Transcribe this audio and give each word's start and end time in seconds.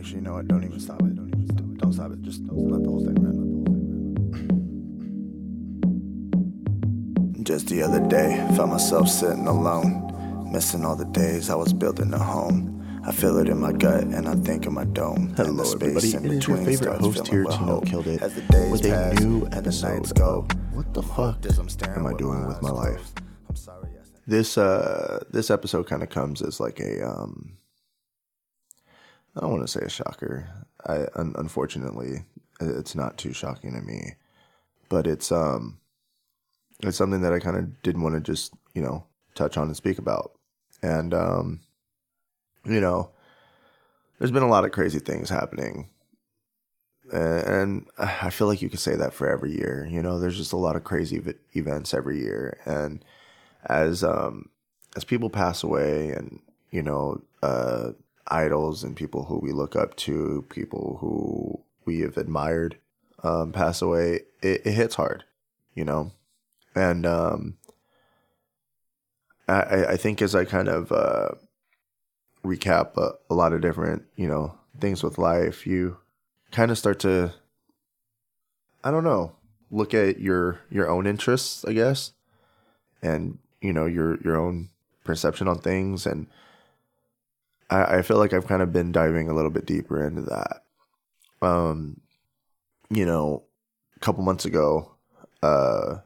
Actually, 0.00 0.16
you 0.16 0.22
know 0.22 0.32
what? 0.32 0.48
Don't 0.48 0.64
even 0.64 0.80
stop 0.80 1.02
it. 1.02 1.14
Don't 1.14 1.28
even 1.28 1.46
stop 1.46 1.60
it. 1.60 1.76
Don't 1.76 1.92
stop 1.92 2.10
it. 2.10 2.22
Just 2.22 2.40
let 2.40 2.82
the 2.82 2.88
whole 2.88 3.04
thing 3.04 3.16
run. 3.22 3.34
Just 7.44 7.66
the 7.68 7.82
other 7.82 8.00
day, 8.08 8.42
found 8.56 8.70
myself 8.72 9.10
sitting 9.10 9.46
alone, 9.46 10.50
missing 10.50 10.86
all 10.86 10.96
the 10.96 11.04
days 11.04 11.50
I 11.50 11.54
was 11.54 11.74
building 11.74 12.14
a 12.14 12.18
home. 12.18 12.78
I 13.06 13.12
feel 13.12 13.36
it 13.36 13.50
in 13.50 13.60
my 13.60 13.72
gut 13.72 14.04
and 14.04 14.26
I 14.26 14.36
think 14.36 14.64
in 14.64 14.72
my 14.72 14.84
dome. 14.84 15.34
Hello, 15.36 15.70
everybody. 15.70 16.00
space 16.00 16.14
in 16.14 16.24
It 16.24 16.32
is 16.32 16.48
your 16.48 16.56
favorite 16.56 16.98
host 16.98 17.28
here, 17.28 17.44
Tino. 17.44 17.82
Killed 17.82 18.06
It, 18.06 18.22
As 18.22 18.34
the 18.34 18.40
days 18.40 18.70
with 18.72 18.86
a 18.86 19.12
new 19.20 19.42
and 19.42 19.52
the 19.52 19.56
episode 19.58 19.96
nights 19.96 20.12
go. 20.14 20.48
What 20.72 20.94
the 20.94 21.02
fuck 21.02 21.44
I'm 21.44 21.68
staring 21.68 21.98
am 21.98 22.06
I 22.06 22.14
doing 22.14 22.46
with 22.46 22.62
my 22.62 22.70
life? 22.70 23.12
I'm 23.50 23.56
sorry, 23.56 23.90
yes. 23.94 24.10
This 24.26 24.56
uh 24.56 25.24
this 25.30 25.50
episode 25.50 25.86
kind 25.86 26.02
of 26.02 26.08
comes 26.08 26.40
as 26.40 26.58
like 26.58 26.80
a 26.80 27.06
um 27.06 27.59
I 29.36 29.40
don't 29.40 29.52
want 29.52 29.62
to 29.62 29.68
say 29.68 29.84
a 29.84 29.88
shocker. 29.88 30.48
I 30.86 31.06
un- 31.14 31.34
unfortunately 31.38 32.24
it's 32.60 32.94
not 32.94 33.16
too 33.16 33.32
shocking 33.32 33.72
to 33.74 33.80
me, 33.80 34.14
but 34.88 35.06
it's 35.06 35.30
um 35.30 35.78
it's 36.82 36.96
something 36.96 37.22
that 37.22 37.32
I 37.32 37.38
kind 37.38 37.56
of 37.56 37.82
didn't 37.82 38.02
want 38.02 38.14
to 38.16 38.20
just 38.20 38.54
you 38.74 38.82
know 38.82 39.04
touch 39.34 39.56
on 39.56 39.68
and 39.68 39.76
speak 39.76 39.98
about, 39.98 40.32
and 40.82 41.14
um 41.14 41.60
you 42.64 42.80
know 42.80 43.10
there's 44.18 44.30
been 44.32 44.42
a 44.42 44.48
lot 44.48 44.64
of 44.64 44.72
crazy 44.72 44.98
things 44.98 45.30
happening. 45.30 45.88
And 47.12 47.88
I 47.98 48.30
feel 48.30 48.46
like 48.46 48.62
you 48.62 48.68
could 48.68 48.78
say 48.78 48.94
that 48.94 49.12
for 49.14 49.28
every 49.28 49.52
year. 49.52 49.88
You 49.90 50.00
know, 50.00 50.20
there's 50.20 50.36
just 50.36 50.52
a 50.52 50.56
lot 50.56 50.76
of 50.76 50.84
crazy 50.84 51.16
ev- 51.16 51.34
events 51.56 51.92
every 51.92 52.20
year, 52.20 52.58
and 52.64 53.04
as 53.64 54.04
um 54.04 54.48
as 54.96 55.04
people 55.04 55.30
pass 55.30 55.62
away 55.62 56.10
and 56.10 56.40
you 56.70 56.82
know 56.82 57.20
uh 57.42 57.90
idols 58.30 58.84
and 58.84 58.96
people 58.96 59.24
who 59.24 59.38
we 59.38 59.52
look 59.52 59.74
up 59.76 59.96
to 59.96 60.44
people 60.48 60.98
who 61.00 61.60
we 61.84 62.00
have 62.00 62.16
admired 62.16 62.76
um 63.22 63.52
pass 63.52 63.82
away 63.82 64.20
it, 64.42 64.62
it 64.66 64.72
hits 64.72 64.94
hard 64.94 65.24
you 65.74 65.84
know? 65.84 66.12
And 66.74 67.04
um 67.06 67.56
I, 69.48 69.84
I- 69.92 69.96
think 69.96 70.22
as 70.22 70.34
I 70.34 70.44
kind 70.44 70.68
of 70.68 70.92
uh 70.92 71.28
recap 72.44 72.96
a, 72.96 73.12
a 73.28 73.34
lot 73.34 73.52
of 73.52 73.60
different 73.60 74.04
you 74.16 74.26
know 74.28 74.54
things 74.78 75.02
with 75.02 75.18
life 75.18 75.66
you 75.66 75.98
kind 76.52 76.70
of 76.70 76.78
start 76.78 76.98
to 77.00 77.32
I 78.82 78.90
don't 78.90 79.04
know 79.04 79.32
look 79.70 79.92
at 79.94 80.20
your 80.20 80.60
your 80.70 80.88
own 80.88 81.06
interests 81.06 81.64
I 81.64 81.72
guess 81.72 82.12
and 83.02 83.38
you 83.60 83.72
know 83.72 83.86
your 83.86 84.18
your 84.22 84.36
own 84.36 84.70
perception 85.04 85.48
on 85.48 85.58
things 85.58 86.06
and 86.06 86.26
I, 87.70 87.98
I 87.98 88.02
feel 88.02 88.18
like 88.18 88.32
I've 88.32 88.46
kind 88.46 88.62
of 88.62 88.72
been 88.72 88.92
diving 88.92 89.28
a 89.28 89.34
little 89.34 89.50
bit 89.50 89.66
deeper 89.66 90.04
into 90.04 90.22
that. 90.22 90.62
Um 91.42 92.00
you 92.90 93.06
know, 93.06 93.44
a 93.96 94.00
couple 94.00 94.22
months 94.24 94.44
ago, 94.44 94.92
uh 95.42 95.98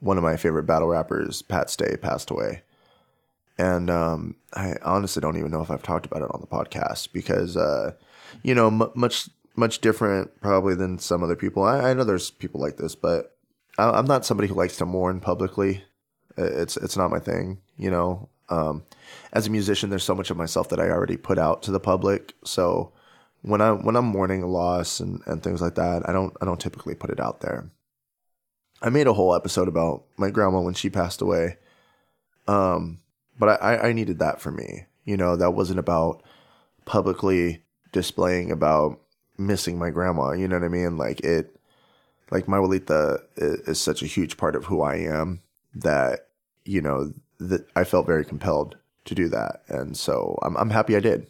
one 0.00 0.16
of 0.16 0.24
my 0.24 0.36
favorite 0.36 0.64
battle 0.64 0.88
rappers, 0.88 1.42
Pat 1.42 1.70
Stay, 1.70 1.96
passed 1.96 2.30
away. 2.30 2.62
And 3.58 3.90
um 3.90 4.36
I 4.54 4.74
honestly 4.82 5.20
don't 5.20 5.36
even 5.38 5.50
know 5.50 5.62
if 5.62 5.70
I've 5.70 5.82
talked 5.82 6.06
about 6.06 6.22
it 6.22 6.30
on 6.32 6.40
the 6.40 6.46
podcast 6.46 7.12
because 7.12 7.56
uh 7.56 7.92
you 8.42 8.54
know, 8.54 8.68
m- 8.68 8.90
much 8.94 9.28
much 9.54 9.80
different 9.80 10.40
probably 10.40 10.74
than 10.74 10.98
some 10.98 11.22
other 11.22 11.36
people. 11.36 11.62
I, 11.62 11.90
I 11.90 11.94
know 11.94 12.04
there's 12.04 12.30
people 12.30 12.60
like 12.60 12.78
this, 12.78 12.94
but 12.94 13.36
I, 13.78 13.90
I'm 13.90 14.06
not 14.06 14.24
somebody 14.24 14.48
who 14.48 14.54
likes 14.54 14.78
to 14.78 14.86
mourn 14.86 15.20
publicly 15.20 15.84
it's 16.36 16.76
it's 16.76 16.96
not 16.96 17.10
my 17.10 17.18
thing 17.18 17.58
you 17.76 17.90
know 17.90 18.28
um 18.52 18.84
as 19.32 19.46
a 19.46 19.50
musician 19.50 19.90
there's 19.90 20.04
so 20.04 20.14
much 20.14 20.30
of 20.30 20.36
myself 20.36 20.68
that 20.68 20.80
i 20.80 20.88
already 20.88 21.16
put 21.16 21.38
out 21.38 21.62
to 21.62 21.70
the 21.70 21.80
public. 21.80 22.34
So 22.44 22.92
when 23.40 23.60
i 23.60 23.72
when 23.72 23.96
i'm 23.96 24.04
mourning 24.04 24.42
a 24.42 24.46
loss 24.46 25.00
and 25.00 25.20
and 25.26 25.42
things 25.42 25.60
like 25.60 25.74
that 25.74 26.08
i 26.08 26.12
don't 26.12 26.36
i 26.40 26.44
don't 26.44 26.60
typically 26.60 26.94
put 26.94 27.10
it 27.10 27.20
out 27.20 27.40
there. 27.40 27.70
I 28.80 28.90
made 28.90 29.06
a 29.06 29.12
whole 29.12 29.34
episode 29.34 29.68
about 29.68 30.04
my 30.16 30.30
grandma 30.30 30.60
when 30.60 30.74
she 30.74 30.90
passed 30.90 31.20
away. 31.20 31.58
Um 32.46 33.00
but 33.38 33.62
i 33.62 33.88
i 33.88 33.92
needed 33.92 34.18
that 34.18 34.40
for 34.40 34.50
me. 34.50 34.86
You 35.04 35.16
know 35.16 35.36
that 35.36 35.52
wasn't 35.52 35.80
about 35.80 36.22
publicly 36.84 37.62
displaying 37.92 38.50
about 38.50 39.00
missing 39.38 39.78
my 39.78 39.90
grandma. 39.90 40.32
You 40.32 40.46
know 40.46 40.56
what 40.56 40.64
i 40.64 40.68
mean? 40.68 40.96
Like 40.96 41.20
it 41.20 41.56
like 42.30 42.48
my 42.48 42.58
Walita 42.58 43.22
is, 43.36 43.60
is 43.68 43.80
such 43.80 44.02
a 44.02 44.06
huge 44.06 44.36
part 44.36 44.56
of 44.56 44.64
who 44.64 44.80
I 44.80 44.96
am 44.96 45.42
that 45.74 46.28
you 46.64 46.80
know 46.80 47.12
that 47.38 47.66
I 47.76 47.84
felt 47.84 48.06
very 48.06 48.24
compelled 48.24 48.76
to 49.04 49.14
do 49.14 49.28
that, 49.28 49.62
and 49.68 49.96
so 49.96 50.38
I'm 50.42 50.56
I'm 50.56 50.70
happy 50.70 50.96
I 50.96 51.00
did. 51.00 51.28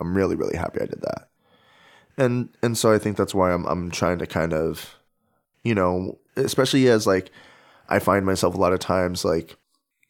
I'm 0.00 0.16
really 0.16 0.36
really 0.36 0.56
happy 0.56 0.80
I 0.80 0.86
did 0.86 1.02
that, 1.02 1.28
and 2.16 2.48
and 2.62 2.76
so 2.76 2.92
I 2.92 2.98
think 2.98 3.16
that's 3.16 3.34
why 3.34 3.52
I'm 3.52 3.64
I'm 3.66 3.90
trying 3.90 4.18
to 4.18 4.26
kind 4.26 4.52
of, 4.52 4.96
you 5.62 5.74
know, 5.74 6.18
especially 6.36 6.88
as 6.88 7.06
like 7.06 7.30
I 7.88 7.98
find 7.98 8.26
myself 8.26 8.54
a 8.54 8.58
lot 8.58 8.72
of 8.72 8.80
times 8.80 9.24
like 9.24 9.56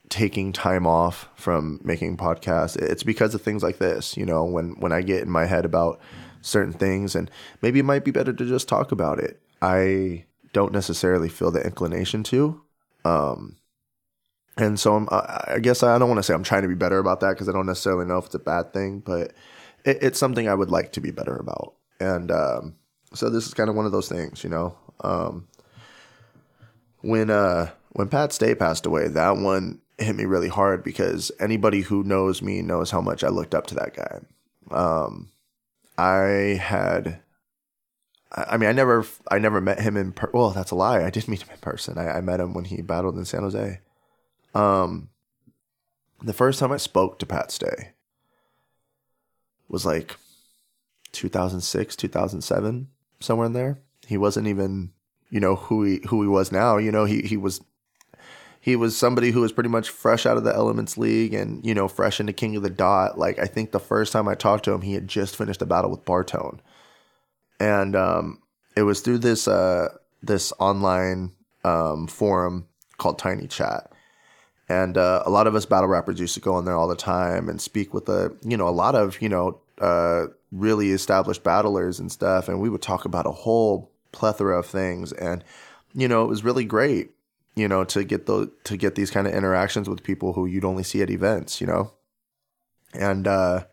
taking 0.08 0.52
time 0.52 0.86
off 0.86 1.28
from 1.36 1.80
making 1.82 2.16
podcasts. 2.18 2.76
It's 2.76 3.02
because 3.02 3.34
of 3.34 3.40
things 3.42 3.62
like 3.62 3.78
this 3.78 4.16
you 4.16 4.26
know 4.26 4.44
when 4.44 4.72
when 4.78 4.92
i 4.92 5.00
get 5.00 5.22
in 5.22 5.30
my 5.30 5.46
head 5.46 5.64
about 5.64 6.00
certain 6.42 6.72
things 6.72 7.14
and 7.14 7.30
maybe 7.62 7.78
it 7.78 7.84
might 7.84 8.04
be 8.04 8.10
better 8.10 8.32
to 8.32 8.44
just 8.44 8.68
talk 8.68 8.92
about 8.92 9.18
it. 9.18 9.40
I 9.62 10.24
don't 10.52 10.72
necessarily 10.72 11.28
feel 11.28 11.50
the 11.50 11.64
inclination 11.64 12.22
to 12.24 12.60
um 13.04 13.56
and 14.56 14.78
so 14.78 14.94
I'm, 14.94 15.08
I 15.10 15.58
guess 15.60 15.82
I 15.82 15.98
don't 15.98 16.08
want 16.08 16.18
to 16.18 16.22
say 16.22 16.34
I'm 16.34 16.42
trying 16.42 16.62
to 16.62 16.68
be 16.68 16.74
better 16.74 16.98
about 16.98 17.20
that 17.20 17.30
because 17.30 17.48
I 17.48 17.52
don't 17.52 17.66
necessarily 17.66 18.04
know 18.04 18.18
if 18.18 18.26
it's 18.26 18.34
a 18.34 18.40
bad 18.40 18.72
thing, 18.72 19.00
but 19.00 19.32
it, 19.84 19.98
it's 20.02 20.18
something 20.18 20.48
I 20.48 20.54
would 20.54 20.70
like 20.70 20.92
to 20.92 21.00
be 21.00 21.10
better 21.10 21.36
about. 21.36 21.74
And 22.00 22.30
um, 22.30 22.76
so 23.14 23.30
this 23.30 23.46
is 23.46 23.54
kind 23.54 23.70
of 23.70 23.76
one 23.76 23.86
of 23.86 23.92
those 23.92 24.08
things, 24.08 24.44
you 24.44 24.50
know. 24.50 24.76
Um, 25.00 25.48
when 27.00 27.30
uh, 27.30 27.70
when 27.90 28.08
Pat 28.08 28.32
Stay 28.32 28.54
passed 28.54 28.86
away, 28.86 29.08
that 29.08 29.36
one 29.36 29.80
hit 29.98 30.16
me 30.16 30.24
really 30.24 30.48
hard 30.48 30.84
because 30.84 31.32
anybody 31.40 31.80
who 31.80 32.02
knows 32.04 32.42
me 32.42 32.62
knows 32.62 32.90
how 32.90 33.00
much 33.00 33.24
I 33.24 33.28
looked 33.28 33.54
up 33.54 33.66
to 33.68 33.74
that 33.76 33.94
guy. 33.94 34.20
Um, 34.70 35.30
I 35.96 36.58
had 36.60 37.22
I 38.32 38.44
I 38.50 38.56
mean, 38.56 38.68
I 38.68 38.72
never, 38.72 39.04
I 39.30 39.38
never 39.38 39.60
met 39.60 39.80
him 39.80 39.96
in. 39.96 40.12
Per- 40.12 40.30
well, 40.32 40.50
that's 40.50 40.70
a 40.70 40.74
lie. 40.74 41.04
I 41.04 41.10
did 41.10 41.28
meet 41.28 41.42
him 41.42 41.50
in 41.52 41.58
person. 41.58 41.98
I, 41.98 42.18
I 42.18 42.20
met 42.20 42.40
him 42.40 42.54
when 42.54 42.64
he 42.64 42.82
battled 42.82 43.16
in 43.16 43.24
San 43.24 43.42
Jose. 43.42 43.80
Um, 44.54 45.08
the 46.22 46.32
first 46.32 46.58
time 46.58 46.72
I 46.72 46.76
spoke 46.76 47.18
to 47.18 47.26
Pat 47.26 47.50
Stay 47.50 47.92
was 49.68 49.84
like 49.86 50.16
2006, 51.12 51.96
2007, 51.96 52.88
somewhere 53.20 53.46
in 53.46 53.52
there. 53.52 53.78
He 54.06 54.16
wasn't 54.16 54.46
even, 54.46 54.92
you 55.30 55.40
know, 55.40 55.56
who 55.56 55.84
he 55.84 56.00
who 56.08 56.22
he 56.22 56.28
was 56.28 56.52
now. 56.52 56.76
You 56.76 56.92
know, 56.92 57.04
he 57.04 57.22
he 57.22 57.36
was 57.36 57.60
he 58.60 58.76
was 58.76 58.96
somebody 58.96 59.30
who 59.30 59.40
was 59.40 59.52
pretty 59.52 59.70
much 59.70 59.90
fresh 59.90 60.26
out 60.26 60.36
of 60.36 60.44
the 60.44 60.54
Elements 60.54 60.98
League 60.98 61.34
and 61.34 61.64
you 61.64 61.74
know 61.74 61.88
fresh 61.88 62.20
into 62.20 62.32
King 62.32 62.56
of 62.56 62.62
the 62.62 62.70
Dot. 62.70 63.18
Like 63.18 63.38
I 63.38 63.46
think 63.46 63.72
the 63.72 63.80
first 63.80 64.12
time 64.12 64.28
I 64.28 64.34
talked 64.34 64.64
to 64.64 64.72
him, 64.72 64.82
he 64.82 64.94
had 64.94 65.08
just 65.08 65.36
finished 65.36 65.62
a 65.62 65.66
battle 65.66 65.90
with 65.90 66.04
Bartone 66.04 66.60
and 67.62 67.94
um, 67.94 68.42
it 68.76 68.82
was 68.82 69.00
through 69.00 69.18
this 69.18 69.46
uh, 69.46 69.88
this 70.20 70.52
online 70.58 71.30
um, 71.64 72.08
forum 72.08 72.66
called 72.98 73.20
Tiny 73.20 73.46
Chat, 73.46 73.91
and 74.72 74.96
uh, 74.96 75.22
a 75.26 75.30
lot 75.30 75.46
of 75.46 75.54
us 75.54 75.66
battle 75.66 75.88
rappers 75.88 76.18
used 76.18 76.32
to 76.34 76.40
go 76.40 76.58
in 76.58 76.64
there 76.64 76.76
all 76.76 76.88
the 76.88 76.96
time 76.96 77.50
and 77.50 77.60
speak 77.60 77.92
with 77.92 78.08
a 78.08 78.34
you 78.42 78.56
know 78.56 78.68
a 78.68 78.70
lot 78.70 78.94
of 78.94 79.20
you 79.20 79.28
know 79.28 79.60
uh, 79.78 80.26
really 80.50 80.92
established 80.92 81.42
battlers 81.42 82.00
and 82.00 82.10
stuff, 82.10 82.48
and 82.48 82.58
we 82.60 82.70
would 82.70 82.80
talk 82.80 83.04
about 83.04 83.26
a 83.26 83.32
whole 83.32 83.90
plethora 84.12 84.58
of 84.58 84.66
things, 84.66 85.12
and 85.12 85.44
you 85.94 86.08
know 86.08 86.24
it 86.24 86.28
was 86.28 86.42
really 86.42 86.64
great, 86.64 87.10
you 87.54 87.68
know, 87.68 87.84
to 87.84 88.02
get 88.02 88.24
the 88.24 88.50
to 88.64 88.78
get 88.78 88.94
these 88.94 89.10
kind 89.10 89.26
of 89.26 89.34
interactions 89.34 89.88
with 89.90 90.02
people 90.02 90.32
who 90.32 90.46
you'd 90.46 90.64
only 90.64 90.82
see 90.82 91.02
at 91.02 91.10
events, 91.10 91.60
you 91.60 91.66
know, 91.66 91.92
and 92.94 93.28
uh, 93.28 93.64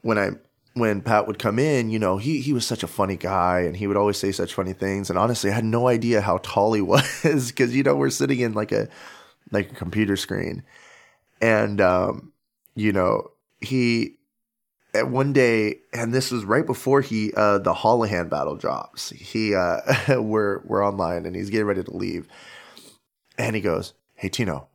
when 0.00 0.18
I 0.18 0.30
when 0.74 1.02
Pat 1.02 1.28
would 1.28 1.38
come 1.38 1.60
in, 1.60 1.90
you 1.90 2.00
know, 2.00 2.16
he 2.16 2.40
he 2.40 2.52
was 2.52 2.66
such 2.66 2.82
a 2.82 2.88
funny 2.88 3.16
guy 3.16 3.60
and 3.60 3.76
he 3.76 3.86
would 3.86 3.96
always 3.96 4.16
say 4.16 4.32
such 4.32 4.54
funny 4.54 4.72
things. 4.72 5.10
And 5.10 5.18
honestly, 5.18 5.50
I 5.50 5.54
had 5.54 5.64
no 5.64 5.86
idea 5.86 6.22
how 6.22 6.38
tall 6.38 6.72
he 6.72 6.80
was 6.94 7.52
because 7.52 7.76
you 7.76 7.84
know 7.84 7.94
we're 7.94 8.10
sitting 8.10 8.40
in 8.40 8.52
like 8.52 8.72
a 8.72 8.88
like 9.52 9.70
a 9.70 9.74
computer 9.74 10.16
screen, 10.16 10.62
and 11.40 11.80
um, 11.80 12.32
you 12.74 12.92
know 12.92 13.30
he 13.60 14.16
at 14.94 15.08
one 15.08 15.32
day, 15.32 15.76
and 15.92 16.12
this 16.12 16.30
was 16.30 16.44
right 16.44 16.66
before 16.66 17.00
he 17.00 17.32
uh, 17.34 17.58
the 17.58 17.74
Hollahan 17.74 18.28
battle 18.28 18.56
drops. 18.56 19.10
He 19.10 19.54
uh, 19.54 19.80
we're 20.20 20.60
we're 20.64 20.86
online 20.86 21.26
and 21.26 21.34
he's 21.34 21.50
getting 21.50 21.66
ready 21.66 21.82
to 21.82 21.96
leave, 21.96 22.28
and 23.38 23.54
he 23.56 23.62
goes, 23.62 23.94
"Hey 24.14 24.28
Tino, 24.28 24.68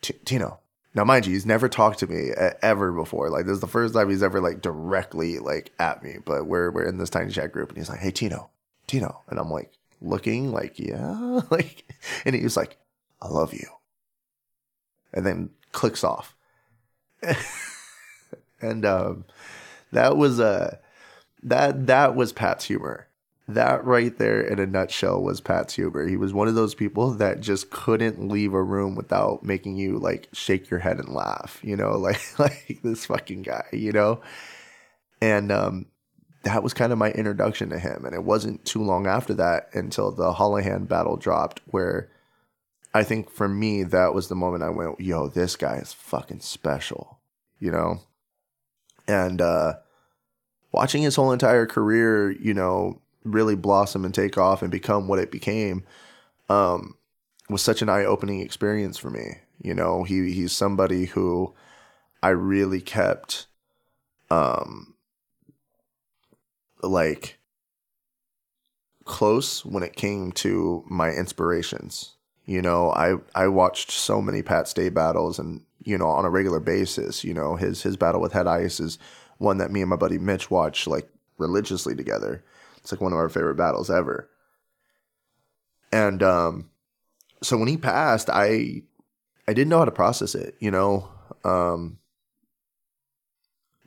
T- 0.00 0.14
Tino." 0.24 0.60
Now, 0.96 1.02
mind 1.02 1.26
you, 1.26 1.32
he's 1.32 1.46
never 1.46 1.68
talked 1.68 1.98
to 2.00 2.06
me 2.06 2.30
ever 2.62 2.92
before. 2.92 3.28
Like, 3.28 3.46
this 3.46 3.54
is 3.54 3.60
the 3.60 3.66
first 3.66 3.94
time 3.94 4.10
he's 4.10 4.22
ever 4.22 4.40
like 4.40 4.60
directly 4.60 5.40
like 5.40 5.72
at 5.80 6.04
me. 6.04 6.18
But 6.24 6.46
we're 6.46 6.70
we're 6.70 6.86
in 6.86 6.98
this 6.98 7.10
tiny 7.10 7.32
chat 7.32 7.52
group, 7.52 7.70
and 7.70 7.78
he's 7.78 7.88
like, 7.88 8.00
"Hey, 8.00 8.12
Tino, 8.12 8.50
Tino," 8.86 9.22
and 9.28 9.38
I'm 9.38 9.50
like 9.50 9.72
looking 10.00 10.52
like, 10.52 10.78
"Yeah," 10.78 11.40
like, 11.50 11.84
and 12.24 12.34
he 12.34 12.42
was 12.42 12.56
like, 12.56 12.78
"I 13.20 13.28
love 13.28 13.52
you," 13.52 13.66
and 15.14 15.24
then 15.24 15.50
clicks 15.72 16.04
off. 16.04 16.36
and 18.60 18.84
um, 18.84 19.24
that 19.92 20.16
was 20.16 20.40
uh, 20.40 20.76
that 21.42 21.86
that 21.86 22.14
was 22.14 22.32
Pat's 22.32 22.64
humor. 22.64 23.08
That 23.46 23.84
right 23.84 24.16
there 24.16 24.40
in 24.40 24.58
a 24.58 24.66
nutshell 24.66 25.22
was 25.22 25.40
Pat's 25.42 25.74
humor. 25.74 26.06
He 26.06 26.16
was 26.16 26.32
one 26.32 26.48
of 26.48 26.54
those 26.54 26.74
people 26.74 27.12
that 27.14 27.40
just 27.40 27.70
couldn't 27.70 28.28
leave 28.28 28.54
a 28.54 28.62
room 28.62 28.94
without 28.94 29.42
making 29.42 29.76
you 29.76 29.98
like 29.98 30.28
shake 30.32 30.70
your 30.70 30.80
head 30.80 30.98
and 30.98 31.10
laugh, 31.10 31.60
you 31.62 31.76
know, 31.76 31.92
like 31.98 32.38
like 32.38 32.80
this 32.82 33.06
fucking 33.06 33.42
guy, 33.42 33.66
you 33.72 33.92
know? 33.92 34.20
And 35.20 35.52
um 35.52 35.86
that 36.44 36.62
was 36.62 36.74
kind 36.74 36.92
of 36.92 36.98
my 36.98 37.10
introduction 37.12 37.70
to 37.70 37.78
him. 37.78 38.04
And 38.04 38.14
it 38.14 38.22
wasn't 38.22 38.64
too 38.64 38.82
long 38.82 39.06
after 39.06 39.34
that 39.34 39.70
until 39.72 40.10
the 40.10 40.32
Holohan 40.32 40.86
battle 40.86 41.16
dropped, 41.16 41.60
where 41.66 42.10
I 42.94 43.02
think 43.02 43.28
for 43.30 43.48
me, 43.48 43.82
that 43.82 44.14
was 44.14 44.28
the 44.28 44.36
moment 44.36 44.62
I 44.62 44.70
went, 44.70 45.00
yo, 45.00 45.28
this 45.28 45.56
guy 45.56 45.76
is 45.76 45.92
fucking 45.92 46.40
special, 46.40 47.18
you 47.58 47.72
know? 47.72 48.00
And 49.08 49.40
uh, 49.40 49.74
watching 50.72 51.02
his 51.02 51.16
whole 51.16 51.32
entire 51.32 51.66
career, 51.66 52.30
you 52.30 52.54
know, 52.54 53.00
really 53.24 53.56
blossom 53.56 54.04
and 54.04 54.14
take 54.14 54.38
off 54.38 54.62
and 54.62 54.70
become 54.70 55.08
what 55.08 55.18
it 55.18 55.32
became 55.32 55.84
um, 56.48 56.94
was 57.48 57.62
such 57.62 57.82
an 57.82 57.88
eye 57.88 58.04
opening 58.04 58.40
experience 58.40 58.96
for 58.96 59.10
me. 59.10 59.38
You 59.60 59.74
know, 59.74 60.04
he 60.04 60.32
he's 60.32 60.52
somebody 60.52 61.06
who 61.06 61.54
I 62.22 62.30
really 62.30 62.80
kept 62.80 63.46
um 64.30 64.94
like 66.82 67.38
close 69.04 69.64
when 69.64 69.82
it 69.82 69.96
came 69.96 70.32
to 70.32 70.84
my 70.88 71.10
inspirations. 71.10 72.14
You 72.46 72.60
know, 72.60 72.90
I 72.90 73.14
I 73.34 73.48
watched 73.48 73.90
so 73.90 74.20
many 74.20 74.42
Pat 74.42 74.68
Stay 74.68 74.90
battles 74.90 75.38
and 75.38 75.62
you 75.82 75.96
know 75.96 76.08
on 76.08 76.24
a 76.24 76.30
regular 76.30 76.60
basis. 76.60 77.24
You 77.24 77.34
know, 77.34 77.56
his 77.56 77.82
his 77.82 77.96
battle 77.96 78.20
with 78.20 78.32
Head 78.32 78.46
Ice 78.46 78.80
is 78.80 78.98
one 79.38 79.58
that 79.58 79.70
me 79.70 79.80
and 79.80 79.90
my 79.90 79.96
buddy 79.96 80.18
Mitch 80.18 80.50
watch 80.50 80.86
like 80.86 81.08
religiously 81.38 81.94
together. 81.94 82.44
It's 82.78 82.92
like 82.92 83.00
one 83.00 83.12
of 83.12 83.18
our 83.18 83.28
favorite 83.28 83.56
battles 83.56 83.90
ever. 83.90 84.28
And 85.90 86.22
um 86.22 86.70
so 87.42 87.56
when 87.56 87.68
he 87.68 87.76
passed, 87.76 88.28
I 88.30 88.82
I 89.48 89.52
didn't 89.52 89.68
know 89.68 89.78
how 89.78 89.84
to 89.86 89.90
process 89.90 90.34
it, 90.34 90.56
you 90.60 90.70
know. 90.70 91.08
Um 91.44 91.98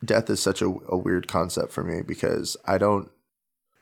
death 0.04 0.30
is 0.30 0.40
such 0.40 0.62
a, 0.62 0.74
a 0.90 0.98
weird 0.98 1.28
concept 1.28 1.72
for 1.72 1.84
me 1.84 2.02
because 2.02 2.58
I 2.66 2.78
don't 2.78 3.10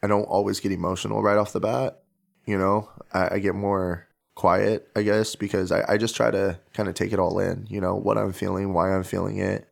I 0.04 0.08
don't 0.08 0.24
always 0.24 0.60
get 0.60 0.72
emotional 0.72 1.24
right 1.24 1.38
off 1.38 1.54
the 1.54 1.60
bat. 1.60 2.02
You 2.46 2.58
know, 2.58 2.90
I, 3.14 3.36
I 3.36 3.40
get 3.40 3.56
more 3.56 4.08
quiet, 4.36 4.90
I 4.96 5.04
guess, 5.04 5.36
because 5.36 5.72
I, 5.72 5.94
I 5.94 5.98
just 5.98 6.16
try 6.16 6.32
to 6.32 6.60
kind 6.74 6.90
of 6.90 6.96
take 6.96 7.14
it 7.14 7.20
all 7.20 7.40
in, 7.40 7.68
you 7.70 7.82
know, 7.82 7.96
what 7.96 8.18
I'm 8.18 8.34
feeling, 8.34 8.74
why 8.74 8.94
I'm 8.94 9.04
feeling 9.04 9.38
it. 9.40 9.68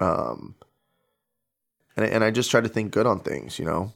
Um 0.00 0.54
and 1.96 2.06
and 2.06 2.24
I 2.24 2.30
just 2.30 2.50
try 2.50 2.60
to 2.60 2.68
think 2.68 2.92
good 2.92 3.06
on 3.06 3.20
things, 3.20 3.58
you 3.58 3.64
know. 3.64 3.92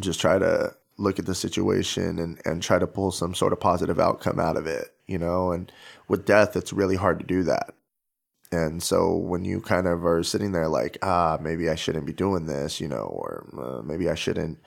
Just 0.00 0.20
try 0.20 0.38
to 0.38 0.74
look 0.98 1.18
at 1.18 1.26
the 1.26 1.34
situation 1.34 2.18
and, 2.18 2.40
and 2.44 2.62
try 2.62 2.78
to 2.78 2.86
pull 2.86 3.10
some 3.10 3.34
sort 3.34 3.52
of 3.52 3.60
positive 3.60 4.00
outcome 4.00 4.40
out 4.40 4.56
of 4.56 4.66
it, 4.66 4.94
you 5.06 5.18
know, 5.18 5.52
and 5.52 5.70
with 6.08 6.24
death 6.26 6.56
it's 6.56 6.72
really 6.72 6.96
hard 6.96 7.18
to 7.18 7.26
do 7.26 7.42
that 7.44 7.74
and 8.52 8.82
so 8.82 9.16
when 9.16 9.44
you 9.44 9.60
kind 9.60 9.86
of 9.86 10.04
are 10.06 10.22
sitting 10.22 10.52
there 10.52 10.68
like, 10.68 10.98
ah, 11.02 11.38
maybe 11.40 11.68
I 11.68 11.74
shouldn't 11.74 12.06
be 12.06 12.12
doing 12.12 12.46
this, 12.46 12.80
you 12.80 12.88
know, 12.88 13.02
or 13.02 13.46
uh, 13.58 13.82
maybe 13.82 14.08
I 14.08 14.14
shouldn't, 14.14 14.58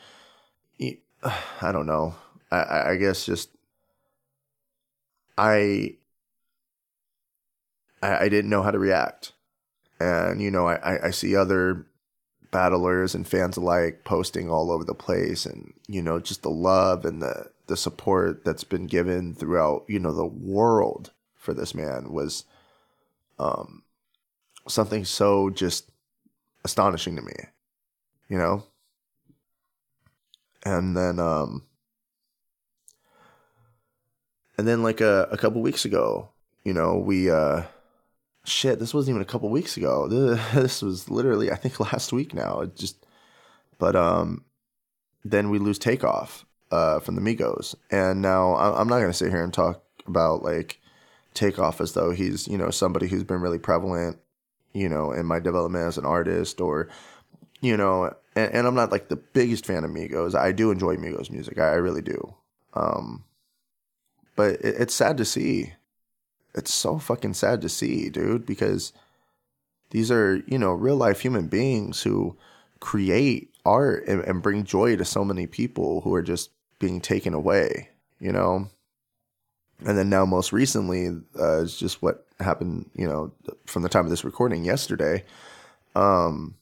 eat, 0.78 1.04
I 1.62 1.72
don't 1.72 1.88
know. 1.88 2.16
I, 2.51 2.92
I 2.92 2.96
guess 2.96 3.25
just 3.25 3.50
I, 5.38 5.96
I, 8.01 8.25
I 8.25 8.30
didn't 8.30 8.50
know 8.50 8.63
how 8.63 8.72
to 8.72 8.80
react, 8.80 9.34
and 10.00 10.42
you 10.42 10.51
know, 10.51 10.68
I, 10.68 11.07
I 11.07 11.12
see 11.12 11.36
other 11.36 11.86
battlers 12.51 13.13
and 13.13 13.28
fans 13.28 13.57
alike 13.57 14.01
posting 14.04 14.50
all 14.50 14.72
over 14.72 14.84
the 14.84 14.96
place, 14.96 15.46
and 15.46 15.74
you 15.88 16.01
know, 16.01 16.19
just 16.19 16.42
the 16.42 16.50
love 16.50 17.06
and 17.06 17.22
the 17.22 17.51
the 17.69 17.78
support 17.78 18.44
that's 18.44 18.63
been 18.63 18.88
given 18.88 19.34
throughout, 19.36 19.86
you 19.88 20.00
know, 20.00 20.12
the 20.12 20.25
world 20.25 21.12
for 21.36 21.54
this 21.54 21.75
man 21.75 22.12
was 22.12 22.44
um, 23.38 23.84
something 24.68 25.06
so 25.06 25.52
just 25.52 25.90
astonishing 26.66 27.16
to 27.16 27.22
me, 27.22 27.34
you 28.28 28.38
know? 28.38 28.63
And 30.66 30.98
then, 30.98 31.19
um, 31.19 31.63
and 34.60 34.68
then 34.68 34.84
like 34.84 35.02
a, 35.02 35.28
a 35.32 35.38
couple 35.38 35.62
weeks 35.62 35.86
ago, 35.86 36.30
you 36.64 36.74
know, 36.74 36.98
we, 36.98 37.32
uh, 37.32 37.64
shit, 38.46 38.80
this 38.80 38.94
wasn't 38.94 39.16
even 39.16 39.22
a 39.22 39.26
couple 39.26 39.50
weeks 39.50 39.78
ago. 39.78 40.08
This 40.54 40.82
was 40.82 41.10
literally, 41.10 41.52
I 41.52 41.56
think 41.56 41.80
last 41.92 42.14
week 42.14 42.34
now. 42.34 42.62
It 42.62 42.76
just, 42.76 43.06
but, 43.78 43.96
um, 43.96 44.44
then 45.26 45.50
we 45.50 45.60
lose 45.60 45.80
takeoff, 45.80 46.46
uh, 46.72 47.00
from 47.00 47.16
the 47.16 47.22
Migos. 47.22 47.76
And 47.90 48.22
now 48.22 48.56
I'm 48.56 48.88
not 48.88 49.00
going 49.00 49.12
to 49.12 49.18
sit 49.18 49.32
here 49.32 49.44
and 49.44 49.54
talk 49.54 49.84
about 50.06 50.44
like, 50.44 50.80
Takeoff 51.34 51.80
as 51.80 51.94
though 51.94 52.12
he's 52.12 52.48
you 52.48 52.58
know 52.58 52.70
somebody 52.72 53.08
who's 53.08 53.24
been 53.24 53.40
really 53.40 53.60
prevalent 53.60 54.18
you 54.74 54.90
know 54.90 55.12
in 55.12 55.26
my 55.26 55.40
development 55.40 55.86
as 55.86 55.98
an 55.98 56.06
artist 56.06 56.60
or 56.60 56.90
you 57.62 57.78
know 57.78 58.14
and, 58.36 58.54
and 58.54 58.68
i'm 58.68 58.76
not 58.76 58.92
like 58.92 59.10
the 59.10 59.16
biggest 59.16 59.66
fan 59.66 59.84
of 59.84 59.92
migos 59.92 60.36
i 60.36 60.52
do 60.52 60.72
enjoy 60.72 60.96
migos 60.96 61.30
music 61.30 61.60
i, 61.60 61.70
I 61.70 61.76
really 61.76 62.02
do 62.02 62.34
um 62.74 63.24
but 64.40 64.52
it, 64.62 64.76
it's 64.80 64.96
sad 64.96 65.18
to 65.18 65.26
see. 65.26 65.74
It's 66.56 66.74
so 66.74 66.98
fucking 66.98 67.34
sad 67.34 67.60
to 67.60 67.68
see 67.68 68.10
dude 68.10 68.46
because 68.46 68.94
these 69.90 70.10
are 70.12 70.42
you 70.48 70.58
know 70.58 70.72
real 70.72 70.96
life 70.96 71.20
human 71.20 71.48
beings 71.48 72.04
who 72.04 72.38
create 72.80 73.54
art 73.66 74.08
and, 74.08 74.24
and 74.24 74.42
bring 74.42 74.64
joy 74.64 74.96
to 74.96 75.04
so 75.04 75.26
many 75.26 75.46
people 75.46 76.00
who 76.02 76.14
are 76.14 76.22
just 76.22 76.52
being 76.80 77.02
taken 77.02 77.34
away 77.34 77.90
you 78.22 78.32
know? 78.32 78.70
And 79.86 79.98
then 79.98 80.10
now 80.10 80.26
most 80.26 80.54
recently 80.54 81.10
uh, 81.38 81.66
just 81.66 82.02
what 82.02 82.26
happened 82.40 82.90
you 82.96 83.08
know 83.08 83.34
from 83.66 83.82
the 83.84 83.90
time 83.90 84.06
of 84.06 84.10
this 84.10 84.24
recording 84.24 84.64
yesterday 84.64 85.26
um 85.98 86.56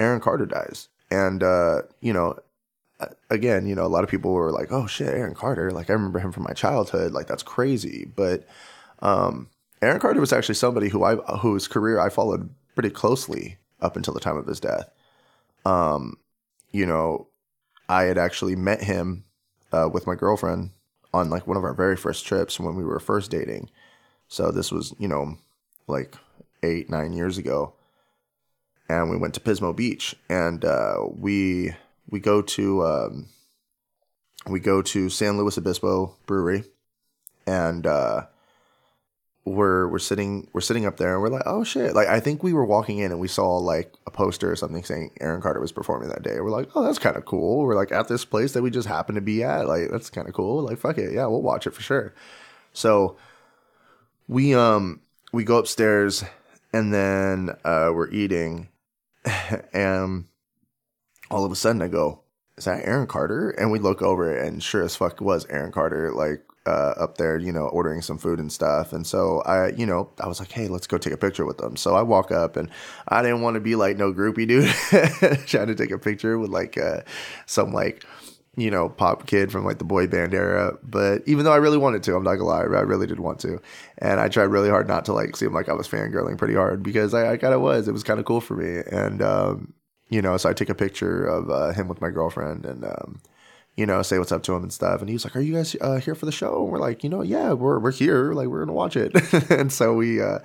aaron 0.00 0.20
carter 0.20 0.46
dies. 0.46 0.88
And 1.10 1.42
uh 1.42 1.82
you 2.00 2.14
know 2.14 2.38
again 3.30 3.66
you 3.66 3.74
know 3.74 3.84
a 3.84 3.88
lot 3.88 4.04
of 4.04 4.10
people 4.10 4.32
were 4.32 4.52
like 4.52 4.70
oh 4.70 4.86
shit 4.86 5.08
aaron 5.08 5.34
carter 5.34 5.70
like 5.70 5.90
i 5.90 5.92
remember 5.92 6.18
him 6.18 6.32
from 6.32 6.42
my 6.44 6.52
childhood 6.52 7.12
like 7.12 7.26
that's 7.26 7.42
crazy 7.42 8.10
but 8.16 8.46
um 9.00 9.48
aaron 9.80 10.00
carter 10.00 10.20
was 10.20 10.32
actually 10.32 10.54
somebody 10.54 10.88
who 10.88 11.04
i 11.04 11.14
whose 11.38 11.68
career 11.68 12.00
i 12.00 12.08
followed 12.08 12.50
pretty 12.74 12.90
closely 12.90 13.58
up 13.80 13.96
until 13.96 14.14
the 14.14 14.20
time 14.20 14.36
of 14.36 14.46
his 14.46 14.60
death 14.60 14.90
um 15.64 16.16
you 16.70 16.86
know 16.86 17.26
i 17.88 18.02
had 18.04 18.18
actually 18.18 18.56
met 18.56 18.82
him 18.82 19.24
uh, 19.72 19.88
with 19.92 20.06
my 20.06 20.14
girlfriend 20.14 20.70
on 21.14 21.30
like 21.30 21.46
one 21.46 21.56
of 21.56 21.64
our 21.64 21.74
very 21.74 21.96
first 21.96 22.26
trips 22.26 22.58
when 22.58 22.74
we 22.74 22.84
were 22.84 22.98
first 22.98 23.30
dating. 23.30 23.70
So 24.28 24.50
this 24.50 24.72
was, 24.72 24.94
you 24.98 25.08
know, 25.08 25.36
like 25.86 26.16
eight, 26.62 26.88
nine 26.88 27.12
years 27.12 27.38
ago. 27.38 27.74
And 28.88 29.10
we 29.10 29.16
went 29.16 29.34
to 29.34 29.40
Pismo 29.40 29.74
Beach 29.74 30.14
and 30.28 30.64
uh, 30.64 30.96
we 31.08 31.74
we 32.08 32.20
go 32.20 32.42
to 32.42 32.84
um, 32.84 33.26
we 34.46 34.60
go 34.60 34.82
to 34.82 35.08
San 35.08 35.38
Luis 35.38 35.58
Obispo 35.58 36.16
Brewery 36.26 36.64
and 37.46 37.86
uh, 37.86 38.26
we're 39.44 39.88
we're 39.88 39.98
sitting 39.98 40.48
we're 40.52 40.60
sitting 40.60 40.86
up 40.86 40.96
there 40.96 41.14
and 41.14 41.22
we're 41.22 41.28
like, 41.28 41.42
oh 41.46 41.64
shit! 41.64 41.94
Like 41.94 42.08
I 42.08 42.20
think 42.20 42.42
we 42.42 42.52
were 42.52 42.64
walking 42.64 42.98
in 42.98 43.10
and 43.10 43.20
we 43.20 43.28
saw 43.28 43.56
like 43.56 43.94
a 44.06 44.10
poster 44.10 44.50
or 44.50 44.56
something 44.56 44.84
saying 44.84 45.12
Aaron 45.20 45.40
Carter 45.40 45.60
was 45.60 45.72
performing 45.72 46.08
that 46.10 46.22
day. 46.22 46.40
We're 46.40 46.50
like, 46.50 46.68
oh, 46.74 46.82
that's 46.82 46.98
kind 46.98 47.16
of 47.16 47.24
cool. 47.24 47.64
We're 47.64 47.74
like 47.74 47.92
at 47.92 48.08
this 48.08 48.24
place 48.24 48.52
that 48.52 48.62
we 48.62 48.70
just 48.70 48.88
happened 48.88 49.16
to 49.16 49.22
be 49.22 49.42
at. 49.42 49.66
Like 49.66 49.90
that's 49.90 50.10
kind 50.10 50.28
of 50.28 50.34
cool. 50.34 50.62
Like 50.62 50.78
fuck 50.78 50.98
it, 50.98 51.12
yeah, 51.12 51.26
we'll 51.26 51.42
watch 51.42 51.66
it 51.66 51.74
for 51.74 51.82
sure. 51.82 52.14
So 52.72 53.16
we 54.28 54.54
um 54.54 55.00
we 55.32 55.44
go 55.44 55.58
upstairs 55.58 56.24
and 56.72 56.92
then 56.92 57.50
uh, 57.64 57.90
we're 57.94 58.10
eating, 58.10 58.68
and 59.72 60.24
all 61.32 61.44
of 61.44 61.52
a 61.52 61.56
sudden 61.56 61.82
I 61.82 61.88
go, 61.88 62.20
is 62.56 62.66
that 62.66 62.84
Aaron 62.84 63.06
Carter? 63.06 63.50
And 63.50 63.72
we 63.72 63.78
look 63.78 64.02
over 64.02 64.36
and 64.36 64.62
sure 64.62 64.82
as 64.82 64.94
fuck 64.94 65.20
was 65.20 65.46
Aaron 65.46 65.72
Carter. 65.72 66.12
Like 66.12 66.42
uh, 66.66 66.94
up 66.96 67.18
there, 67.18 67.38
you 67.38 67.52
know, 67.52 67.66
ordering 67.68 68.02
some 68.02 68.18
food 68.18 68.38
and 68.38 68.52
stuff. 68.52 68.92
And 68.92 69.06
so 69.06 69.40
I, 69.40 69.70
you 69.70 69.86
know, 69.86 70.10
I 70.20 70.28
was 70.28 70.38
like, 70.38 70.52
hey, 70.52 70.68
let's 70.68 70.86
go 70.86 70.98
take 70.98 71.12
a 71.12 71.16
picture 71.16 71.44
with 71.44 71.58
them. 71.58 71.76
So 71.76 71.96
I 71.96 72.02
walk 72.02 72.30
up 72.30 72.56
and 72.56 72.70
I 73.08 73.22
didn't 73.22 73.40
want 73.42 73.54
to 73.54 73.60
be 73.60 73.74
like 73.74 73.96
no 73.96 74.12
groupie 74.12 74.46
dude 74.46 74.68
trying 75.46 75.66
to 75.66 75.74
take 75.74 75.90
a 75.90 75.98
picture 75.98 76.38
with 76.38 76.50
like 76.50 76.78
uh, 76.78 77.00
some 77.46 77.72
like, 77.72 78.04
you 78.56 78.70
know, 78.70 78.88
pop 78.88 79.26
kid 79.26 79.50
from 79.50 79.64
like 79.64 79.78
the 79.78 79.84
boy 79.84 80.06
band 80.06 80.34
era. 80.34 80.76
But 80.82 81.22
even 81.26 81.44
though 81.44 81.52
I 81.52 81.56
really 81.56 81.78
wanted 81.78 82.02
to, 82.04 82.14
I'm 82.14 82.22
not 82.22 82.36
gonna 82.36 82.48
lie, 82.48 82.60
I 82.60 82.82
really 82.82 83.06
did 83.06 83.18
want 83.18 83.40
to. 83.40 83.60
And 83.98 84.20
I 84.20 84.28
tried 84.28 84.44
really 84.44 84.68
hard 84.68 84.86
not 84.86 85.04
to 85.06 85.12
like 85.12 85.36
seem 85.36 85.52
like 85.52 85.68
I 85.68 85.72
was 85.72 85.88
fangirling 85.88 86.38
pretty 86.38 86.54
hard 86.54 86.82
because 86.82 87.12
I, 87.12 87.32
I 87.32 87.36
kind 87.38 87.54
of 87.54 87.60
was. 87.60 87.88
It 87.88 87.92
was 87.92 88.04
kind 88.04 88.20
of 88.20 88.26
cool 88.26 88.40
for 88.40 88.54
me. 88.54 88.82
And, 88.92 89.20
um, 89.22 89.72
you 90.12 90.20
know, 90.20 90.36
so 90.36 90.50
I 90.50 90.52
took 90.52 90.68
a 90.68 90.74
picture 90.74 91.24
of 91.24 91.50
uh, 91.50 91.72
him 91.72 91.88
with 91.88 92.02
my 92.02 92.10
girlfriend 92.10 92.66
and, 92.66 92.84
um, 92.84 93.22
you 93.76 93.86
know, 93.86 94.02
say 94.02 94.18
what's 94.18 94.30
up 94.30 94.42
to 94.42 94.54
him 94.54 94.62
and 94.62 94.72
stuff. 94.72 95.00
And 95.00 95.08
he 95.08 95.14
was 95.14 95.24
like, 95.24 95.34
"Are 95.34 95.40
you 95.40 95.54
guys 95.54 95.74
uh, 95.80 95.96
here 95.96 96.14
for 96.14 96.26
the 96.26 96.32
show?" 96.32 96.62
And 96.62 96.70
we're 96.70 96.78
like, 96.78 97.02
"You 97.02 97.08
know, 97.08 97.22
yeah, 97.22 97.54
we're 97.54 97.78
we're 97.78 97.90
here. 97.90 98.34
Like, 98.34 98.48
we're 98.48 98.60
gonna 98.60 98.74
watch 98.74 98.96
it." 98.96 99.14
and 99.50 99.72
so 99.72 99.94
we 99.94 100.20
uh, 100.20 100.40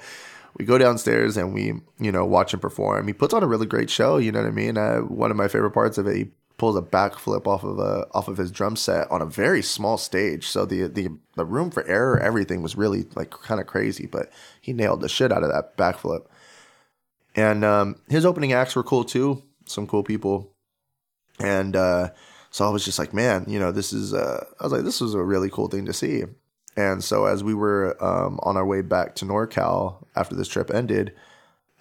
we 0.57 0.63
go 0.63 0.77
downstairs 0.77 1.35
and 1.35 1.53
we, 1.53 1.73
you 1.99 2.11
know, 2.13 2.25
watch 2.25 2.53
him 2.53 2.61
perform. 2.61 3.07
He 3.07 3.13
puts 3.13 3.33
on 3.33 3.43
a 3.43 3.47
really 3.47 3.65
great 3.65 3.89
show. 3.89 4.17
You 4.17 4.31
know 4.31 4.41
what 4.41 4.47
I 4.47 4.51
mean? 4.51 4.77
Uh, 4.77 4.99
one 4.99 5.29
of 5.29 5.35
my 5.35 5.49
favorite 5.49 5.71
parts 5.71 5.97
of 5.97 6.07
it, 6.07 6.15
he 6.15 6.27
pulls 6.57 6.77
a 6.77 6.81
backflip 6.81 7.45
off 7.45 7.65
of 7.65 7.79
a 7.79 8.07
off 8.13 8.29
of 8.29 8.37
his 8.37 8.49
drum 8.49 8.77
set 8.77 9.11
on 9.11 9.21
a 9.21 9.25
very 9.25 9.61
small 9.61 9.97
stage. 9.97 10.47
So 10.47 10.65
the 10.65 10.87
the 10.87 11.09
the 11.35 11.45
room 11.45 11.69
for 11.69 11.85
error, 11.85 12.17
everything 12.17 12.61
was 12.61 12.77
really 12.77 13.05
like 13.15 13.31
kind 13.31 13.59
of 13.59 13.67
crazy, 13.67 14.07
but 14.07 14.31
he 14.61 14.71
nailed 14.71 15.01
the 15.01 15.09
shit 15.09 15.33
out 15.33 15.43
of 15.43 15.51
that 15.51 15.75
backflip. 15.75 16.25
And 17.35 17.63
um, 17.63 17.97
his 18.09 18.25
opening 18.25 18.53
acts 18.53 18.75
were 18.75 18.83
cool 18.83 19.03
too. 19.03 19.43
Some 19.67 19.87
cool 19.87 20.03
people, 20.03 20.51
and 21.39 21.75
uh, 21.75 22.09
so 22.49 22.65
I 22.65 22.69
was 22.69 22.85
just 22.85 22.99
like, 22.99 23.13
man, 23.13 23.45
you 23.47 23.59
know, 23.59 23.71
this 23.71 23.93
is. 23.93 24.13
Uh, 24.13 24.45
I 24.59 24.63
was 24.63 24.71
like, 24.71 24.83
this 24.83 25.01
was 25.01 25.13
a 25.13 25.23
really 25.23 25.49
cool 25.49 25.67
thing 25.67 25.85
to 25.85 25.93
see. 25.93 26.23
And 26.75 27.03
so 27.03 27.25
as 27.25 27.43
we 27.43 27.55
were 27.55 27.97
um, 28.03 28.39
on 28.43 28.55
our 28.55 28.65
way 28.65 28.81
back 28.81 29.15
to 29.15 29.25
NorCal 29.25 30.05
after 30.15 30.35
this 30.35 30.47
trip 30.47 30.69
ended, 30.71 31.11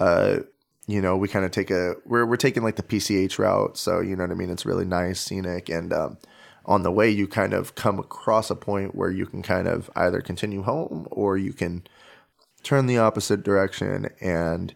uh, 0.01 0.39
you 0.87 1.03
know, 1.03 1.17
we 1.17 1.29
kind 1.29 1.45
of 1.45 1.51
take 1.51 1.71
a 1.71 1.97
we're 2.07 2.25
we're 2.25 2.37
taking 2.37 2.63
like 2.63 2.77
the 2.77 2.83
PCH 2.83 3.39
route, 3.39 3.77
so 3.77 4.01
you 4.01 4.17
know 4.17 4.25
what 4.25 4.31
I 4.31 4.35
mean. 4.35 4.51
It's 4.51 4.67
really 4.67 4.85
nice, 4.85 5.21
scenic, 5.21 5.69
and 5.69 5.93
um, 5.93 6.19
on 6.65 6.83
the 6.83 6.93
way 6.93 7.11
you 7.11 7.27
kind 7.27 7.53
of 7.53 7.75
come 7.75 7.99
across 7.99 8.51
a 8.51 8.57
point 8.57 8.95
where 8.95 9.11
you 9.11 9.27
can 9.27 9.43
kind 9.43 9.69
of 9.69 9.91
either 9.97 10.21
continue 10.21 10.63
home 10.63 11.07
or 11.11 11.37
you 11.37 11.53
can 11.53 11.87
turn 12.63 12.87
the 12.87 12.99
opposite 12.99 13.43
direction 13.43 14.09
and 14.21 14.75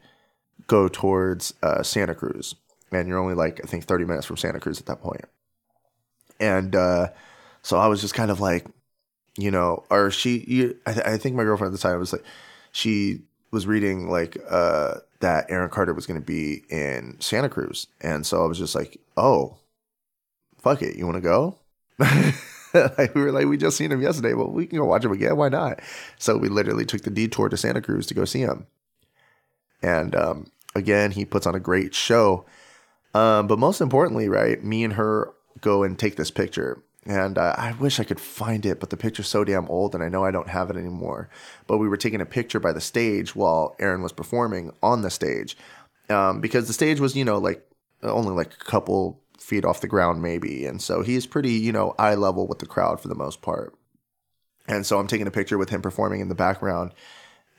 go 0.66 0.88
towards 0.88 1.54
uh, 1.62 1.82
Santa 1.82 2.14
Cruz, 2.14 2.54
and 2.92 3.08
you're 3.08 3.18
only 3.18 3.34
like 3.34 3.60
I 3.62 3.66
think 3.66 3.84
30 3.84 4.04
minutes 4.04 4.26
from 4.26 4.36
Santa 4.36 4.60
Cruz 4.60 4.80
at 4.80 4.86
that 4.86 5.00
point. 5.00 5.24
And 6.38 6.74
uh, 6.74 7.08
so 7.62 7.78
I 7.78 7.86
was 7.86 8.00
just 8.00 8.14
kind 8.14 8.30
of 8.30 8.40
like, 8.40 8.66
you 9.36 9.50
know, 9.50 9.84
or 9.90 10.10
she, 10.10 10.44
you, 10.48 10.76
I, 10.86 10.92
th- 10.92 11.06
I 11.06 11.18
think 11.18 11.36
my 11.36 11.44
girlfriend 11.44 11.72
at 11.74 11.78
the 11.78 11.82
time 11.82 11.98
was 11.98 12.12
like, 12.12 12.24
she 12.72 13.20
was 13.50 13.66
reading 13.66 14.08
like 14.08 14.36
uh, 14.48 14.94
that 15.20 15.46
Aaron 15.50 15.70
Carter 15.70 15.94
was 15.94 16.06
going 16.06 16.20
to 16.20 16.24
be 16.26 16.62
in 16.70 17.16
Santa 17.20 17.48
Cruz, 17.48 17.86
and 18.00 18.24
so 18.24 18.42
I 18.42 18.46
was 18.46 18.58
just 18.58 18.74
like, 18.74 19.00
oh, 19.16 19.56
fuck 20.58 20.82
it, 20.82 20.96
you 20.96 21.06
want 21.06 21.16
to 21.16 21.20
go? 21.20 21.56
like 21.98 23.14
we 23.14 23.22
were 23.22 23.32
like, 23.32 23.46
we 23.46 23.56
just 23.56 23.76
seen 23.76 23.90
him 23.92 24.00
yesterday, 24.00 24.32
but 24.32 24.52
we 24.52 24.66
can 24.66 24.78
go 24.78 24.84
watch 24.84 25.04
him 25.04 25.12
again. 25.12 25.36
Why 25.36 25.48
not? 25.48 25.80
So 26.18 26.36
we 26.36 26.48
literally 26.48 26.86
took 26.86 27.02
the 27.02 27.10
detour 27.10 27.48
to 27.48 27.56
Santa 27.56 27.82
Cruz 27.82 28.06
to 28.06 28.14
go 28.14 28.24
see 28.24 28.40
him, 28.40 28.66
and 29.82 30.14
um, 30.14 30.46
again, 30.74 31.10
he 31.10 31.24
puts 31.24 31.46
on 31.46 31.54
a 31.54 31.60
great 31.60 31.94
show. 31.94 32.44
Um, 33.14 33.46
but 33.46 33.58
most 33.58 33.80
importantly, 33.80 34.28
right, 34.28 34.62
me 34.62 34.84
and 34.84 34.94
her 34.94 35.32
go 35.60 35.82
and 35.82 35.98
take 35.98 36.16
this 36.16 36.30
picture. 36.30 36.82
And 37.06 37.38
uh, 37.38 37.54
I 37.56 37.72
wish 37.72 37.98
I 37.98 38.04
could 38.04 38.20
find 38.20 38.66
it, 38.66 38.78
but 38.78 38.90
the 38.90 38.96
picture's 38.96 39.28
so 39.28 39.42
damn 39.42 39.68
old, 39.68 39.94
and 39.94 40.04
I 40.04 40.08
know 40.10 40.24
I 40.24 40.30
don't 40.30 40.48
have 40.48 40.70
it 40.70 40.76
anymore. 40.76 41.30
But 41.66 41.78
we 41.78 41.88
were 41.88 41.96
taking 41.96 42.20
a 42.20 42.26
picture 42.26 42.60
by 42.60 42.72
the 42.72 42.80
stage 42.80 43.34
while 43.34 43.74
Aaron 43.80 44.02
was 44.02 44.12
performing 44.12 44.72
on 44.82 45.00
the 45.00 45.10
stage, 45.10 45.56
um, 46.10 46.40
because 46.40 46.66
the 46.66 46.74
stage 46.74 47.00
was, 47.00 47.16
you 47.16 47.24
know, 47.24 47.38
like 47.38 47.66
only 48.02 48.34
like 48.34 48.52
a 48.52 48.64
couple 48.64 49.20
feet 49.38 49.64
off 49.64 49.80
the 49.80 49.88
ground, 49.88 50.20
maybe, 50.22 50.66
and 50.66 50.82
so 50.82 51.02
he's 51.02 51.26
pretty, 51.26 51.52
you 51.52 51.72
know, 51.72 51.94
eye 51.98 52.14
level 52.14 52.46
with 52.46 52.58
the 52.58 52.66
crowd 52.66 53.00
for 53.00 53.08
the 53.08 53.14
most 53.14 53.40
part. 53.40 53.74
And 54.68 54.84
so 54.84 54.98
I'm 54.98 55.06
taking 55.06 55.26
a 55.26 55.32
picture 55.32 55.56
with 55.56 55.70
him 55.70 55.80
performing 55.80 56.20
in 56.20 56.28
the 56.28 56.34
background, 56.34 56.92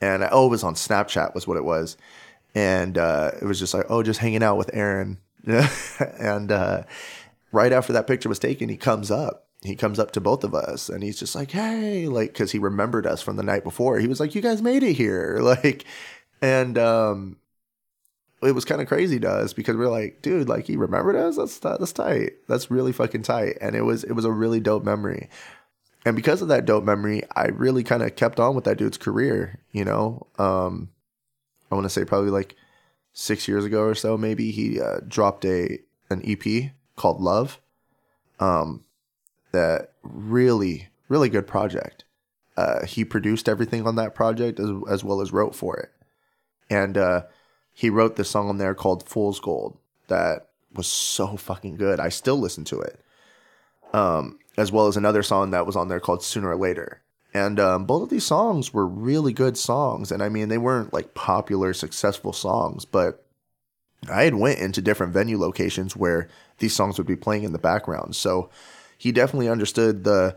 and 0.00 0.26
oh, 0.30 0.46
it 0.46 0.50
was 0.50 0.62
on 0.62 0.74
Snapchat, 0.74 1.34
was 1.34 1.48
what 1.48 1.56
it 1.56 1.64
was, 1.64 1.96
and 2.54 2.96
uh, 2.96 3.32
it 3.40 3.44
was 3.44 3.58
just 3.58 3.74
like, 3.74 3.86
oh, 3.88 4.04
just 4.04 4.20
hanging 4.20 4.44
out 4.44 4.56
with 4.56 4.70
Aaron, 4.72 5.18
and. 6.18 6.52
Uh, 6.52 6.82
right 7.52 7.72
after 7.72 7.92
that 7.92 8.06
picture 8.06 8.28
was 8.28 8.38
taken, 8.38 8.68
he 8.68 8.76
comes 8.76 9.10
up. 9.10 9.46
He 9.62 9.76
comes 9.76 10.00
up 10.00 10.10
to 10.12 10.20
both 10.20 10.42
of 10.42 10.54
us 10.54 10.88
and 10.88 11.04
he's 11.04 11.18
just 11.18 11.36
like, 11.36 11.52
hey, 11.52 12.08
like, 12.08 12.34
cause 12.34 12.50
he 12.50 12.58
remembered 12.58 13.06
us 13.06 13.22
from 13.22 13.36
the 13.36 13.44
night 13.44 13.62
before. 13.62 14.00
He 14.00 14.08
was 14.08 14.18
like, 14.18 14.34
you 14.34 14.40
guys 14.40 14.60
made 14.60 14.82
it 14.82 14.94
here. 14.94 15.38
Like, 15.42 15.84
and, 16.40 16.76
um, 16.76 17.36
it 18.42 18.56
was 18.56 18.64
kind 18.64 18.80
of 18.80 18.88
crazy 18.88 19.20
to 19.20 19.30
us 19.30 19.52
because 19.52 19.76
we 19.76 19.84
are 19.84 19.88
like, 19.88 20.20
dude, 20.20 20.48
like 20.48 20.66
he 20.66 20.76
remembered 20.76 21.14
us. 21.14 21.36
That's 21.36 21.60
that's 21.60 21.92
tight. 21.92 22.32
That's 22.48 22.72
really 22.72 22.90
fucking 22.90 23.22
tight. 23.22 23.56
And 23.60 23.76
it 23.76 23.82
was 23.82 24.02
it 24.02 24.14
was 24.14 24.24
a 24.24 24.32
really 24.32 24.58
dope 24.58 24.82
memory. 24.82 25.30
And 26.04 26.16
because 26.16 26.42
of 26.42 26.48
that 26.48 26.64
dope 26.64 26.82
memory, 26.82 27.22
I 27.36 27.44
really 27.44 27.84
kind 27.84 28.02
of 28.02 28.16
kept 28.16 28.40
on 28.40 28.56
with 28.56 28.64
that 28.64 28.78
dude's 28.78 28.98
career. 28.98 29.60
You 29.70 29.84
know, 29.84 30.26
um, 30.40 30.90
I 31.70 31.76
want 31.76 31.84
to 31.84 31.88
say 31.88 32.04
probably 32.04 32.30
like 32.30 32.56
six 33.12 33.46
years 33.48 33.64
ago 33.64 33.82
or 33.82 33.94
so, 33.94 34.16
maybe 34.16 34.50
he 34.50 34.80
uh, 34.80 35.00
dropped 35.06 35.44
a 35.44 35.78
an 36.10 36.22
EP 36.24 36.72
called 36.96 37.20
Love. 37.20 37.60
Um, 38.40 38.84
that 39.52 39.92
really, 40.02 40.88
really 41.08 41.28
good 41.28 41.46
project. 41.46 42.04
Uh, 42.56 42.84
he 42.84 43.04
produced 43.04 43.48
everything 43.48 43.86
on 43.86 43.96
that 43.96 44.14
project 44.14 44.58
as, 44.58 44.70
as 44.88 45.04
well 45.04 45.20
as 45.20 45.32
wrote 45.32 45.54
for 45.54 45.76
it. 45.76 45.90
And 46.68 46.98
uh, 46.98 47.22
he 47.72 47.90
wrote 47.90 48.16
this 48.16 48.30
song 48.30 48.48
on 48.48 48.58
there 48.58 48.74
called 48.74 49.08
Fool's 49.08 49.40
Gold 49.40 49.78
that 50.08 50.48
was 50.74 50.86
so 50.86 51.36
fucking 51.36 51.76
good. 51.76 52.00
I 52.00 52.08
still 52.08 52.38
listen 52.38 52.64
to 52.64 52.80
it. 52.80 53.00
Um, 53.92 54.38
as 54.56 54.72
well 54.72 54.86
as 54.86 54.96
another 54.96 55.22
song 55.22 55.50
that 55.50 55.66
was 55.66 55.76
on 55.76 55.88
there 55.88 56.00
called 56.00 56.22
Sooner 56.22 56.50
or 56.50 56.56
Later. 56.56 57.02
And 57.34 57.58
um, 57.58 57.86
both 57.86 58.02
of 58.02 58.10
these 58.10 58.26
songs 58.26 58.74
were 58.74 58.86
really 58.86 59.32
good 59.32 59.56
songs. 59.56 60.12
And 60.12 60.22
I 60.22 60.28
mean, 60.28 60.48
they 60.48 60.58
weren't 60.58 60.92
like 60.92 61.14
popular, 61.14 61.72
successful 61.72 62.32
songs, 62.32 62.84
but 62.84 63.24
I 64.10 64.24
had 64.24 64.34
went 64.34 64.58
into 64.58 64.82
different 64.82 65.12
venue 65.12 65.38
locations 65.38 65.96
where 65.96 66.28
these 66.58 66.74
songs 66.74 66.98
would 66.98 67.06
be 67.06 67.16
playing 67.16 67.44
in 67.44 67.52
the 67.52 67.58
background. 67.58 68.16
So 68.16 68.50
he 68.98 69.12
definitely 69.12 69.48
understood 69.48 70.04
the 70.04 70.36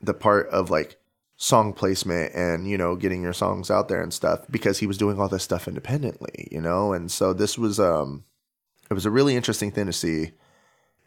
the 0.00 0.14
part 0.14 0.48
of 0.48 0.68
like 0.68 0.98
song 1.36 1.72
placement 1.72 2.34
and 2.34 2.68
you 2.68 2.76
know 2.76 2.94
getting 2.94 3.22
your 3.22 3.32
songs 3.32 3.70
out 3.70 3.88
there 3.88 4.02
and 4.02 4.12
stuff 4.12 4.40
because 4.50 4.78
he 4.78 4.86
was 4.86 4.98
doing 4.98 5.18
all 5.18 5.28
this 5.28 5.42
stuff 5.42 5.68
independently, 5.68 6.48
you 6.50 6.60
know. 6.60 6.92
And 6.92 7.10
so 7.10 7.32
this 7.32 7.58
was 7.58 7.78
um 7.78 8.24
it 8.90 8.94
was 8.94 9.06
a 9.06 9.10
really 9.10 9.36
interesting 9.36 9.70
thing 9.70 9.86
to 9.86 9.92
see, 9.92 10.32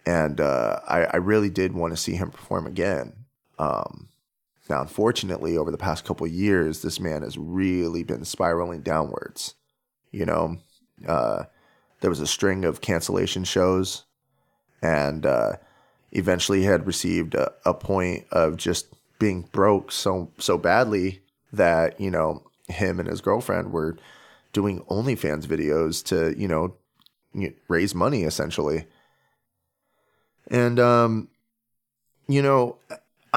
and 0.05 0.41
uh, 0.41 0.79
I, 0.87 1.03
I 1.05 1.17
really 1.17 1.49
did 1.49 1.73
want 1.73 1.93
to 1.93 1.97
see 1.97 2.15
him 2.15 2.31
perform 2.31 2.65
again. 2.65 3.13
Um, 3.59 4.09
now, 4.69 4.81
unfortunately, 4.81 5.57
over 5.57 5.71
the 5.71 5.77
past 5.77 6.05
couple 6.05 6.27
years, 6.27 6.81
this 6.81 6.99
man 6.99 7.21
has 7.21 7.37
really 7.37 8.03
been 8.03 8.25
spiraling 8.25 8.81
downwards. 8.81 9.55
You 10.11 10.25
know, 10.25 10.57
uh, 11.07 11.43
there 12.01 12.09
was 12.09 12.19
a 12.19 12.27
string 12.27 12.65
of 12.65 12.81
cancellation 12.81 13.43
shows, 13.43 14.03
and 14.81 15.25
uh, 15.25 15.53
eventually 16.11 16.63
had 16.63 16.87
received 16.87 17.35
a, 17.35 17.51
a, 17.65 17.73
point 17.73 18.25
of 18.31 18.57
just 18.57 18.87
being 19.19 19.43
broke 19.51 19.91
so 19.91 20.31
so 20.37 20.57
badly 20.57 21.21
that 21.51 21.99
you 21.99 22.11
know 22.11 22.43
him 22.67 22.99
and 22.99 23.09
his 23.09 23.21
girlfriend 23.21 23.71
were 23.71 23.97
doing 24.53 24.81
OnlyFans 24.85 25.45
videos 25.45 26.03
to 26.05 26.39
you 26.39 26.47
know 26.47 26.75
raise 27.67 27.93
money 27.93 28.23
essentially. 28.23 28.85
And 30.49 30.79
um, 30.79 31.27
you 32.27 32.41
know, 32.41 32.77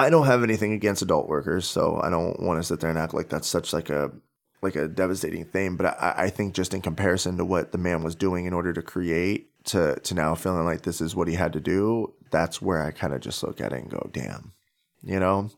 I 0.01 0.09
don't 0.09 0.25
have 0.25 0.41
anything 0.41 0.73
against 0.73 1.03
adult 1.03 1.29
workers, 1.29 1.67
so 1.67 1.99
I 2.01 2.09
don't 2.09 2.39
want 2.39 2.59
to 2.59 2.63
sit 2.63 2.79
there 2.79 2.89
and 2.89 2.97
act 2.97 3.13
like 3.13 3.29
that's 3.29 3.47
such 3.47 3.71
like 3.71 3.89
a 3.91 4.11
like 4.63 4.75
a 4.75 4.87
devastating 4.87 5.45
thing. 5.45 5.77
But 5.77 5.85
I, 5.85 6.13
I 6.17 6.29
think 6.29 6.55
just 6.55 6.73
in 6.73 6.81
comparison 6.81 7.37
to 7.37 7.45
what 7.45 7.71
the 7.71 7.77
man 7.77 8.03
was 8.03 8.15
doing 8.15 8.45
in 8.45 8.53
order 8.53 8.73
to 8.73 8.81
create 8.81 9.49
to 9.65 9.99
to 9.99 10.15
now 10.15 10.33
feeling 10.33 10.65
like 10.65 10.81
this 10.81 11.01
is 11.01 11.15
what 11.15 11.27
he 11.27 11.35
had 11.35 11.53
to 11.53 11.59
do, 11.59 12.13
that's 12.31 12.61
where 12.61 12.83
I 12.83 12.89
kind 12.89 13.13
of 13.13 13.21
just 13.21 13.43
look 13.43 13.61
at 13.61 13.73
it 13.73 13.81
and 13.81 13.91
go, 13.91 14.09
damn, 14.11 14.53
you 15.03 15.19
know, 15.19 15.51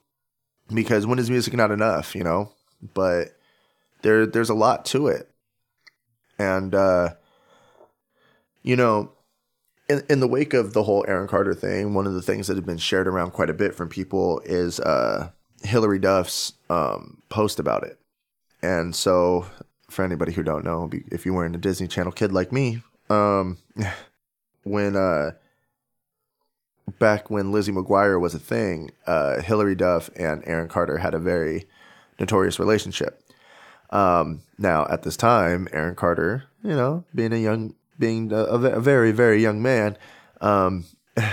because 0.74 1.08
when 1.08 1.20
is 1.20 1.30
music 1.30 1.54
not 1.54 1.72
enough, 1.72 2.14
you 2.14 2.24
know? 2.24 2.52
But 2.94 3.30
there 4.02 4.26
there's 4.26 4.50
a 4.50 4.54
lot 4.54 4.84
to 4.88 5.08
it, 5.08 5.30
and 6.38 6.76
uh, 6.76 7.14
you 8.62 8.76
know. 8.76 9.14
In, 9.90 10.02
in 10.10 10.20
the 10.22 10.28
wake 10.28 10.54
of 10.54 10.74
the 10.74 10.84
whole 10.84 11.04
Aaron 11.08 11.28
Carter 11.28 11.54
thing, 11.54 11.94
one 11.94 12.08
of 12.08 12.14
the 12.14 12.22
things 12.22 12.48
that 12.48 12.56
had 12.56 12.66
been 12.66 12.78
shared 12.78 13.08
around 13.08 13.32
quite 13.32 13.50
a 13.50 13.54
bit 13.54 13.76
from 13.76 13.90
people 13.90 14.42
is 14.46 14.80
uh, 14.80 15.30
Hilary 15.64 16.00
Duff's 16.00 16.54
um, 16.70 17.22
post 17.30 17.60
about 17.60 17.84
it 17.84 18.00
and 18.64 18.96
so, 18.96 19.46
for 19.90 20.06
anybody 20.06 20.32
who 20.32 20.42
don't 20.42 20.64
know, 20.64 20.90
if 21.12 21.26
you 21.26 21.34
weren't 21.34 21.56
a 21.56 21.60
Disney 21.60 21.88
Channel 21.88 22.14
kid 22.14 22.32
like 22.32 22.52
me, 22.54 22.82
um, 23.10 23.58
when 24.64 24.96
uh, 24.96 25.32
back 26.98 27.30
when 27.30 27.52
Lizzie 27.52 27.74
McGuire 27.74 28.20
was 28.20 28.34
a 28.34 28.40
thing, 28.40 28.92
uh, 29.06 29.42
Hilary 29.42 29.76
Duff 29.76 30.10
and 30.16 30.42
Aaron 30.48 30.70
Carter 30.70 30.98
had 30.98 31.14
a 31.14 31.20
very 31.20 31.66
notorious 32.20 32.58
relationship. 32.58 33.22
Um, 33.90 34.42
now, 34.58 34.88
at 34.90 35.04
this 35.04 35.18
time, 35.18 35.68
Aaron 35.74 35.96
Carter, 35.96 36.46
you 36.64 36.76
know, 36.76 37.04
being 37.14 37.34
a 37.34 37.38
young, 37.38 37.76
being 38.04 38.32
a, 38.34 38.44
a 38.44 38.80
very, 38.82 39.12
very 39.12 39.42
young 39.42 39.62
man, 39.62 39.98
um, 40.42 40.86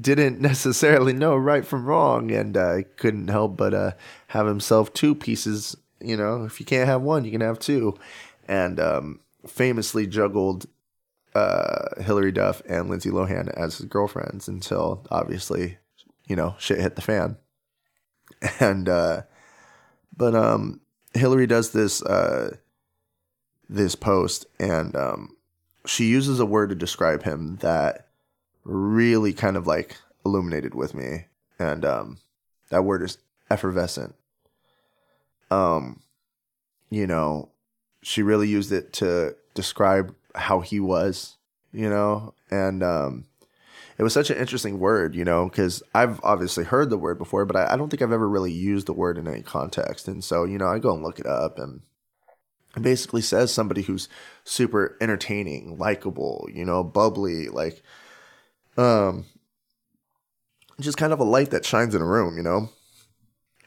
didn't 0.00 0.40
necessarily 0.40 1.12
know 1.12 1.34
right 1.36 1.66
from 1.66 1.84
wrong 1.84 2.30
and 2.30 2.56
uh, 2.56 2.78
couldn't 2.96 3.28
help 3.28 3.56
but 3.56 3.74
uh, 3.74 3.92
have 4.28 4.46
himself 4.46 4.92
two 4.92 5.14
pieces 5.14 5.76
you 6.00 6.16
know, 6.16 6.44
if 6.44 6.58
you 6.60 6.66
can't 6.66 6.88
have 6.88 7.02
one, 7.02 7.24
you 7.24 7.30
can 7.30 7.40
have 7.40 7.58
two. 7.58 7.98
And 8.48 8.80
um, 8.80 9.20
famously 9.46 10.06
juggled 10.06 10.66
uh, 11.34 12.00
Hilary 12.00 12.32
Duff 12.32 12.62
and 12.68 12.88
Lindsay 12.88 13.10
Lohan 13.10 13.48
as 13.56 13.78
his 13.78 13.86
girlfriends 13.86 14.48
until 14.48 15.06
obviously, 15.10 15.78
you 16.26 16.36
know, 16.36 16.54
shit 16.58 16.80
hit 16.80 16.96
the 16.96 17.02
fan. 17.02 17.36
And, 18.58 18.88
uh, 18.88 19.22
but, 20.16 20.34
um, 20.34 20.80
Hilary 21.12 21.46
does 21.46 21.72
this 21.72 22.02
uh, 22.02 22.56
this 23.68 23.94
post, 23.94 24.46
and 24.58 24.94
um, 24.96 25.36
she 25.90 26.04
uses 26.04 26.38
a 26.38 26.46
word 26.46 26.68
to 26.68 26.76
describe 26.76 27.24
him 27.24 27.56
that 27.62 28.06
really 28.62 29.32
kind 29.32 29.56
of 29.56 29.66
like 29.66 29.96
illuminated 30.24 30.72
with 30.72 30.94
me, 30.94 31.24
and 31.58 31.84
um, 31.84 32.18
that 32.68 32.84
word 32.84 33.02
is 33.02 33.18
effervescent. 33.50 34.14
Um, 35.50 36.00
you 36.90 37.08
know, 37.08 37.48
she 38.02 38.22
really 38.22 38.46
used 38.46 38.70
it 38.70 38.92
to 38.94 39.34
describe 39.54 40.14
how 40.36 40.60
he 40.60 40.78
was, 40.78 41.36
you 41.72 41.90
know, 41.90 42.34
and 42.52 42.84
um, 42.84 43.24
it 43.98 44.04
was 44.04 44.12
such 44.12 44.30
an 44.30 44.36
interesting 44.36 44.78
word, 44.78 45.16
you 45.16 45.24
know, 45.24 45.48
because 45.48 45.82
I've 45.92 46.20
obviously 46.22 46.62
heard 46.62 46.90
the 46.90 46.98
word 46.98 47.18
before, 47.18 47.44
but 47.44 47.56
I, 47.56 47.72
I, 47.72 47.76
don't 47.76 47.90
think 47.90 48.00
I've 48.00 48.12
ever 48.12 48.28
really 48.28 48.52
used 48.52 48.86
the 48.86 48.92
word 48.92 49.18
in 49.18 49.26
any 49.26 49.42
context. 49.42 50.06
And 50.06 50.22
so, 50.22 50.44
you 50.44 50.56
know, 50.56 50.68
I 50.68 50.78
go 50.78 50.94
and 50.94 51.02
look 51.02 51.18
it 51.18 51.26
up 51.26 51.58
and 51.58 51.80
it 52.76 52.82
basically 52.82 53.22
says 53.22 53.52
somebody 53.52 53.82
who's 53.82 54.08
super 54.44 54.96
entertaining, 55.00 55.76
likable, 55.78 56.48
you 56.52 56.64
know, 56.64 56.84
bubbly, 56.84 57.48
like, 57.48 57.82
um, 58.76 59.24
just 60.78 60.96
kind 60.96 61.12
of 61.12 61.20
a 61.20 61.24
light 61.24 61.50
that 61.50 61.64
shines 61.64 61.94
in 61.94 62.02
a 62.02 62.06
room, 62.06 62.36
you 62.36 62.42
know? 62.42 62.70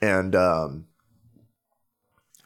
And, 0.02 0.36
um, 0.36 0.86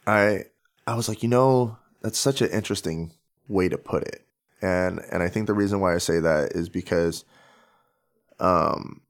I, 0.05 0.45
I 0.85 0.95
was 0.95 1.07
like, 1.07 1.21
you 1.21 1.29
know, 1.29 1.77
that's 2.01 2.17
such 2.17 2.41
an 2.41 2.49
interesting 2.49 3.13
way 3.47 3.69
to 3.69 3.77
put 3.77 4.03
it. 4.03 4.25
And, 4.61 4.99
and 5.11 5.21
I 5.21 5.29
think 5.29 5.45
the 5.45 5.53
reason 5.53 5.79
why 5.79 5.93
I 5.93 5.99
say 5.99 6.19
that 6.19 6.53
is 6.53 6.69
because, 6.69 7.23
um, 8.39 9.01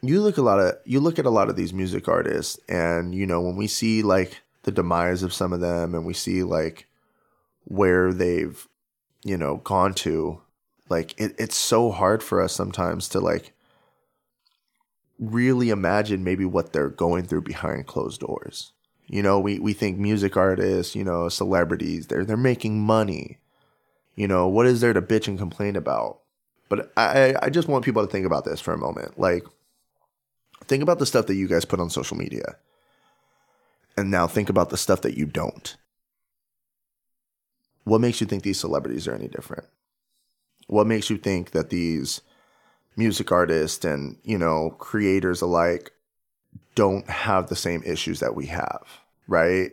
you 0.00 0.20
look 0.20 0.38
a 0.38 0.42
lot 0.42 0.60
of 0.60 0.76
you 0.84 1.00
look 1.00 1.18
at 1.18 1.26
a 1.26 1.30
lot 1.30 1.48
of 1.48 1.56
these 1.56 1.72
music 1.72 2.06
artists 2.06 2.58
and 2.68 3.14
you 3.14 3.26
know 3.26 3.40
when 3.40 3.56
we 3.56 3.66
see 3.66 4.02
like 4.02 4.42
the 4.62 4.72
demise 4.72 5.22
of 5.22 5.32
some 5.32 5.52
of 5.52 5.60
them 5.60 5.94
and 5.94 6.04
we 6.04 6.14
see 6.14 6.42
like 6.42 6.86
where 7.64 8.12
they've 8.12 8.66
you 9.24 9.36
know 9.36 9.56
gone 9.58 9.94
to 9.94 10.40
like 10.88 11.18
it, 11.20 11.34
it's 11.38 11.56
so 11.56 11.90
hard 11.90 12.22
for 12.22 12.40
us 12.40 12.52
sometimes 12.52 13.08
to 13.08 13.20
like 13.20 13.52
really 15.18 15.70
imagine 15.70 16.22
maybe 16.22 16.44
what 16.44 16.72
they're 16.72 16.88
going 16.88 17.24
through 17.24 17.42
behind 17.42 17.86
closed 17.86 18.20
doors 18.20 18.72
you 19.06 19.22
know 19.22 19.38
we, 19.40 19.58
we 19.58 19.72
think 19.72 19.98
music 19.98 20.36
artists 20.36 20.94
you 20.94 21.04
know 21.04 21.28
celebrities 21.28 22.06
they're 22.06 22.24
they're 22.24 22.36
making 22.36 22.80
money 22.80 23.38
you 24.14 24.28
know 24.28 24.46
what 24.46 24.66
is 24.66 24.80
there 24.80 24.92
to 24.92 25.02
bitch 25.02 25.28
and 25.28 25.38
complain 25.38 25.76
about 25.76 26.20
but 26.68 26.92
I, 26.96 27.34
I 27.42 27.50
just 27.50 27.68
want 27.68 27.84
people 27.84 28.04
to 28.04 28.10
think 28.10 28.26
about 28.26 28.44
this 28.44 28.60
for 28.60 28.72
a 28.72 28.78
moment. 28.78 29.18
Like, 29.18 29.44
think 30.66 30.82
about 30.82 30.98
the 30.98 31.06
stuff 31.06 31.26
that 31.26 31.34
you 31.34 31.48
guys 31.48 31.64
put 31.64 31.80
on 31.80 31.90
social 31.90 32.16
media. 32.16 32.56
And 33.98 34.12
now 34.12 34.28
think 34.28 34.48
about 34.48 34.70
the 34.70 34.76
stuff 34.76 35.00
that 35.00 35.16
you 35.16 35.26
don't. 35.26 35.76
What 37.82 38.00
makes 38.00 38.20
you 38.20 38.28
think 38.28 38.44
these 38.44 38.60
celebrities 38.60 39.08
are 39.08 39.14
any 39.14 39.26
different? 39.26 39.66
What 40.68 40.86
makes 40.86 41.10
you 41.10 41.18
think 41.18 41.50
that 41.50 41.70
these 41.70 42.20
music 42.96 43.32
artists 43.32 43.84
and, 43.84 44.16
you 44.22 44.38
know, 44.38 44.70
creators 44.78 45.42
alike 45.42 45.90
don't 46.76 47.10
have 47.10 47.48
the 47.48 47.56
same 47.56 47.82
issues 47.84 48.20
that 48.20 48.36
we 48.36 48.46
have, 48.46 48.86
right? 49.26 49.72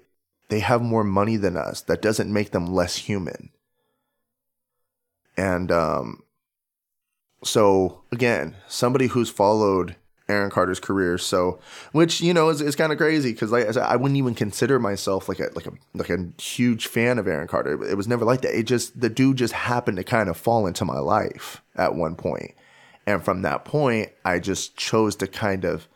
They 0.50 0.60
have 0.60 0.82
more 0.82 1.04
money 1.04 1.38
than 1.38 1.56
us. 1.56 1.82
That 1.82 2.02
doesn't 2.02 2.34
make 2.34 2.50
them 2.50 2.74
less 2.74 2.96
human. 2.96 3.52
And 5.38 5.72
um 5.72 6.24
so 7.44 8.02
again, 8.12 8.56
somebody 8.68 9.06
who's 9.06 9.30
followed 9.30 9.98
Aaron 10.28 10.50
Carter's 10.50 10.80
career, 10.80 11.18
so 11.18 11.60
which 11.92 12.20
you 12.20 12.34
know 12.34 12.50
is, 12.50 12.60
is 12.60 12.76
kind 12.76 12.92
of 12.92 12.98
crazy 12.98 13.32
because 13.32 13.52
like 13.52 13.78
I, 13.78 13.96
wouldn't 13.96 14.18
even 14.18 14.34
consider 14.34 14.80
myself 14.80 15.30
like 15.30 15.40
a 15.40 15.50
like 15.54 15.68
a 15.68 15.74
like 15.94 16.10
a 16.10 16.30
huge 16.42 16.88
fan 16.88 17.20
of 17.20 17.28
Aaron 17.28 17.48
Carter. 17.48 17.84
It 17.84 17.96
was 17.96 18.08
never 18.08 18.26
like 18.26 18.42
that. 18.42 18.58
It 18.58 18.64
just 18.64 19.00
the 19.00 19.10
dude 19.10 19.38
just 19.38 19.54
happened 19.54 19.98
to 19.98 20.04
kind 20.04 20.28
of 20.28 20.36
fall 20.36 20.66
into 20.66 20.84
my 20.84 20.98
life 20.98 21.62
at 21.76 21.94
one 21.94 22.16
point, 22.16 22.56
and 23.06 23.24
from 23.24 23.44
that 23.44 23.66
point, 23.66 24.10
I 24.24 24.40
just 24.40 24.76
chose 24.78 25.16
to 25.18 25.28
kind 25.28 25.64
of, 25.64 25.88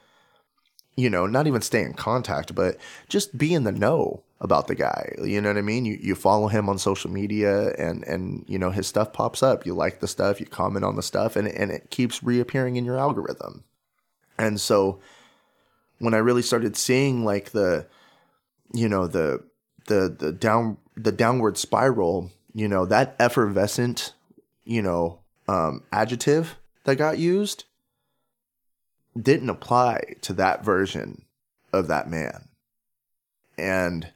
you 0.95 1.10
know, 1.10 1.25
not 1.25 1.47
even 1.47 1.62
stay 1.62 1.82
in 1.82 1.93
contact, 1.93 2.53
but 2.53 2.77
just 3.08 3.36
be 3.36 3.56
in 3.56 3.63
the 3.63 3.71
know 3.71 4.23
about 4.41 4.67
the 4.67 4.75
guy. 4.75 5.12
You 5.23 5.41
know 5.41 5.49
what 5.49 5.58
I 5.58 5.63
mean? 5.63 5.86
You 5.86 5.97
you 5.99 6.13
follow 6.13 6.49
him 6.49 6.69
on 6.69 6.77
social 6.77 7.10
media 7.10 7.73
and 7.80 8.03
and 8.03 8.45
you 8.47 8.60
know 8.60 8.69
his 8.69 8.86
stuff 8.86 9.12
pops 9.12 9.41
up. 9.41 9.65
You 9.65 9.73
like 9.73 10.01
the 10.01 10.08
stuff, 10.08 10.39
you 10.39 10.45
comment 10.45 10.86
on 10.86 10.95
the 10.95 11.03
stuff 11.03 11.36
and 11.36 11.47
and 11.47 11.71
it 11.71 11.89
keeps 11.89 12.21
reappearing 12.21 12.75
in 12.75 12.86
your 12.86 12.99
algorithm. 12.99 13.63
And 14.39 14.60
so 14.60 14.99
when 15.99 16.13
I 16.13 16.17
really 16.17 16.41
started 16.41 16.75
seeing 16.78 17.25
like 17.25 17.52
the 17.52 17.86
you 18.73 18.88
know 18.88 19.06
the 19.06 19.43
the 19.88 20.15
the 20.17 20.32
down 20.32 20.78
the 20.95 21.12
downward 21.12 21.58
spiral, 21.58 22.32
you 22.54 22.67
know, 22.67 22.86
that 22.86 23.15
effervescent, 23.19 24.13
you 24.63 24.82
know, 24.82 25.19
um 25.47 25.84
adjective 25.91 26.58
that 26.86 26.95
got 26.95 27.19
used 27.19 27.65
didn't 29.19 29.49
apply 29.49 30.15
to 30.21 30.34
that 30.34 30.63
version 30.63 31.25
of 31.73 31.88
that 31.88 32.10
man. 32.10 32.47
And 33.58 34.12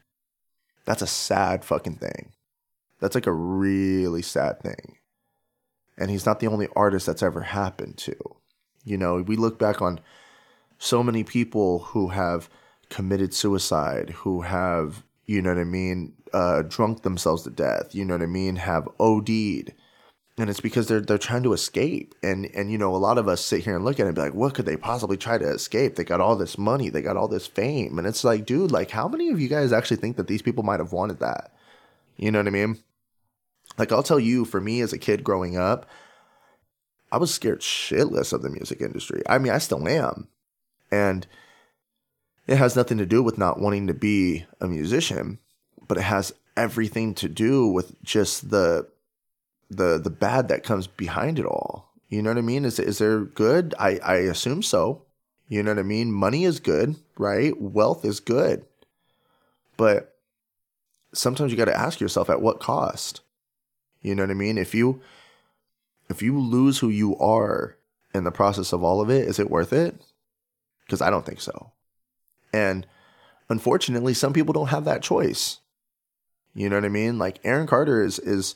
that's 0.86 1.02
a 1.02 1.08
sad 1.08 1.66
fucking 1.66 1.98
thing. 1.98 2.32
That's 3.00 3.16
like 3.16 3.28
a 3.28 3.34
really 3.34 4.22
sad 4.22 4.62
thing. 4.62 4.98
And 5.98 6.10
he's 6.10 6.26
not 6.26 6.40
the 6.40 6.48
only 6.48 6.70
artist 6.76 7.06
that's 7.06 7.24
ever 7.24 7.42
happened 7.42 7.98
to. 7.98 8.16
You 8.84 8.98
know, 8.98 9.22
we 9.22 9.36
look 9.36 9.58
back 9.58 9.82
on 9.82 10.00
so 10.78 11.04
many 11.04 11.24
people 11.24 11.80
who 11.80 12.10
have 12.10 12.50
committed 12.89 13.34
suicide, 13.34 14.12
who 14.12 14.41
have, 14.41 15.04
you 15.26 15.41
know 15.41 15.50
what 15.50 15.62
I 15.62 15.63
mean, 15.63 16.13
uh, 16.34 16.63
drunk 16.63 17.04
themselves 17.04 17.43
to 17.43 17.50
death, 17.50 17.96
you 17.96 18.04
know 18.04 18.15
what 18.15 18.24
I 18.24 18.28
mean, 18.28 18.58
have 18.58 18.88
OD'd, 19.00 19.74
and 20.38 20.50
it's 20.50 20.60
because 20.60 20.88
they're 20.88 21.02
they're 21.02 21.17
trying 21.17 21.43
to 21.43 21.54
escape. 21.54 22.15
And 22.24 22.50
and 22.56 22.72
you 22.72 22.78
know 22.78 22.96
a 22.96 22.98
lot 22.98 23.17
of 23.17 23.28
us 23.28 23.43
sit 23.43 23.63
here 23.63 23.76
and 23.76 23.86
look 23.86 24.00
at 24.00 24.06
it 24.06 24.08
and 24.08 24.15
be 24.15 24.22
like 24.22 24.34
what 24.34 24.56
could 24.56 24.65
they 24.65 24.78
possibly 24.78 25.17
try 25.17 25.38
to 25.38 25.50
escape? 25.50 25.96
They 25.96 26.04
got 26.04 26.22
all 26.22 26.36
this 26.36 26.58
money. 26.58 26.89
They 26.89 27.02
got 27.02 27.17
all 27.17 27.28
this 27.28 27.48
fame. 27.48 28.00
And 28.00 28.08
it's 28.08 28.24
like 28.24 28.46
dude 28.46 28.72
like 28.72 28.89
how 28.89 29.08
many 29.08 29.30
of 29.30 29.39
you 29.39 29.48
guys 29.48 29.72
actually 29.72 29.98
think 29.98 30.17
that 30.17 30.28
these 30.28 30.41
people 30.41 30.63
might 30.63 30.80
have 30.80 30.91
wanted 30.91 31.19
that? 31.19 31.54
You 32.17 32.32
know 32.32 32.39
what 32.39 32.48
i 32.48 32.52
mean? 32.52 32.80
Like 33.78 33.91
i'll 33.91 34.04
tell 34.04 34.19
you 34.19 34.46
for 34.46 34.60
me 34.60 34.82
as 34.82 34.93
a 34.93 34.98
kid 34.98 35.24
growing 35.24 35.56
up 35.58 35.88
i 37.13 37.17
was 37.17 37.34
scared 37.34 37.62
shitless 37.62 38.34
of 38.34 38.41
the 38.41 38.49
music 38.49 38.82
industry 38.82 39.21
i 39.30 39.38
mean 39.38 39.54
i 39.54 39.58
still 39.58 39.88
am 39.88 40.28
and 40.91 41.26
it 42.45 42.58
has 42.58 42.76
nothing 42.76 42.97
to 42.97 43.06
do 43.06 43.23
with 43.23 43.38
not 43.38 43.60
wanting 43.60 43.88
to 43.88 43.93
be 43.93 44.45
a 44.60 44.67
musician 44.67 45.39
but 45.88 45.97
it 45.97 46.04
has 46.04 46.34
everything 46.56 47.13
to 47.15 47.30
do 47.30 47.67
with 47.67 48.02
just 48.04 48.49
the 48.49 48.88
the 49.69 49.97
the 49.97 50.10
bad 50.10 50.47
that 50.47 50.63
comes 50.63 50.88
behind 50.88 51.39
it 51.39 51.45
all. 51.45 51.91
You 52.10 52.21
know 52.21 52.30
what 52.30 52.38
I 52.38 52.41
mean? 52.41 52.65
Is 52.65 52.80
is 52.80 52.99
there 52.99 53.21
good? 53.21 53.73
I 53.80 53.99
I 54.04 54.15
assume 54.15 54.63
so. 54.63 55.04
You 55.47 55.63
know 55.63 55.71
what 55.71 55.80
I 55.80 55.84
mean? 55.84 56.12
Money 56.12 56.45
is 56.45 56.60
good, 56.60 56.95
right? 57.17 57.60
Wealth 57.60 58.06
is 58.06 58.19
good. 58.19 58.65
But 59.78 60.15
sometimes 61.13 61.52
you 61.52 61.58
got 61.58 61.65
to 61.65 61.78
ask 61.78 61.99
yourself 61.99 62.30
at 62.30 62.41
what 62.41 62.60
cost? 62.60 63.21
You 64.02 64.15
know 64.15 64.23
what 64.23 64.32
I 64.32 64.36
mean? 64.36 64.58
If 64.58 64.73
you 64.73 65.02
if 66.10 66.22
you 66.22 66.39
lose 66.39 66.80
who 66.80 66.89
you 66.89 67.18
are 67.18 67.78
in 68.13 68.24
the 68.24 68.32
process 68.32 68.74
of 68.74 68.84
all 68.84 69.02
of 69.02 69.10
it, 69.10 69.28
is 69.28 69.39
it 69.39 69.50
worth 69.50 69.74
it? 69.74 69.96
Cuz 70.89 71.02
I 71.02 71.10
don't 71.10 71.26
think 71.26 71.42
so. 71.42 71.72
And 72.52 72.86
unfortunately, 73.50 74.13
some 74.13 74.34
people 74.34 74.54
don't 74.54 74.68
have 74.68 74.86
that 74.86 75.02
choice. 75.02 75.60
You 76.54 76.70
know 76.70 76.78
what 76.78 76.86
I 76.86 76.89
mean? 76.89 77.18
Like 77.18 77.39
Aaron 77.44 77.68
Carter 77.68 78.02
is 78.04 78.20
is 78.20 78.56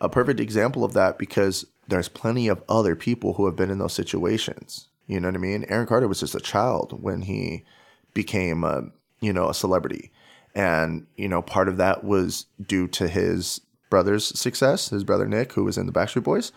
a 0.00 0.08
perfect 0.08 0.40
example 0.40 0.84
of 0.84 0.92
that 0.94 1.18
because 1.18 1.66
there's 1.88 2.08
plenty 2.08 2.48
of 2.48 2.62
other 2.68 2.96
people 2.96 3.34
who 3.34 3.46
have 3.46 3.56
been 3.56 3.70
in 3.70 3.78
those 3.78 3.92
situations. 3.92 4.88
You 5.06 5.20
know 5.20 5.28
what 5.28 5.36
I 5.36 5.38
mean? 5.38 5.64
Aaron 5.68 5.86
Carter 5.86 6.08
was 6.08 6.20
just 6.20 6.34
a 6.34 6.40
child 6.40 7.00
when 7.00 7.22
he 7.22 7.64
became 8.12 8.64
a, 8.64 8.90
you 9.20 9.32
know, 9.32 9.48
a 9.48 9.54
celebrity. 9.54 10.10
And, 10.54 11.06
you 11.16 11.28
know, 11.28 11.42
part 11.42 11.68
of 11.68 11.76
that 11.76 12.02
was 12.02 12.46
due 12.60 12.88
to 12.88 13.08
his 13.08 13.60
brother's 13.88 14.26
success, 14.38 14.88
his 14.88 15.04
brother 15.04 15.28
Nick, 15.28 15.52
who 15.52 15.64
was 15.64 15.78
in 15.78 15.86
the 15.86 15.92
Backstreet 15.92 16.24
Boys, 16.24 16.50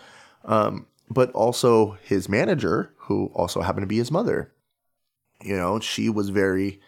um, 0.46 0.88
but 1.10 1.32
also 1.32 1.98
his 2.04 2.30
manager, 2.30 2.94
who 2.98 3.32
also 3.34 3.62
happened 3.62 3.84
to 3.84 3.88
be 3.88 3.98
his 3.98 4.12
mother. 4.12 4.52
You 5.42 5.56
know, 5.56 5.80
she 5.80 6.10
was 6.10 6.30
very 6.30 6.80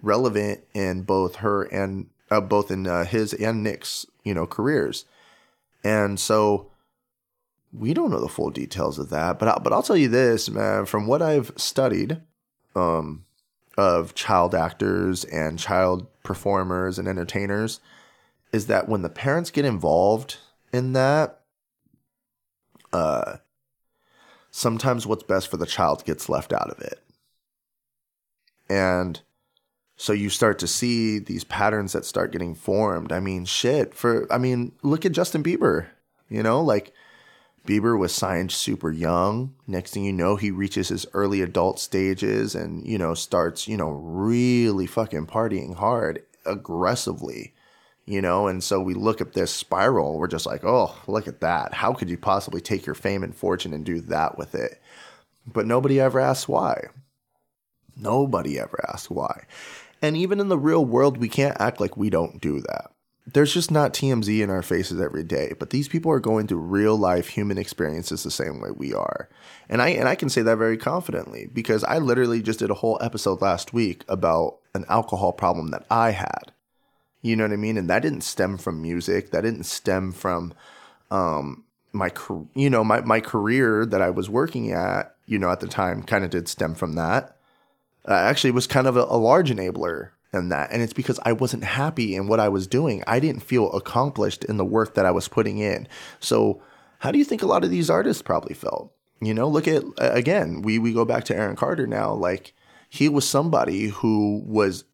relevant 0.00 0.64
in 0.74 1.02
both 1.02 1.36
her 1.36 1.64
and 1.64 2.08
uh, 2.30 2.40
both 2.40 2.70
in 2.70 2.86
uh, 2.86 3.04
his 3.04 3.32
and 3.34 3.62
Nick's, 3.62 4.06
you 4.24 4.34
know, 4.34 4.46
careers. 4.46 5.04
And 5.84 6.18
so 6.18 6.70
we 7.72 7.94
don't 7.94 8.10
know 8.10 8.20
the 8.20 8.28
full 8.28 8.50
details 8.50 8.98
of 8.98 9.10
that, 9.10 9.38
but 9.38 9.48
I, 9.48 9.58
but 9.58 9.72
I'll 9.72 9.82
tell 9.82 9.96
you 9.96 10.08
this, 10.08 10.48
man, 10.48 10.86
from 10.86 11.06
what 11.06 11.22
I've 11.22 11.52
studied 11.56 12.20
um, 12.74 13.24
of 13.76 14.14
child 14.14 14.54
actors 14.54 15.24
and 15.24 15.58
child 15.58 16.06
performers 16.22 16.98
and 16.98 17.06
entertainers 17.06 17.80
is 18.52 18.66
that 18.66 18.88
when 18.88 19.02
the 19.02 19.08
parents 19.08 19.50
get 19.50 19.64
involved 19.64 20.38
in 20.72 20.92
that 20.94 21.35
uh 22.96 23.38
sometimes 24.50 25.06
what's 25.06 25.22
best 25.22 25.48
for 25.48 25.56
the 25.58 25.66
child 25.66 26.04
gets 26.04 26.28
left 26.28 26.52
out 26.52 26.70
of 26.70 26.80
it. 26.80 27.00
And 28.68 29.20
So 29.96 30.12
you 30.12 30.30
start 30.30 30.58
to 30.60 30.66
see 30.68 31.18
these 31.20 31.44
patterns 31.44 31.92
that 31.92 32.04
start 32.04 32.32
getting 32.32 32.54
formed. 32.54 33.12
I 33.12 33.20
mean, 33.20 33.44
shit. 33.46 33.94
For 33.94 34.32
I 34.32 34.38
mean, 34.38 34.72
look 34.82 35.06
at 35.06 35.12
Justin 35.12 35.42
Bieber. 35.42 35.88
You 36.28 36.42
know, 36.42 36.62
like 36.62 36.92
Bieber 37.66 37.98
was 37.98 38.14
signed 38.14 38.52
super 38.52 38.92
young. 38.92 39.54
Next 39.66 39.92
thing 39.92 40.04
you 40.04 40.12
know, 40.12 40.36
he 40.36 40.50
reaches 40.52 40.88
his 40.90 41.06
early 41.14 41.42
adult 41.42 41.80
stages 41.80 42.54
and, 42.54 42.86
you 42.86 42.98
know, 42.98 43.14
starts, 43.14 43.68
you 43.68 43.76
know, 43.76 43.90
really 43.90 44.86
fucking 44.86 45.26
partying 45.28 45.76
hard 45.76 46.22
aggressively, 46.46 47.54
you 48.06 48.22
know? 48.22 48.46
And 48.48 48.62
so 48.62 48.80
we 48.80 48.94
look 48.94 49.20
at 49.20 49.34
this 49.34 49.52
spiral. 49.52 50.18
We're 50.18 50.28
just 50.28 50.46
like, 50.46 50.64
oh, 50.64 50.96
look 51.06 51.28
at 51.28 51.40
that. 51.40 51.74
How 51.74 51.92
could 51.92 52.08
you 52.08 52.18
possibly 52.18 52.60
take 52.60 52.86
your 52.86 52.94
fame 52.94 53.22
and 53.22 53.34
fortune 53.34 53.72
and 53.72 53.84
do 53.84 54.00
that 54.02 54.38
with 54.38 54.54
it? 54.54 54.80
But 55.46 55.66
nobody 55.66 56.00
ever 56.00 56.18
asks 56.18 56.48
why. 56.48 56.86
Nobody 57.96 58.58
ever 58.58 58.84
asks 58.88 59.10
why. 59.10 59.44
And 60.02 60.16
even 60.16 60.40
in 60.40 60.48
the 60.48 60.58
real 60.58 60.84
world, 60.84 61.18
we 61.18 61.28
can't 61.28 61.60
act 61.60 61.80
like 61.80 61.96
we 61.96 62.10
don't 62.10 62.40
do 62.40 62.60
that 62.60 62.90
there's 63.26 63.52
just 63.52 63.70
not 63.72 63.92
TMZ 63.92 64.40
in 64.40 64.50
our 64.50 64.62
faces 64.62 65.00
every 65.00 65.24
day, 65.24 65.52
but 65.58 65.70
these 65.70 65.88
people 65.88 66.12
are 66.12 66.20
going 66.20 66.46
through 66.46 66.58
real 66.58 66.96
life 66.96 67.28
human 67.28 67.58
experiences 67.58 68.22
the 68.22 68.30
same 68.30 68.60
way 68.60 68.70
we 68.70 68.94
are. 68.94 69.28
And 69.68 69.82
I 69.82 69.88
and 69.88 70.08
I 70.08 70.14
can 70.14 70.28
say 70.28 70.42
that 70.42 70.56
very 70.56 70.76
confidently 70.76 71.48
because 71.52 71.82
I 71.84 71.98
literally 71.98 72.40
just 72.40 72.60
did 72.60 72.70
a 72.70 72.74
whole 72.74 72.98
episode 73.02 73.42
last 73.42 73.72
week 73.72 74.04
about 74.08 74.58
an 74.74 74.84
alcohol 74.88 75.32
problem 75.32 75.68
that 75.68 75.84
I 75.90 76.12
had. 76.12 76.52
You 77.26 77.36
know 77.36 77.44
what 77.44 77.52
I 77.52 77.56
mean? 77.56 77.76
And 77.76 77.90
that 77.90 78.02
didn't 78.02 78.22
stem 78.22 78.56
from 78.56 78.80
music. 78.80 79.30
That 79.30 79.42
didn't 79.42 79.64
stem 79.64 80.12
from 80.12 80.54
um 81.10 81.64
my 81.92 82.10
you 82.54 82.70
know 82.70 82.84
my 82.84 83.00
my 83.00 83.20
career 83.20 83.84
that 83.86 84.00
I 84.02 84.10
was 84.10 84.30
working 84.30 84.72
at, 84.72 85.16
you 85.26 85.38
know, 85.38 85.50
at 85.50 85.60
the 85.60 85.66
time 85.66 86.02
kind 86.02 86.24
of 86.24 86.30
did 86.30 86.48
stem 86.48 86.74
from 86.74 86.94
that. 86.94 87.36
Uh, 88.08 88.12
actually, 88.14 88.52
was 88.52 88.68
kind 88.68 88.86
of 88.86 88.96
a, 88.96 89.02
a 89.02 89.18
large 89.18 89.50
enabler 89.50 90.10
in 90.32 90.50
that. 90.50 90.70
And 90.70 90.82
it's 90.82 90.92
because 90.92 91.18
I 91.24 91.32
wasn't 91.32 91.64
happy 91.64 92.14
in 92.14 92.28
what 92.28 92.38
I 92.38 92.48
was 92.48 92.66
doing. 92.66 93.02
I 93.06 93.18
didn't 93.18 93.42
feel 93.42 93.72
accomplished 93.72 94.44
in 94.44 94.56
the 94.56 94.64
work 94.64 94.94
that 94.94 95.06
I 95.06 95.10
was 95.10 95.26
putting 95.26 95.58
in. 95.58 95.88
So, 96.20 96.62
how 97.00 97.10
do 97.10 97.18
you 97.18 97.24
think 97.24 97.42
a 97.42 97.46
lot 97.46 97.64
of 97.64 97.70
these 97.70 97.90
artists 97.90 98.22
probably 98.22 98.54
felt? 98.54 98.92
You 99.20 99.34
know, 99.34 99.48
look 99.48 99.66
at 99.66 99.82
again, 99.98 100.62
we 100.62 100.78
we 100.78 100.92
go 100.92 101.04
back 101.04 101.24
to 101.24 101.36
Aaron 101.36 101.56
Carter 101.56 101.86
now, 101.86 102.12
like 102.12 102.52
he 102.88 103.08
was 103.08 103.28
somebody 103.28 103.88
who 103.88 104.42
was 104.46 104.84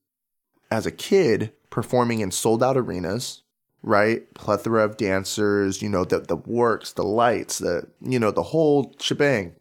as 0.71 0.87
a 0.87 0.90
kid 0.90 1.53
performing 1.72 2.20
in 2.20 2.30
sold 2.30 2.62
out 2.62 2.76
arenas, 2.76 3.40
right? 3.82 4.32
Plethora 4.35 4.85
of 4.85 4.98
dancers, 4.98 5.82
you 5.82 5.88
know, 5.88 6.04
the 6.04 6.20
the 6.20 6.37
works, 6.37 6.92
the 6.92 7.02
lights, 7.02 7.58
the 7.58 7.88
you 8.00 8.20
know, 8.20 8.30
the 8.30 8.42
whole 8.44 8.94
shebang. 9.00 9.56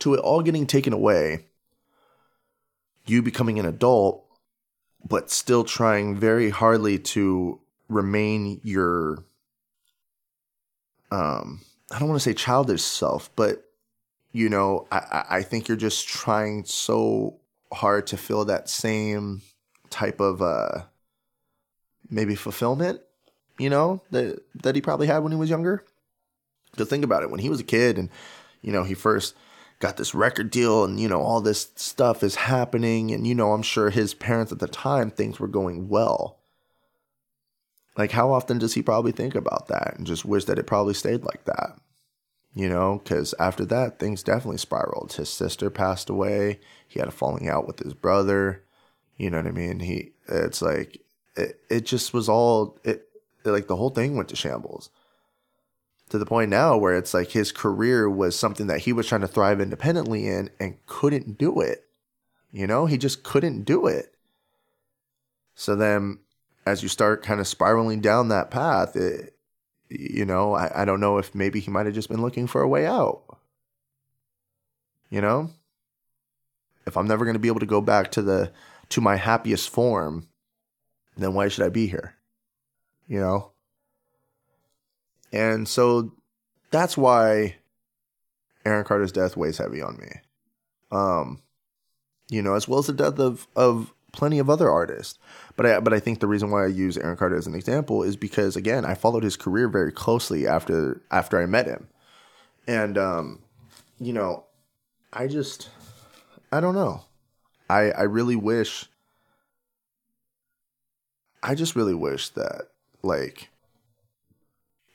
To 0.00 0.14
it 0.14 0.20
all 0.20 0.40
getting 0.40 0.66
taken 0.66 0.94
away 0.94 1.44
you 3.04 3.22
becoming 3.22 3.58
an 3.58 3.66
adult, 3.66 4.24
but 5.06 5.30
still 5.30 5.62
trying 5.62 6.16
very 6.16 6.48
hardly 6.48 6.98
to 6.98 7.60
remain 7.88 8.60
your 8.64 9.24
um 11.10 11.60
I 11.92 11.98
don't 11.98 12.08
want 12.08 12.20
to 12.20 12.24
say 12.24 12.34
childish 12.34 12.82
self, 12.82 13.30
but 13.36 13.64
you 14.32 14.48
know, 14.48 14.86
I, 14.90 15.24
I 15.28 15.42
think 15.42 15.68
you're 15.68 15.76
just 15.76 16.08
trying 16.08 16.64
so 16.64 17.40
hard 17.72 18.06
to 18.06 18.16
feel 18.16 18.44
that 18.44 18.70
same 18.70 19.42
type 19.90 20.20
of 20.20 20.40
uh 20.40 20.82
maybe 22.08 22.34
fulfillment, 22.34 23.00
you 23.58 23.70
know, 23.70 24.02
that 24.10 24.42
that 24.54 24.74
he 24.74 24.80
probably 24.80 25.06
had 25.06 25.18
when 25.18 25.32
he 25.32 25.38
was 25.38 25.50
younger. 25.50 25.84
To 26.76 26.86
think 26.86 27.04
about 27.04 27.24
it, 27.24 27.30
when 27.30 27.40
he 27.40 27.48
was 27.50 27.60
a 27.60 27.64
kid 27.64 27.98
and 27.98 28.08
you 28.62 28.72
know, 28.72 28.84
he 28.84 28.94
first 28.94 29.34
got 29.80 29.96
this 29.96 30.14
record 30.14 30.50
deal 30.50 30.84
and 30.84 31.00
you 31.00 31.08
know 31.08 31.20
all 31.20 31.40
this 31.40 31.72
stuff 31.74 32.22
is 32.22 32.34
happening 32.36 33.10
and 33.10 33.26
you 33.26 33.34
know 33.34 33.52
I'm 33.52 33.62
sure 33.62 33.90
his 33.90 34.14
parents 34.14 34.52
at 34.52 34.58
the 34.58 34.68
time 34.68 35.10
things 35.10 35.40
were 35.40 35.48
going 35.48 35.88
well. 35.88 36.38
Like 37.96 38.12
how 38.12 38.30
often 38.32 38.58
does 38.58 38.74
he 38.74 38.82
probably 38.82 39.12
think 39.12 39.34
about 39.34 39.68
that 39.68 39.94
and 39.96 40.06
just 40.06 40.24
wish 40.24 40.44
that 40.44 40.58
it 40.58 40.66
probably 40.66 40.94
stayed 40.94 41.24
like 41.24 41.44
that? 41.46 41.78
You 42.54 42.68
know, 42.68 43.00
cuz 43.04 43.34
after 43.40 43.64
that 43.66 43.98
things 43.98 44.22
definitely 44.22 44.58
spiraled. 44.58 45.14
His 45.14 45.30
sister 45.30 45.70
passed 45.70 46.10
away. 46.10 46.60
He 46.86 47.00
had 47.00 47.08
a 47.08 47.12
falling 47.12 47.48
out 47.48 47.66
with 47.66 47.78
his 47.78 47.94
brother. 47.94 48.62
You 49.20 49.28
know 49.28 49.36
what 49.36 49.48
I 49.48 49.50
mean? 49.50 49.80
He 49.80 50.12
it's 50.28 50.62
like 50.62 51.02
it, 51.36 51.60
it 51.68 51.84
just 51.84 52.14
was 52.14 52.26
all 52.26 52.78
it 52.84 53.06
like 53.44 53.66
the 53.66 53.76
whole 53.76 53.90
thing 53.90 54.16
went 54.16 54.30
to 54.30 54.36
shambles 54.36 54.88
to 56.08 56.16
the 56.16 56.24
point 56.24 56.48
now 56.48 56.78
where 56.78 56.96
it's 56.96 57.12
like 57.12 57.30
his 57.30 57.52
career 57.52 58.08
was 58.08 58.34
something 58.34 58.66
that 58.68 58.80
he 58.80 58.94
was 58.94 59.06
trying 59.06 59.20
to 59.20 59.28
thrive 59.28 59.60
independently 59.60 60.26
in 60.26 60.48
and 60.58 60.78
couldn't 60.86 61.36
do 61.36 61.60
it. 61.60 61.84
You 62.50 62.66
know, 62.66 62.86
he 62.86 62.96
just 62.96 63.22
couldn't 63.22 63.64
do 63.64 63.86
it. 63.86 64.14
So 65.54 65.76
then, 65.76 66.20
as 66.64 66.82
you 66.82 66.88
start 66.88 67.22
kind 67.22 67.40
of 67.40 67.46
spiraling 67.46 68.00
down 68.00 68.28
that 68.28 68.50
path, 68.50 68.96
it, 68.96 69.36
you 69.90 70.24
know, 70.24 70.54
I, 70.54 70.82
I 70.82 70.84
don't 70.86 71.00
know 71.00 71.18
if 71.18 71.34
maybe 71.34 71.60
he 71.60 71.70
might 71.70 71.84
have 71.84 71.94
just 71.94 72.08
been 72.08 72.22
looking 72.22 72.46
for 72.46 72.62
a 72.62 72.68
way 72.68 72.86
out. 72.86 73.22
You 75.10 75.20
know, 75.20 75.50
if 76.86 76.96
I'm 76.96 77.06
never 77.06 77.26
going 77.26 77.34
to 77.34 77.40
be 77.40 77.48
able 77.48 77.60
to 77.60 77.66
go 77.66 77.82
back 77.82 78.12
to 78.12 78.22
the 78.22 78.50
to 78.90 79.00
my 79.00 79.16
happiest 79.16 79.68
form, 79.70 80.28
then 81.16 81.34
why 81.34 81.48
should 81.48 81.64
I 81.64 81.68
be 81.68 81.86
here? 81.86 82.14
You 83.08 83.20
know, 83.20 83.52
and 85.32 85.66
so 85.66 86.12
that's 86.70 86.96
why 86.96 87.56
Aaron 88.64 88.84
Carter's 88.84 89.12
death 89.12 89.36
weighs 89.36 89.58
heavy 89.58 89.82
on 89.82 89.96
me. 89.96 90.08
Um, 90.92 91.42
you 92.28 92.42
know, 92.42 92.54
as 92.54 92.68
well 92.68 92.78
as 92.78 92.86
the 92.86 92.92
death 92.92 93.18
of 93.18 93.46
of 93.56 93.92
plenty 94.12 94.38
of 94.38 94.50
other 94.50 94.70
artists. 94.70 95.18
But 95.56 95.66
I 95.66 95.80
but 95.80 95.92
I 95.92 96.00
think 96.00 96.20
the 96.20 96.26
reason 96.26 96.50
why 96.50 96.64
I 96.64 96.68
use 96.68 96.96
Aaron 96.96 97.16
Carter 97.16 97.36
as 97.36 97.46
an 97.46 97.54
example 97.54 98.02
is 98.02 98.16
because 98.16 98.56
again, 98.56 98.84
I 98.84 98.94
followed 98.94 99.22
his 99.22 99.36
career 99.36 99.68
very 99.68 99.92
closely 99.92 100.46
after 100.46 101.00
after 101.10 101.40
I 101.40 101.46
met 101.46 101.66
him. 101.66 101.88
And 102.66 102.96
um, 102.98 103.40
you 103.98 104.12
know, 104.12 104.44
I 105.12 105.26
just 105.26 105.70
I 106.52 106.60
don't 106.60 106.74
know. 106.74 107.02
I 107.70 107.90
I 107.90 108.02
really 108.02 108.36
wish 108.36 108.86
I 111.42 111.54
just 111.54 111.76
really 111.76 111.94
wish 111.94 112.28
that 112.30 112.68
like 113.02 113.48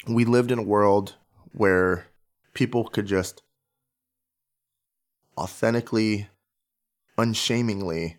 we 0.08 0.26
lived 0.26 0.52
in 0.52 0.60
a 0.60 0.64
world 0.64 1.16
where 1.54 2.08
people 2.54 2.84
could 2.86 3.08
just 3.08 3.42
authentically, 5.38 6.28
unshamingly 7.18 8.18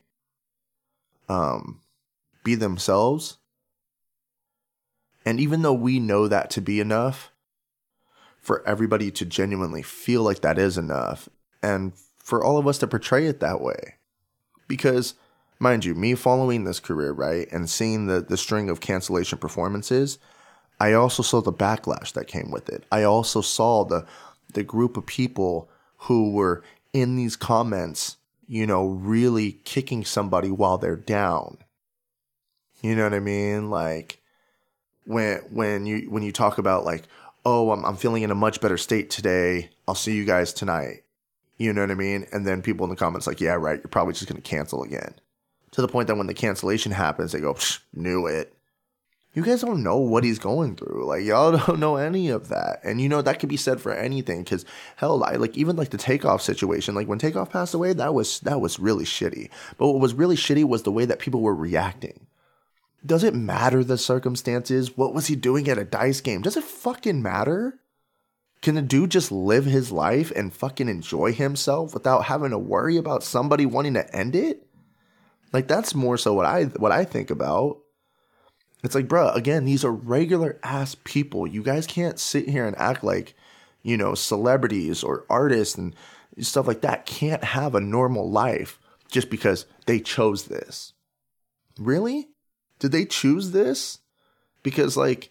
um, 1.28 1.80
be 2.42 2.54
themselves. 2.54 3.38
And 5.24 5.40
even 5.40 5.62
though 5.62 5.72
we 5.72 5.98
know 5.98 6.28
that 6.28 6.50
to 6.50 6.60
be 6.60 6.80
enough, 6.80 7.30
for 8.40 8.66
everybody 8.66 9.10
to 9.10 9.26
genuinely 9.26 9.82
feel 9.82 10.22
like 10.22 10.40
that 10.42 10.56
is 10.56 10.78
enough, 10.78 11.28
and 11.62 11.92
for 12.16 12.44
all 12.44 12.58
of 12.58 12.66
us 12.68 12.78
to 12.78 12.86
portray 12.86 13.26
it 13.26 13.40
that 13.40 13.60
way. 13.60 13.95
Because, 14.68 15.14
mind 15.58 15.84
you, 15.84 15.94
me 15.94 16.14
following 16.14 16.64
this 16.64 16.80
career, 16.80 17.12
right, 17.12 17.50
and 17.52 17.68
seeing 17.70 18.06
the, 18.06 18.20
the 18.20 18.36
string 18.36 18.68
of 18.68 18.80
cancellation 18.80 19.38
performances, 19.38 20.18
I 20.78 20.92
also 20.92 21.22
saw 21.22 21.40
the 21.40 21.52
backlash 21.52 22.12
that 22.12 22.26
came 22.26 22.50
with 22.50 22.68
it. 22.68 22.84
I 22.92 23.02
also 23.02 23.40
saw 23.40 23.84
the 23.84 24.06
the 24.52 24.62
group 24.62 24.96
of 24.96 25.06
people 25.06 25.68
who 25.98 26.32
were 26.32 26.62
in 26.92 27.16
these 27.16 27.36
comments, 27.36 28.16
you 28.46 28.66
know, 28.66 28.86
really 28.86 29.52
kicking 29.64 30.04
somebody 30.04 30.50
while 30.50 30.78
they're 30.78 30.96
down. 30.96 31.58
You 32.80 32.94
know 32.94 33.04
what 33.04 33.14
I 33.14 33.20
mean? 33.20 33.70
Like 33.70 34.20
when 35.04 35.38
when 35.50 35.86
you 35.86 36.10
when 36.10 36.22
you 36.22 36.32
talk 36.32 36.58
about 36.58 36.84
like, 36.84 37.04
oh, 37.44 37.70
I'm 37.70 37.84
I'm 37.84 37.96
feeling 37.96 38.22
in 38.22 38.30
a 38.30 38.36
much 38.36 38.60
better 38.60 38.78
state 38.78 39.10
today. 39.10 39.70
I'll 39.88 39.94
see 39.94 40.14
you 40.14 40.24
guys 40.24 40.52
tonight. 40.52 41.02
You 41.58 41.72
know 41.72 41.80
what 41.80 41.90
I 41.90 41.94
mean? 41.94 42.26
And 42.32 42.46
then 42.46 42.62
people 42.62 42.84
in 42.84 42.90
the 42.90 42.96
comments 42.96 43.26
like, 43.26 43.40
yeah, 43.40 43.54
right, 43.54 43.78
you're 43.78 43.88
probably 43.88 44.14
just 44.14 44.28
gonna 44.28 44.40
cancel 44.40 44.82
again. 44.82 45.14
To 45.72 45.82
the 45.82 45.88
point 45.88 46.08
that 46.08 46.16
when 46.16 46.26
the 46.26 46.34
cancellation 46.34 46.92
happens, 46.92 47.32
they 47.32 47.40
go, 47.40 47.56
knew 47.92 48.26
it 48.26 48.56
you 49.36 49.42
guys 49.42 49.60
don't 49.60 49.82
know 49.82 49.98
what 49.98 50.24
he's 50.24 50.38
going 50.38 50.76
through. 50.76 51.04
Like 51.04 51.22
y'all 51.22 51.56
don't 51.66 51.78
know 51.78 51.96
any 51.96 52.30
of 52.30 52.48
that. 52.48 52.80
And 52.82 53.00
you 53.00 53.08
know 53.08 53.20
that 53.22 53.38
could 53.38 53.50
be 53.50 53.58
said 53.58 53.80
for 53.80 53.92
anything 53.92 54.44
cuz 54.44 54.64
hell 54.96 55.22
I 55.22 55.32
like 55.32 55.56
even 55.56 55.76
like 55.76 55.90
the 55.90 55.98
takeoff 55.98 56.42
situation, 56.42 56.94
like 56.94 57.06
when 57.06 57.18
takeoff 57.18 57.50
passed 57.50 57.74
away, 57.74 57.92
that 57.92 58.14
was 58.14 58.40
that 58.40 58.60
was 58.60 58.80
really 58.80 59.04
shitty. 59.04 59.50
But 59.76 59.88
what 59.88 60.00
was 60.00 60.14
really 60.14 60.36
shitty 60.36 60.64
was 60.64 60.82
the 60.82 60.90
way 60.90 61.04
that 61.04 61.20
people 61.20 61.42
were 61.42 61.54
reacting. 61.54 62.26
Does 63.04 63.22
it 63.22 63.34
matter 63.34 63.84
the 63.84 63.98
circumstances? 63.98 64.96
What 64.96 65.14
was 65.14 65.26
he 65.26 65.36
doing 65.36 65.68
at 65.68 65.78
a 65.78 65.84
dice 65.84 66.22
game? 66.22 66.40
Does 66.40 66.56
it 66.56 66.64
fucking 66.64 67.22
matter? 67.22 67.78
Can 68.62 68.74
the 68.74 68.82
dude 68.82 69.10
just 69.10 69.30
live 69.30 69.64
his 69.64 69.92
life 69.92 70.32
and 70.34 70.52
fucking 70.52 70.88
enjoy 70.88 71.32
himself 71.32 71.94
without 71.94 72.24
having 72.24 72.50
to 72.50 72.58
worry 72.58 72.96
about 72.96 73.22
somebody 73.22 73.66
wanting 73.66 73.94
to 73.94 74.16
end 74.16 74.34
it? 74.34 74.66
Like 75.52 75.68
that's 75.68 75.94
more 75.94 76.18
so 76.18 76.34
what 76.34 76.46
I 76.46 76.64
what 76.64 76.92
I 76.92 77.04
think 77.04 77.30
about. 77.30 77.78
It's 78.82 78.94
like, 78.94 79.08
bro, 79.08 79.30
again, 79.30 79.64
these 79.64 79.84
are 79.84 79.92
regular 79.92 80.58
ass 80.62 80.96
people. 81.04 81.46
You 81.46 81.62
guys 81.62 81.86
can't 81.86 82.18
sit 82.18 82.48
here 82.48 82.66
and 82.66 82.76
act 82.76 83.02
like, 83.02 83.34
you 83.82 83.96
know, 83.96 84.14
celebrities 84.14 85.02
or 85.02 85.24
artists 85.30 85.76
and 85.76 85.94
stuff 86.40 86.66
like 86.66 86.82
that 86.82 87.06
can't 87.06 87.42
have 87.42 87.74
a 87.74 87.80
normal 87.80 88.30
life. 88.30 88.78
just 89.10 89.30
because 89.30 89.66
they 89.86 90.00
chose 90.00 90.44
this. 90.44 90.92
Really? 91.78 92.28
Did 92.78 92.92
they 92.92 93.04
choose 93.04 93.52
this? 93.52 93.98
Because, 94.62 94.96
like, 94.96 95.30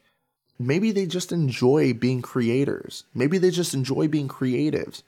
maybe 0.60 0.92
they 0.92 1.06
just 1.06 1.32
enjoy 1.32 1.94
being 1.94 2.22
creators. 2.22 3.04
Maybe 3.14 3.38
they 3.38 3.52
just 3.52 3.74
enjoy 3.74 4.08
being 4.08 4.28
creatives. 4.28 5.04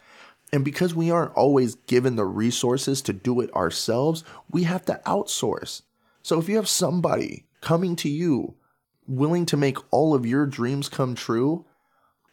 And 0.54 0.64
because 0.64 0.96
we 0.96 1.12
aren't 1.12 1.34
always 1.34 1.76
given 1.76 2.16
the 2.16 2.26
resources 2.26 3.02
to 3.04 3.14
do 3.14 3.42
it 3.42 3.54
ourselves, 3.54 4.24
we 4.50 4.64
have 4.64 4.86
to 4.86 5.02
outsource. 5.06 5.82
So 6.24 6.40
if 6.40 6.48
you 6.48 6.56
have 6.56 6.70
somebody 6.70 7.46
coming 7.62 7.96
to 7.98 8.10
you 8.10 8.56
willing 9.08 9.46
to 9.48 9.58
make 9.58 9.78
all 9.92 10.14
of 10.14 10.26
your 10.26 10.46
dreams 10.46 10.90
come 10.90 11.16
true, 11.16 11.66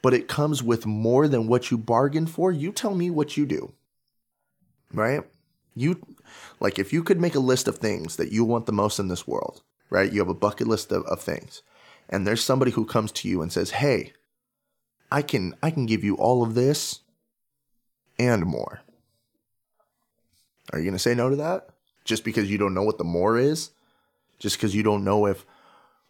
but 0.02 0.14
it 0.14 0.28
comes 0.28 0.62
with 0.62 0.86
more 0.86 1.28
than 1.28 1.46
what 1.46 1.70
you 1.70 1.78
bargained 1.78 2.30
for, 2.30 2.52
you 2.52 2.72
tell 2.72 2.94
me 2.94 3.10
what 3.10 3.36
you 3.36 3.46
do. 3.46 3.72
Right? 4.92 5.22
You 5.74 6.00
like 6.60 6.78
if 6.78 6.92
you 6.92 7.02
could 7.02 7.20
make 7.20 7.34
a 7.34 7.40
list 7.40 7.68
of 7.68 7.78
things 7.78 8.16
that 8.16 8.32
you 8.32 8.44
want 8.44 8.66
the 8.66 8.72
most 8.72 8.98
in 8.98 9.08
this 9.08 9.26
world, 9.26 9.62
right? 9.90 10.12
You 10.12 10.20
have 10.20 10.28
a 10.28 10.34
bucket 10.34 10.68
list 10.68 10.92
of, 10.92 11.04
of 11.04 11.20
things. 11.20 11.62
And 12.08 12.26
there's 12.26 12.44
somebody 12.44 12.70
who 12.72 12.84
comes 12.84 13.12
to 13.12 13.28
you 13.28 13.42
and 13.42 13.52
says, 13.52 13.70
Hey, 13.70 14.12
I 15.10 15.22
can 15.22 15.54
I 15.62 15.70
can 15.70 15.86
give 15.86 16.04
you 16.04 16.16
all 16.16 16.42
of 16.42 16.54
this 16.54 17.00
and 18.18 18.44
more. 18.44 18.80
Are 20.72 20.78
you 20.78 20.84
gonna 20.84 20.98
say 20.98 21.14
no 21.14 21.30
to 21.30 21.36
that? 21.36 21.68
Just 22.04 22.24
because 22.24 22.50
you 22.50 22.58
don't 22.58 22.74
know 22.74 22.82
what 22.82 22.98
the 22.98 23.04
more 23.04 23.38
is? 23.38 23.70
Just 24.38 24.56
because 24.56 24.74
you 24.74 24.82
don't 24.82 25.04
know 25.04 25.26
if 25.26 25.46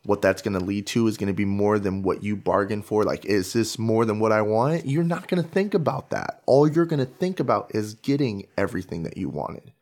what 0.05 0.21
that's 0.21 0.43
going 0.43 0.59
to 0.59 0.65
lead 0.65 0.87
to 0.87 1.07
is 1.07 1.17
going 1.17 1.29
to 1.29 1.33
be 1.33 1.45
more 1.45 1.79
than 1.79 2.03
what 2.03 2.23
you 2.23 2.37
bargained 2.37 2.85
for. 2.85 3.05
Like, 3.05 3.25
is 3.25 3.53
this 3.53 3.79
more 3.79 4.05
than 4.05 4.21
what 4.21 4.33
I 4.33 4.43
want? 4.43 4.87
You're 4.87 5.03
not 5.03 5.29
going 5.29 5.43
to 5.43 5.49
think 5.49 5.73
about 5.75 6.11
that. 6.11 6.43
All 6.47 6.69
you're 6.69 6.85
going 6.85 7.01
to 7.01 7.07
think 7.07 7.41
about 7.41 7.75
is 7.75 7.95
getting 7.95 8.47
everything 8.57 9.03
that 9.05 9.17
you 9.17 9.29
wanted 9.29 9.73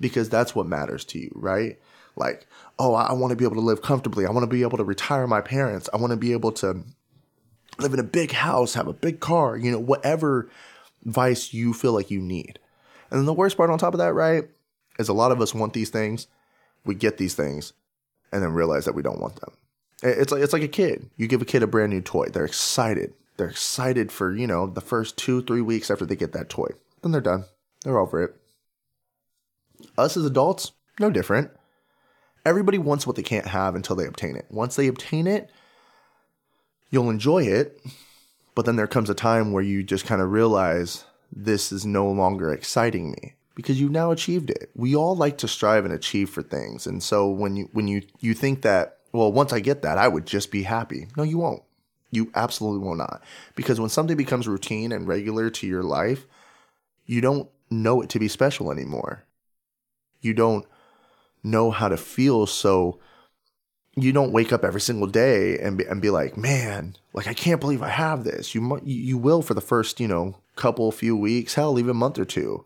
because 0.00 0.28
that's 0.28 0.54
what 0.54 0.66
matters 0.66 1.04
to 1.06 1.18
you, 1.18 1.32
right? 1.34 1.80
Like, 2.16 2.46
oh, 2.78 2.94
I 2.94 3.12
want 3.12 3.30
to 3.30 3.36
be 3.36 3.44
able 3.44 3.56
to 3.56 3.60
live 3.60 3.82
comfortably. 3.82 4.26
I 4.26 4.30
want 4.30 4.42
to 4.42 4.54
be 4.54 4.62
able 4.62 4.78
to 4.78 4.84
retire 4.84 5.26
my 5.26 5.40
parents. 5.40 5.88
I 5.92 5.96
want 5.96 6.10
to 6.10 6.16
be 6.16 6.32
able 6.32 6.52
to 6.52 6.82
live 7.78 7.94
in 7.94 8.00
a 8.00 8.04
big 8.04 8.32
house, 8.32 8.74
have 8.74 8.86
a 8.86 8.92
big 8.92 9.20
car, 9.20 9.56
you 9.56 9.70
know, 9.70 9.78
whatever 9.78 10.50
vice 11.04 11.54
you 11.54 11.72
feel 11.72 11.92
like 11.92 12.10
you 12.10 12.20
need. 12.20 12.58
And 13.10 13.18
then 13.18 13.26
the 13.26 13.32
worst 13.32 13.56
part 13.56 13.70
on 13.70 13.78
top 13.78 13.94
of 13.94 13.98
that, 13.98 14.14
right, 14.14 14.44
is 14.98 15.08
a 15.08 15.14
lot 15.14 15.32
of 15.32 15.40
us 15.40 15.54
want 15.54 15.72
these 15.72 15.90
things. 15.90 16.26
We 16.84 16.94
get 16.94 17.16
these 17.16 17.34
things 17.34 17.72
and 18.32 18.42
then 18.42 18.52
realize 18.52 18.84
that 18.84 18.94
we 18.94 19.02
don't 19.02 19.20
want 19.20 19.40
them. 19.40 19.52
It's 20.02 20.32
like 20.32 20.42
it's 20.42 20.52
like 20.52 20.62
a 20.62 20.68
kid. 20.68 21.08
You 21.16 21.28
give 21.28 21.42
a 21.42 21.46
kid 21.46 21.62
a 21.62 21.66
brand 21.66 21.92
new 21.92 22.00
toy. 22.00 22.26
They're 22.26 22.44
excited. 22.44 23.14
They're 23.36 23.48
excited 23.48 24.10
for, 24.10 24.34
you 24.34 24.46
know, 24.46 24.66
the 24.66 24.80
first 24.80 25.16
2 25.16 25.42
3 25.42 25.60
weeks 25.62 25.90
after 25.90 26.04
they 26.04 26.16
get 26.16 26.32
that 26.32 26.48
toy. 26.48 26.68
Then 27.02 27.12
they're 27.12 27.20
done. 27.20 27.44
They're 27.84 27.98
over 27.98 28.22
it. 28.22 28.36
Us 29.96 30.16
as 30.16 30.24
adults, 30.24 30.72
no 30.98 31.10
different. 31.10 31.50
Everybody 32.44 32.78
wants 32.78 33.06
what 33.06 33.16
they 33.16 33.22
can't 33.22 33.46
have 33.46 33.74
until 33.74 33.96
they 33.96 34.06
obtain 34.06 34.36
it. 34.36 34.46
Once 34.50 34.76
they 34.76 34.88
obtain 34.88 35.26
it, 35.26 35.50
you'll 36.90 37.10
enjoy 37.10 37.44
it, 37.44 37.80
but 38.54 38.66
then 38.66 38.76
there 38.76 38.86
comes 38.86 39.08
a 39.10 39.14
time 39.14 39.52
where 39.52 39.62
you 39.62 39.82
just 39.82 40.06
kind 40.06 40.20
of 40.20 40.30
realize 40.30 41.04
this 41.30 41.72
is 41.72 41.86
no 41.86 42.10
longer 42.10 42.52
exciting 42.52 43.12
me 43.12 43.34
because 43.54 43.80
you've 43.80 43.90
now 43.90 44.10
achieved 44.10 44.50
it. 44.50 44.70
We 44.74 44.94
all 44.94 45.16
like 45.16 45.38
to 45.38 45.48
strive 45.48 45.84
and 45.84 45.94
achieve 45.94 46.30
for 46.30 46.42
things. 46.42 46.86
And 46.86 47.02
so 47.02 47.28
when 47.28 47.56
you 47.56 47.68
when 47.72 47.88
you 47.88 48.02
you 48.20 48.34
think 48.34 48.62
that 48.62 48.98
well, 49.12 49.30
once 49.30 49.52
I 49.52 49.60
get 49.60 49.82
that, 49.82 49.98
I 49.98 50.08
would 50.08 50.26
just 50.26 50.50
be 50.50 50.62
happy. 50.62 51.08
No, 51.16 51.22
you 51.22 51.38
won't. 51.38 51.62
You 52.10 52.30
absolutely 52.34 52.86
will 52.86 52.94
not. 52.94 53.22
Because 53.54 53.78
when 53.78 53.90
something 53.90 54.16
becomes 54.16 54.48
routine 54.48 54.92
and 54.92 55.06
regular 55.06 55.50
to 55.50 55.66
your 55.66 55.82
life, 55.82 56.26
you 57.06 57.20
don't 57.20 57.48
know 57.70 58.02
it 58.02 58.08
to 58.10 58.18
be 58.18 58.28
special 58.28 58.70
anymore. 58.70 59.24
You 60.20 60.34
don't 60.34 60.66
know 61.42 61.70
how 61.70 61.88
to 61.88 61.96
feel. 61.96 62.46
So 62.46 63.00
you 63.96 64.12
don't 64.12 64.32
wake 64.32 64.52
up 64.52 64.64
every 64.64 64.80
single 64.80 65.06
day 65.06 65.58
and 65.58 65.76
be, 65.78 65.84
and 65.84 66.00
be 66.00 66.10
like, 66.10 66.36
man, 66.36 66.96
like 67.12 67.26
I 67.26 67.34
can't 67.34 67.60
believe 67.60 67.82
I 67.82 67.88
have 67.88 68.24
this. 68.24 68.54
You 68.54 68.80
you 68.84 69.18
will 69.18 69.42
for 69.42 69.54
the 69.54 69.60
first 69.60 70.00
you 70.00 70.08
know 70.08 70.36
couple 70.56 70.90
few 70.92 71.16
weeks, 71.16 71.54
hell, 71.54 71.78
even 71.78 71.96
month 71.96 72.18
or 72.18 72.24
two. 72.24 72.64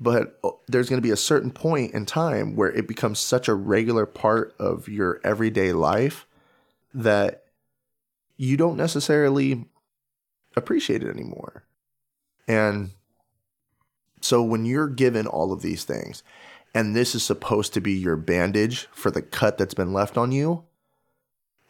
But 0.00 0.38
uh, 0.42 0.50
there's 0.66 0.88
going 0.88 0.98
to 1.00 1.06
be 1.06 1.12
a 1.12 1.16
certain 1.16 1.50
point 1.50 1.94
in 1.94 2.06
time 2.06 2.56
where 2.56 2.70
it 2.70 2.88
becomes 2.88 3.18
such 3.18 3.48
a 3.48 3.54
regular 3.54 4.06
part 4.06 4.54
of 4.58 4.88
your 4.88 5.20
everyday 5.22 5.72
life 5.72 6.26
that 6.92 7.44
you 8.36 8.56
don't 8.56 8.76
necessarily 8.76 9.66
appreciate 10.56 11.02
it 11.02 11.10
anymore. 11.10 11.64
And 12.48 12.90
so 14.20 14.42
when 14.42 14.64
you're 14.64 14.88
given 14.88 15.26
all 15.26 15.52
of 15.52 15.62
these 15.62 15.84
things, 15.84 16.22
and 16.74 16.94
this 16.94 17.14
is 17.14 17.22
supposed 17.22 17.72
to 17.74 17.80
be 17.80 17.92
your 17.92 18.16
bandage 18.16 18.88
for 18.92 19.10
the 19.10 19.22
cut 19.22 19.56
that's 19.56 19.74
been 19.74 19.92
left 19.92 20.18
on 20.18 20.32
you, 20.32 20.64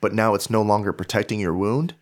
but 0.01 0.14
now 0.14 0.35
it's 0.35 0.49
no 0.49 0.62
longer 0.62 0.93
protecting 0.93 1.38
your 1.38 1.55
wound. 1.55 1.95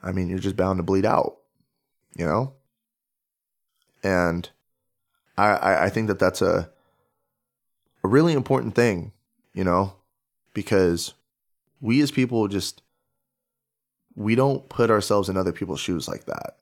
I 0.00 0.12
mean, 0.12 0.28
you're 0.28 0.38
just 0.38 0.56
bound 0.56 0.78
to 0.78 0.84
bleed 0.84 1.04
out, 1.04 1.38
you 2.16 2.24
know? 2.24 2.54
And 4.04 4.48
I, 5.36 5.86
I 5.86 5.88
think 5.88 6.06
that 6.06 6.20
that's 6.20 6.40
a, 6.40 6.70
a 8.04 8.08
really 8.08 8.32
important 8.32 8.76
thing, 8.76 9.12
you 9.52 9.64
know, 9.64 9.94
because 10.54 11.14
we 11.80 12.00
as 12.00 12.12
people 12.12 12.46
just, 12.46 12.82
we 14.14 14.36
don't 14.36 14.68
put 14.68 14.90
ourselves 14.90 15.28
in 15.28 15.36
other 15.36 15.52
people's 15.52 15.80
shoes 15.80 16.06
like 16.06 16.26
that 16.26 16.58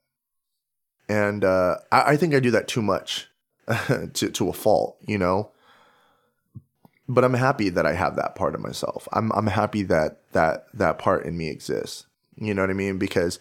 and 1.09 1.45
uh, 1.45 1.77
I, 1.93 2.13
I, 2.13 2.17
think 2.17 2.35
I 2.35 2.41
do 2.41 2.51
that 2.51 2.69
too 2.69 2.83
much 2.83 3.29
to 4.15 4.31
to 4.31 4.49
a 4.49 4.53
fault, 4.53 4.97
you 5.07 5.19
know. 5.19 5.51
But 7.09 7.25
I'm 7.25 7.35
happy 7.35 7.69
that 7.69 7.87
I 7.87 7.93
have 7.93 8.17
that 8.17 8.35
part 8.35 8.55
of 8.55 8.61
myself. 8.61 9.07
I'm 9.13 9.31
I'm 9.33 9.47
happy 9.47 9.83
that 9.85 10.21
that 10.33 10.67
that 10.75 10.99
part 10.99 11.25
in 11.25 11.37
me 11.37 11.49
exists. 11.49 12.07
You 12.37 12.53
know 12.53 12.63
what 12.63 12.71
I 12.71 12.75
mean? 12.75 12.99
Because 12.99 13.39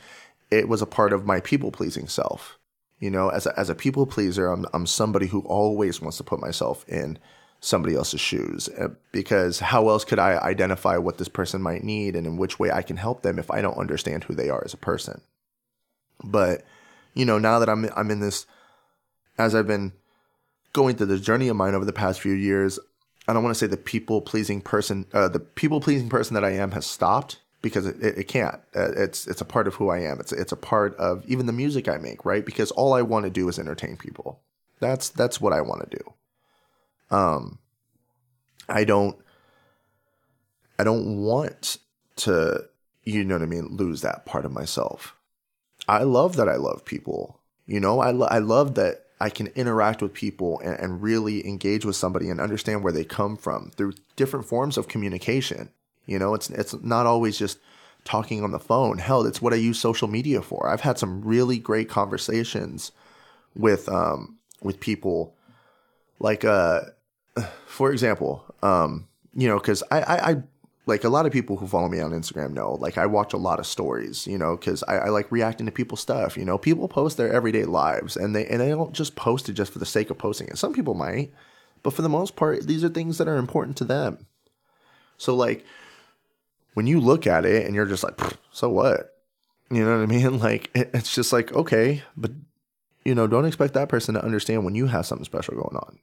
it 0.51 0.69
was 0.69 0.81
a 0.81 0.87
part 0.87 1.13
of 1.13 1.25
my 1.25 1.39
people 1.39 1.71
pleasing 1.71 2.07
self. 2.07 2.57
You 2.99 3.11
know, 3.11 3.29
as 3.29 3.45
a, 3.45 3.59
as 3.59 3.69
a 3.69 3.75
people 3.75 4.05
pleaser, 4.05 4.47
I'm 4.47 4.65
I'm 4.73 4.85
somebody 4.85 5.27
who 5.27 5.41
always 5.41 6.01
wants 6.01 6.17
to 6.17 6.23
put 6.23 6.39
myself 6.39 6.87
in 6.87 7.17
somebody 7.59 7.95
else's 7.95 8.21
shoes 8.21 8.69
uh, 8.79 8.89
because 9.11 9.59
how 9.59 9.89
else 9.89 10.05
could 10.05 10.19
I 10.19 10.37
identify 10.37 10.97
what 10.97 11.17
this 11.17 11.27
person 11.27 11.61
might 11.61 11.83
need 11.83 12.15
and 12.15 12.27
in 12.27 12.37
which 12.37 12.59
way 12.59 12.69
I 12.69 12.83
can 12.83 12.97
help 12.97 13.23
them 13.23 13.39
if 13.39 13.49
I 13.49 13.61
don't 13.61 13.77
understand 13.77 14.23
who 14.23 14.35
they 14.35 14.49
are 14.49 14.63
as 14.63 14.73
a 14.73 14.77
person. 14.77 15.21
But 16.23 16.63
you 17.15 17.25
know, 17.25 17.39
now 17.39 17.59
that 17.59 17.69
I'm 17.69 17.89
I'm 17.95 18.11
in 18.11 18.19
this 18.19 18.45
as 19.37 19.55
I've 19.55 19.67
been 19.67 19.93
going 20.73 20.95
through 20.95 21.07
this 21.07 21.21
journey 21.21 21.47
of 21.47 21.55
mine 21.55 21.73
over 21.73 21.85
the 21.85 21.93
past 21.93 22.21
few 22.21 22.33
years, 22.33 22.77
I 23.27 23.33
don't 23.33 23.43
want 23.43 23.55
to 23.55 23.59
say 23.59 23.67
the 23.67 23.77
people 23.77 24.21
pleasing 24.21 24.61
person, 24.61 25.05
uh, 25.13 25.27
the 25.29 25.39
people 25.39 25.81
pleasing 25.81 26.09
person 26.09 26.35
that 26.35 26.45
I 26.45 26.51
am 26.51 26.71
has 26.71 26.85
stopped 26.85 27.39
because 27.61 27.87
it, 27.87 27.95
it, 28.01 28.17
it 28.19 28.23
can't. 28.25 28.61
Uh, 28.75 28.91
it's 28.91 29.25
it's 29.25 29.41
a 29.41 29.45
part 29.45 29.67
of 29.67 29.75
who 29.75 29.89
I 29.89 29.99
am. 29.99 30.19
It's 30.19 30.31
it's 30.31 30.51
a 30.51 30.57
part 30.57 30.95
of 30.97 31.25
even 31.25 31.47
the 31.47 31.53
music 31.53 31.87
I 31.87 31.97
make, 31.97 32.23
right? 32.25 32.45
Because 32.45 32.71
all 32.71 32.93
I 32.93 33.01
want 33.01 33.25
to 33.25 33.31
do 33.31 33.49
is 33.49 33.57
entertain 33.57 33.97
people. 33.97 34.41
That's 34.79 35.09
that's 35.09 35.41
what 35.41 35.53
I 35.53 35.61
want 35.61 35.89
to 35.89 35.97
do. 35.97 37.15
Um, 37.15 37.59
I 38.67 38.83
don't 38.83 39.17
I 40.77 40.83
don't 40.83 41.21
want 41.21 41.77
to, 42.17 42.65
you 43.03 43.23
know 43.23 43.35
what 43.35 43.41
I 43.41 43.47
mean, 43.47 43.67
lose 43.67 44.01
that 44.01 44.25
part 44.25 44.45
of 44.45 44.51
myself. 44.51 45.14
I 45.87 46.03
love 46.03 46.35
that 46.35 46.49
I 46.49 46.55
love 46.55 46.85
people. 46.85 47.39
You 47.65 47.79
know, 47.79 47.99
I, 47.99 48.11
lo- 48.11 48.27
I 48.29 48.39
love 48.39 48.75
that 48.75 49.05
I 49.19 49.29
can 49.29 49.47
interact 49.47 50.01
with 50.01 50.13
people 50.13 50.59
and, 50.59 50.79
and 50.79 51.01
really 51.01 51.47
engage 51.47 51.85
with 51.85 51.95
somebody 51.95 52.29
and 52.29 52.39
understand 52.39 52.83
where 52.83 52.93
they 52.93 53.03
come 53.03 53.37
from 53.37 53.71
through 53.71 53.93
different 54.15 54.45
forms 54.45 54.77
of 54.77 54.87
communication. 54.87 55.69
You 56.05 56.19
know, 56.19 56.33
it's 56.33 56.49
it's 56.49 56.75
not 56.83 57.05
always 57.05 57.37
just 57.37 57.59
talking 58.03 58.43
on 58.43 58.51
the 58.51 58.59
phone. 58.59 58.99
Hell, 58.99 59.25
it's 59.25 59.41
what 59.41 59.53
I 59.53 59.57
use 59.57 59.79
social 59.79 60.07
media 60.07 60.41
for. 60.41 60.69
I've 60.69 60.81
had 60.81 60.99
some 60.99 61.23
really 61.23 61.57
great 61.57 61.89
conversations 61.89 62.91
with 63.55 63.89
um 63.89 64.37
with 64.61 64.79
people 64.79 65.33
like 66.19 66.45
uh 66.45 66.81
for 67.65 67.91
example, 67.91 68.43
um, 68.61 69.07
you 69.33 69.47
know, 69.47 69.57
because 69.57 69.83
I, 69.91 70.01
I, 70.01 70.31
I 70.31 70.43
like 70.87 71.03
a 71.03 71.09
lot 71.09 71.25
of 71.25 71.31
people 71.31 71.57
who 71.57 71.67
follow 71.67 71.89
me 71.89 71.99
on 71.99 72.11
Instagram 72.11 72.51
know, 72.51 72.73
like 72.73 72.97
I 72.97 73.07
watch 73.07 73.33
a 73.33 73.37
lot 73.37 73.59
of 73.59 73.65
stories, 73.65 74.27
you 74.27 74.37
know, 74.37 74.55
because 74.55 74.83
I, 74.83 74.97
I, 74.97 75.09
like 75.09 75.31
reacting 75.31 75.65
to 75.65 75.71
people's 75.71 75.99
stuff. 75.99 76.37
You 76.37 76.45
know, 76.45 76.57
people 76.57 76.87
post 76.87 77.17
their 77.17 77.31
everyday 77.31 77.65
lives, 77.65 78.15
and 78.15 78.35
they 78.35 78.45
and 78.45 78.61
they 78.61 78.69
don't 78.69 78.93
just 78.93 79.15
post 79.15 79.49
it 79.49 79.53
just 79.53 79.73
for 79.73 79.79
the 79.79 79.85
sake 79.85 80.09
of 80.09 80.17
posting 80.17 80.47
it. 80.47 80.57
Some 80.57 80.73
people 80.73 80.93
might, 80.93 81.33
but 81.81 81.93
for 81.93 82.03
the 82.03 82.09
most 82.09 82.35
part, 82.35 82.67
these 82.67 82.83
are 82.83 82.89
things 82.89 83.17
that 83.17 83.27
are 83.27 83.37
important 83.37 83.77
to 83.77 83.83
them. 83.83 84.27
So 85.17 85.35
like, 85.35 85.65
when 86.75 86.85
you 86.85 86.99
look 86.99 87.25
at 87.25 87.45
it 87.45 87.65
and 87.65 87.73
you're 87.73 87.85
just 87.85 88.03
like, 88.03 88.19
so 88.51 88.69
what? 88.69 89.11
You 89.71 89.83
know 89.83 89.97
what 89.97 90.03
I 90.03 90.05
mean? 90.05 90.39
Like 90.45 90.69
it's 90.75 91.15
just 91.15 91.33
like 91.33 91.51
okay, 91.53 92.03
but 92.15 92.31
you 93.03 93.15
know, 93.15 93.25
don't 93.25 93.45
expect 93.45 93.73
that 93.73 93.89
person 93.89 94.13
to 94.13 94.23
understand 94.23 94.65
when 94.65 94.75
you 94.75 94.87
have 94.87 95.07
something 95.07 95.25
special 95.25 95.55
going 95.55 95.75
on. 95.75 95.99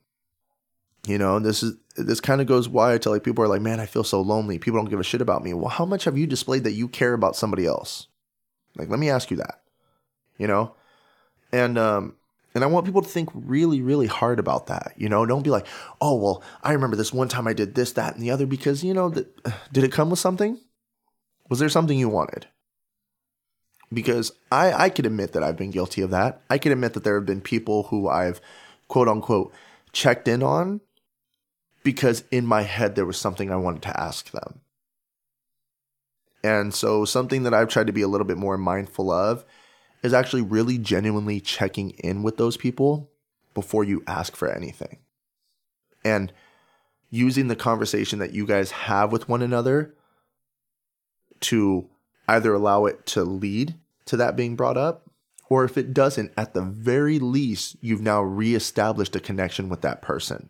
You 1.06 1.18
know, 1.18 1.40
this 1.40 1.62
is 1.62 1.74
this 1.96 2.20
kind 2.20 2.40
of 2.40 2.46
goes 2.46 2.68
why 2.68 2.94
I 2.94 2.98
tell 2.98 3.12
like 3.12 3.24
people 3.24 3.44
are 3.44 3.48
like, 3.48 3.60
man, 3.60 3.80
I 3.80 3.86
feel 3.86 4.04
so 4.04 4.20
lonely. 4.20 4.58
People 4.58 4.80
don't 4.80 4.90
give 4.90 5.00
a 5.00 5.04
shit 5.04 5.20
about 5.20 5.42
me. 5.42 5.52
Well, 5.52 5.68
how 5.68 5.84
much 5.84 6.04
have 6.04 6.16
you 6.16 6.26
displayed 6.26 6.64
that 6.64 6.72
you 6.72 6.88
care 6.88 7.12
about 7.12 7.36
somebody 7.36 7.66
else? 7.66 8.06
Like, 8.76 8.88
let 8.88 8.98
me 9.00 9.10
ask 9.10 9.30
you 9.30 9.36
that. 9.38 9.60
You 10.38 10.46
know, 10.46 10.74
and 11.52 11.76
um, 11.76 12.16
And 12.54 12.62
I 12.64 12.66
want 12.66 12.84
people 12.86 13.02
to 13.02 13.08
think 13.08 13.30
really, 13.34 13.80
really 13.80 14.06
hard 14.06 14.38
about 14.38 14.66
that. 14.66 14.92
You 14.96 15.08
know, 15.08 15.24
don't 15.24 15.42
be 15.42 15.50
like, 15.50 15.66
oh, 16.00 16.16
well, 16.16 16.42
I 16.62 16.72
remember 16.72 16.96
this 16.96 17.12
one 17.12 17.28
time 17.28 17.46
I 17.46 17.52
did 17.54 17.74
this, 17.74 17.92
that, 17.92 18.14
and 18.14 18.22
the 18.22 18.30
other 18.30 18.46
because, 18.46 18.84
you 18.84 18.92
know, 18.92 19.10
did 19.72 19.84
it 19.84 19.92
come 19.92 20.10
with 20.10 20.18
something? 20.18 20.58
Was 21.48 21.58
there 21.58 21.68
something 21.68 21.98
you 21.98 22.08
wanted? 22.08 22.46
Because 23.92 24.32
I, 24.50 24.72
I 24.72 24.90
could 24.90 25.06
admit 25.06 25.32
that 25.32 25.42
I've 25.42 25.56
been 25.56 25.70
guilty 25.70 26.02
of 26.02 26.10
that. 26.10 26.42
I 26.48 26.58
can 26.58 26.72
admit 26.72 26.94
that 26.94 27.04
there 27.04 27.16
have 27.16 27.26
been 27.26 27.42
people 27.42 27.84
who 27.84 28.08
I've 28.08 28.40
quote 28.88 29.08
unquote 29.08 29.52
checked 29.92 30.28
in 30.28 30.42
on 30.42 30.80
because 31.82 32.24
in 32.30 32.46
my 32.46 32.62
head 32.62 32.94
there 32.94 33.06
was 33.06 33.16
something 33.16 33.50
I 33.50 33.56
wanted 33.56 33.82
to 33.82 34.00
ask 34.00 34.30
them. 34.30 34.60
And 36.44 36.74
so, 36.74 37.04
something 37.04 37.44
that 37.44 37.54
I've 37.54 37.68
tried 37.68 37.86
to 37.86 37.92
be 37.92 38.02
a 38.02 38.08
little 38.08 38.26
bit 38.26 38.36
more 38.36 38.58
mindful 38.58 39.10
of 39.12 39.44
is 40.02 40.12
actually 40.12 40.42
really 40.42 40.76
genuinely 40.76 41.40
checking 41.40 41.90
in 41.90 42.22
with 42.22 42.36
those 42.36 42.56
people 42.56 43.10
before 43.54 43.84
you 43.84 44.02
ask 44.06 44.34
for 44.34 44.48
anything. 44.48 44.98
And 46.04 46.32
using 47.10 47.46
the 47.46 47.54
conversation 47.54 48.18
that 48.18 48.32
you 48.32 48.46
guys 48.46 48.72
have 48.72 49.12
with 49.12 49.28
one 49.28 49.42
another 49.42 49.94
to 51.40 51.88
either 52.26 52.54
allow 52.54 52.86
it 52.86 53.06
to 53.06 53.22
lead 53.22 53.74
to 54.06 54.16
that 54.16 54.34
being 54.34 54.56
brought 54.56 54.76
up, 54.76 55.10
or 55.48 55.64
if 55.64 55.76
it 55.76 55.92
doesn't, 55.92 56.32
at 56.36 56.54
the 56.54 56.62
very 56.62 57.18
least, 57.18 57.76
you've 57.80 58.00
now 58.00 58.22
reestablished 58.22 59.14
a 59.14 59.20
connection 59.20 59.68
with 59.68 59.82
that 59.82 60.02
person. 60.02 60.48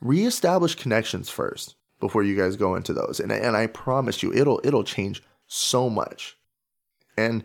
Reestablish 0.00 0.74
connections 0.74 1.28
first 1.28 1.76
before 2.00 2.22
you 2.22 2.36
guys 2.36 2.56
go 2.56 2.74
into 2.74 2.92
those. 2.92 3.20
And, 3.20 3.30
and 3.30 3.56
I 3.56 3.66
promise 3.66 4.22
you, 4.22 4.32
it'll 4.32 4.60
it'll 4.64 4.84
change 4.84 5.22
so 5.46 5.90
much. 5.90 6.36
And 7.16 7.44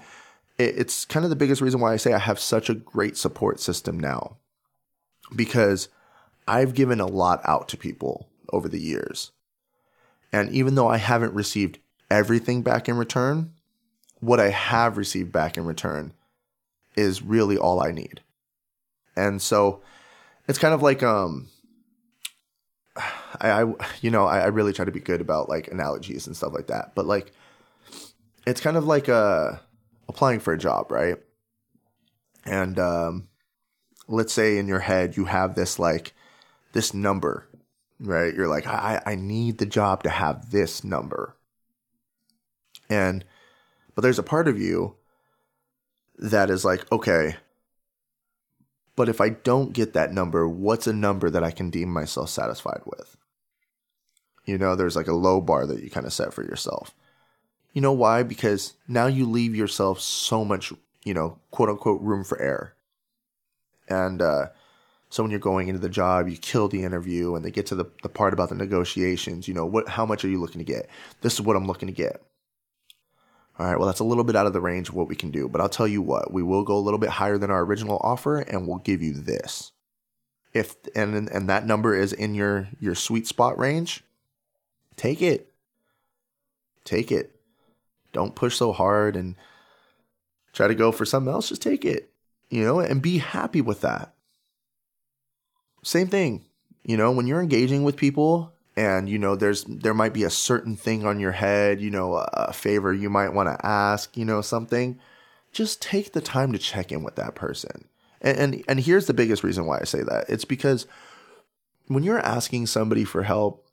it's 0.58 1.04
kind 1.04 1.26
of 1.26 1.30
the 1.30 1.36
biggest 1.36 1.62
reason 1.62 1.82
why 1.82 1.92
I 1.92 1.98
say 1.98 2.14
I 2.14 2.20
have 2.20 2.40
such 2.40 2.70
a 2.70 2.76
great 2.76 3.18
support 3.18 3.60
system 3.60 4.00
now 4.00 4.38
because 5.36 5.90
I've 6.48 6.74
given 6.74 7.02
a 7.02 7.08
lot 7.08 7.42
out 7.44 7.68
to 7.70 7.78
people 7.78 8.30
over 8.54 8.70
the 8.70 8.80
years. 8.80 9.32
And 10.32 10.50
even 10.52 10.76
though 10.76 10.88
I 10.88 10.98
haven't 10.98 11.34
received 11.34 11.80
everything 12.10 12.62
back 12.62 12.88
in 12.88 12.96
return, 12.96 13.52
what 14.20 14.40
I 14.40 14.50
have 14.50 14.98
received 14.98 15.32
back 15.32 15.58
in 15.58 15.66
return 15.66 16.14
is 16.96 17.22
really 17.22 17.58
all 17.58 17.82
I 17.82 17.92
need. 17.92 18.22
And 19.16 19.42
so 19.42 19.82
it's 20.48 20.60
kind 20.60 20.74
of 20.74 20.82
like 20.82 21.04
um 21.04 21.48
I, 22.96 23.64
I 23.64 23.74
you 24.02 24.12
know, 24.12 24.26
I, 24.26 24.40
I 24.40 24.48
really 24.48 24.74
try 24.74 24.86
to 24.86 24.92
be 24.92 25.00
good 25.00 25.22
about 25.22 25.50
like 25.50 25.68
analogies 25.68 26.28
and 26.28 26.36
stuff 26.36 26.54
like 26.54 26.68
that. 26.68 26.96
But 26.96 27.06
like 27.06 27.32
it's 28.46 28.62
kind 28.62 28.78
of 28.78 28.86
like 28.86 29.10
uh 29.10 29.54
applying 30.08 30.40
for 30.40 30.54
a 30.54 30.58
job, 30.58 30.92
right? 30.92 31.18
And 32.46 32.78
um, 32.78 33.28
let's 34.08 34.34
say 34.34 34.58
in 34.58 34.68
your 34.68 34.80
head 34.80 35.18
you 35.18 35.26
have 35.26 35.56
this 35.56 35.80
like 35.80 36.14
this 36.74 36.94
number, 36.94 37.50
right? 38.00 38.34
You're 38.34 38.48
like, 38.48 38.68
I, 38.68 39.02
I 39.06 39.16
need 39.16 39.58
the 39.58 39.66
job 39.66 40.04
to 40.04 40.10
have 40.10 40.52
this 40.52 40.84
number. 40.84 41.36
And 42.90 43.26
but 43.96 44.02
there's 44.02 44.20
a 44.20 44.24
part 44.24 44.48
of 44.48 44.60
you 44.60 44.96
that 46.18 46.50
is 46.50 46.64
like, 46.64 46.90
okay, 46.92 47.36
but 48.96 49.10
if 49.10 49.20
I 49.20 49.30
don't 49.30 49.74
get 49.74 49.94
that 49.94 50.14
number, 50.14 50.48
what's 50.48 50.88
a 50.88 50.94
number 50.94 51.30
that 51.30 51.44
I 51.44 51.52
can 51.52 51.70
deem 51.70 51.90
myself 51.90 52.30
satisfied 52.30 52.82
with? 52.86 53.18
You 54.46 54.58
know, 54.58 54.76
there's 54.76 54.96
like 54.96 55.08
a 55.08 55.14
low 55.14 55.42
bar 55.42 55.66
that 55.66 55.84
you 55.84 55.90
kind 55.90 56.06
of 56.06 56.14
set 56.14 56.34
for 56.34 56.44
yourself. 56.44 56.94
You 57.74 57.82
know 57.82 57.94
why? 57.94 58.24
Because 58.24 58.74
now 58.88 59.08
you 59.08 59.26
leave 59.26 59.56
yourself 59.56 60.00
so 60.00 60.46
much, 60.46 60.72
you 61.04 61.14
know, 61.14 61.40
quote 61.52 61.70
unquote 61.70 62.02
room 62.02 62.24
for 62.24 62.40
error. 62.40 62.74
And 63.90 64.22
uh, 64.22 64.48
so 65.10 65.24
when 65.24 65.32
you're 65.32 65.40
going 65.40 65.68
into 65.68 65.80
the 65.80 65.90
job, 65.90 66.28
you 66.28 66.38
kill 66.38 66.68
the 66.68 66.84
interview 66.84 67.36
and 67.36 67.44
they 67.44 67.52
get 67.52 67.66
to 67.68 67.76
the, 67.76 67.86
the 68.02 68.10
part 68.10 68.34
about 68.34 68.50
the 68.50 68.56
negotiations, 68.56 69.48
you 69.48 69.54
know, 69.54 69.66
what 69.66 69.90
how 69.90 70.06
much 70.06 70.24
are 70.24 70.30
you 70.30 70.40
looking 70.40 70.60
to 70.60 70.66
get? 70.66 70.90
This 71.22 71.34
is 71.34 71.42
what 71.42 71.56
I'm 71.56 71.68
looking 71.68 71.88
to 71.88 71.94
get. 71.94 72.22
All 73.58 73.66
right, 73.66 73.78
well, 73.78 73.88
that's 73.88 74.02
a 74.02 74.06
little 74.06 74.26
bit 74.26 74.36
out 74.36 74.48
of 74.48 74.54
the 74.54 74.60
range 74.60 74.90
of 74.90 74.96
what 74.96 75.08
we 75.08 75.16
can 75.16 75.32
do, 75.32 75.48
but 75.48 75.62
I'll 75.62 75.70
tell 75.70 75.88
you 75.88 76.02
what, 76.02 76.34
we 76.34 76.44
will 76.44 76.64
go 76.64 76.78
a 76.78 76.80
little 76.80 76.98
bit 76.98 77.10
higher 77.10 77.38
than 77.38 77.50
our 77.50 77.64
original 77.64 77.98
offer 78.02 78.40
and 78.40 78.68
we'll 78.68 78.80
give 78.80 79.02
you 79.02 79.14
this. 79.14 79.72
If 80.54 80.76
and 80.96 81.30
and 81.30 81.50
that 81.50 81.66
number 81.66 81.94
is 81.96 82.14
in 82.14 82.34
your 82.34 82.70
your 82.80 82.96
sweet 82.96 83.28
spot 83.28 83.58
range, 83.58 84.04
take 84.96 85.22
it. 85.22 85.52
Take 86.86 87.12
it. 87.12 87.36
Don't 88.14 88.36
push 88.36 88.56
so 88.56 88.72
hard 88.72 89.18
and 89.18 89.36
try 90.54 90.68
to 90.68 90.76
go 90.76 90.94
for 90.94 91.06
something 91.06 91.34
else. 91.34 91.50
Just 91.50 91.62
take 91.62 91.84
it, 91.84 92.10
you 92.50 92.64
know, 92.64 92.80
and 92.80 93.02
be 93.02 93.18
happy 93.18 93.60
with 93.60 93.82
that. 93.82 94.14
Same 95.84 96.08
thing, 96.08 96.46
you 96.84 96.96
know, 96.96 97.12
when 97.12 97.28
you're 97.28 97.42
engaging 97.42 97.84
with 97.84 97.98
people 97.98 98.54
and 98.78 99.10
you 99.10 99.18
know 99.18 99.36
there's 99.36 99.64
there 99.66 99.94
might 99.94 100.14
be 100.14 100.24
a 100.24 100.30
certain 100.30 100.76
thing 100.76 101.06
on 101.06 101.20
your 101.20 101.32
head, 101.32 101.82
you 101.82 101.90
know, 101.90 102.16
a 102.34 102.54
favor 102.54 102.94
you 102.94 103.10
might 103.10 103.34
want 103.34 103.50
to 103.50 103.66
ask, 103.66 104.16
you 104.18 104.26
know, 104.26 104.42
something, 104.42 105.00
just 105.52 105.82
take 105.82 106.14
the 106.14 106.22
time 106.22 106.52
to 106.52 106.60
check 106.60 106.92
in 106.92 107.04
with 107.04 107.16
that 107.16 107.36
person. 107.36 107.88
And, 108.22 108.38
and 108.38 108.64
and 108.68 108.80
here's 108.80 109.08
the 109.08 109.14
biggest 109.14 109.44
reason 109.44 109.66
why 109.66 109.80
I 109.80 109.86
say 109.86 110.04
that. 110.04 110.26
It's 110.30 110.46
because 110.46 110.88
when 111.88 112.04
you're 112.04 112.20
asking 112.20 112.68
somebody 112.68 113.06
for 113.06 113.24
help 113.24 113.68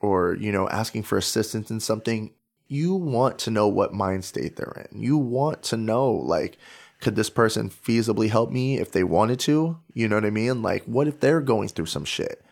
or 0.00 0.36
you 0.36 0.52
know 0.52 0.68
asking 0.68 1.04
for 1.04 1.18
assistance 1.18 1.70
in 1.70 1.80
something 1.80 2.32
you 2.68 2.94
want 2.94 3.38
to 3.38 3.50
know 3.50 3.68
what 3.68 3.94
mind 3.94 4.24
state 4.24 4.56
they're 4.56 4.86
in. 4.90 5.00
You 5.00 5.16
want 5.16 5.62
to 5.64 5.76
know, 5.76 6.10
like, 6.10 6.58
could 7.00 7.16
this 7.16 7.30
person 7.30 7.70
feasibly 7.70 8.28
help 8.28 8.50
me 8.50 8.78
if 8.78 8.90
they 8.90 9.04
wanted 9.04 9.38
to? 9.40 9.78
You 9.92 10.08
know 10.08 10.16
what 10.16 10.24
I 10.24 10.30
mean? 10.30 10.62
Like, 10.62 10.84
what 10.84 11.06
if 11.06 11.20
they're 11.20 11.40
going 11.40 11.68
through 11.68 11.86
some 11.86 12.04
shit? 12.04 12.44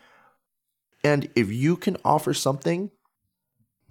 And 1.03 1.29
if 1.35 1.51
you 1.51 1.77
can 1.77 1.97
offer 2.03 2.33
something 2.33 2.91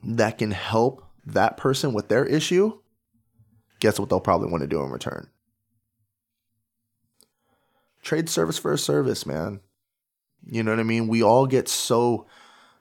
that 0.03 0.39
can 0.39 0.51
help 0.51 1.05
that 1.27 1.57
person 1.57 1.93
with 1.93 2.09
their 2.09 2.25
issue, 2.25 2.79
guess 3.81 3.99
what 3.99 4.09
they'll 4.09 4.21
probably 4.21 4.51
want 4.51 4.63
to 4.63 4.69
do 4.69 4.83
in 4.83 4.91
return? 4.91 5.29
Trade 8.03 8.29
service 8.29 8.59
for 8.59 8.73
a 8.73 8.79
service, 8.79 9.25
man. 9.25 9.61
You 10.47 10.63
know 10.63 10.73
what 10.73 10.81
I 10.81 10.85
mean? 10.85 11.09
We 11.09 11.23
all 11.23 11.47
get 11.47 11.69
so 11.69 12.27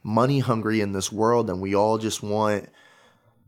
money 0.04 0.40
hungry 0.40 0.82
in 0.82 0.92
this 0.92 1.12
world 1.12 1.50
and 1.50 1.62
we 1.62 1.76
all 1.76 1.98
just 1.98 2.22
want 2.22 2.68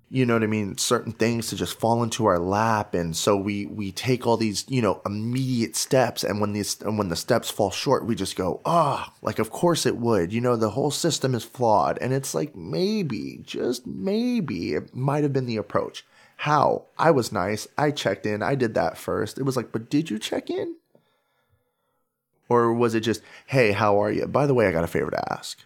you 0.10 0.26
know 0.26 0.36
what 0.36 0.44
I 0.44 0.48
mean, 0.48 0.78
certain 0.78 1.12
things 1.12 1.48
to 1.48 1.56
just 1.56 1.80
fall 1.80 2.04
into 2.04 2.26
our 2.26 2.38
lap. 2.38 2.94
And 2.94 3.15
so 3.15 3.36
we, 3.36 3.65
we 3.65 3.91
take 3.91 4.28
all 4.28 4.38
these, 4.38 4.63
you 4.68 4.82
know, 4.82 5.02
immediate 5.06 5.76
steps. 5.76 6.24
And 6.24 6.39
when 6.39 6.54
these, 6.54 6.80
and 6.82 6.98
when 6.98 7.10
the 7.10 7.15
steps 7.15 7.50
fall 7.50 7.72
short, 7.72 8.06
we 8.06 8.13
just 8.13 8.36
go, 8.36 8.62
ah, 8.65 9.12
oh, 9.12 9.18
like, 9.22 9.39
of 9.39 9.50
course 9.50 9.86
it 9.86 9.98
would. 9.98 10.32
You 10.32 10.41
know, 10.41 10.56
the 10.56 10.70
whole 10.70 10.91
system 10.91 11.34
is 11.34 11.44
flawed. 11.44 11.98
And 12.00 12.13
it's 12.13 12.36
like, 12.36 12.56
maybe, 12.56 13.39
just 13.44 13.88
maybe 13.88 14.74
it 14.74 14.96
might 14.96 15.24
have 15.24 15.34
been 15.34 15.48
the 15.48 15.58
approach. 15.58 16.06
How? 16.38 16.86
I 17.00 17.12
was 17.12 17.32
nice. 17.32 17.68
I 17.78 17.91
checked 17.91 18.26
in. 18.26 18.44
I 18.44 18.56
did 18.56 18.76
that 18.76 18.98
first. 18.98 19.39
It 19.39 19.44
was 19.44 19.58
like, 19.58 19.72
but 19.72 19.89
did 19.89 20.10
you 20.10 20.20
check 20.20 20.50
in? 20.50 20.76
Or 22.48 22.74
was 22.74 22.94
it 22.94 23.00
just, 23.00 23.22
hey, 23.48 23.72
how 23.72 24.02
are 24.02 24.12
you? 24.12 24.28
By 24.28 24.46
the 24.46 24.54
way, 24.54 24.68
I 24.68 24.72
got 24.72 24.84
a 24.84 24.88
favor 24.88 25.10
to 25.10 25.34
ask. 25.34 25.60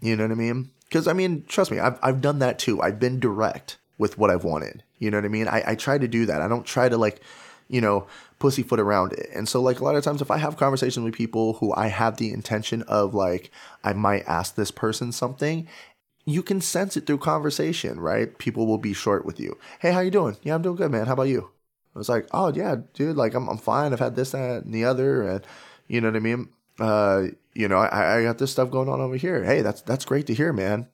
You 0.00 0.16
know 0.16 0.24
what 0.24 0.32
I 0.32 0.34
mean? 0.34 0.70
Because 0.92 1.08
I 1.08 1.14
mean, 1.14 1.44
trust 1.48 1.70
me, 1.70 1.78
I've 1.78 1.98
I've 2.02 2.20
done 2.20 2.40
that 2.40 2.58
too. 2.58 2.82
I've 2.82 3.00
been 3.00 3.18
direct 3.18 3.78
with 3.96 4.18
what 4.18 4.28
I've 4.28 4.44
wanted. 4.44 4.82
You 4.98 5.10
know 5.10 5.16
what 5.16 5.24
I 5.24 5.28
mean? 5.28 5.48
I, 5.48 5.62
I 5.68 5.74
try 5.74 5.96
to 5.96 6.06
do 6.06 6.26
that. 6.26 6.42
I 6.42 6.48
don't 6.48 6.66
try 6.66 6.90
to 6.90 6.98
like, 6.98 7.22
you 7.68 7.80
know, 7.80 8.06
pussyfoot 8.38 8.78
around 8.78 9.14
it. 9.14 9.30
And 9.34 9.48
so 9.48 9.62
like 9.62 9.80
a 9.80 9.84
lot 9.84 9.96
of 9.96 10.04
times 10.04 10.20
if 10.20 10.30
I 10.30 10.36
have 10.36 10.58
conversations 10.58 11.02
with 11.02 11.14
people 11.14 11.54
who 11.54 11.72
I 11.74 11.86
have 11.86 12.18
the 12.18 12.30
intention 12.30 12.82
of 12.82 13.14
like 13.14 13.50
I 13.82 13.94
might 13.94 14.28
ask 14.28 14.54
this 14.54 14.70
person 14.70 15.12
something, 15.12 15.66
you 16.26 16.42
can 16.42 16.60
sense 16.60 16.94
it 16.98 17.06
through 17.06 17.18
conversation, 17.18 17.98
right? 17.98 18.36
People 18.36 18.66
will 18.66 18.76
be 18.76 18.92
short 18.92 19.24
with 19.24 19.40
you. 19.40 19.56
Hey, 19.80 19.92
how 19.92 20.00
you 20.00 20.10
doing? 20.10 20.36
Yeah, 20.42 20.56
I'm 20.56 20.62
doing 20.62 20.76
good, 20.76 20.90
man. 20.90 21.06
How 21.06 21.14
about 21.14 21.22
you? 21.22 21.48
I 21.94 21.98
was 21.98 22.10
like, 22.10 22.28
oh 22.32 22.52
yeah, 22.52 22.76
dude, 22.92 23.16
like 23.16 23.32
I'm 23.32 23.48
I'm 23.48 23.56
fine. 23.56 23.94
I've 23.94 23.98
had 23.98 24.14
this, 24.14 24.32
that, 24.32 24.64
and 24.64 24.74
the 24.74 24.84
other, 24.84 25.22
and 25.22 25.46
you 25.88 26.02
know 26.02 26.08
what 26.08 26.16
I 26.16 26.20
mean. 26.20 26.50
Uh, 26.78 27.28
you 27.54 27.68
know, 27.68 27.78
I, 27.78 28.18
I 28.18 28.22
got 28.22 28.38
this 28.38 28.50
stuff 28.50 28.70
going 28.70 28.88
on 28.88 29.00
over 29.00 29.16
here. 29.16 29.44
Hey, 29.44 29.62
that's 29.62 29.82
that's 29.82 30.04
great 30.04 30.26
to 30.26 30.34
hear, 30.34 30.52
man. 30.52 30.88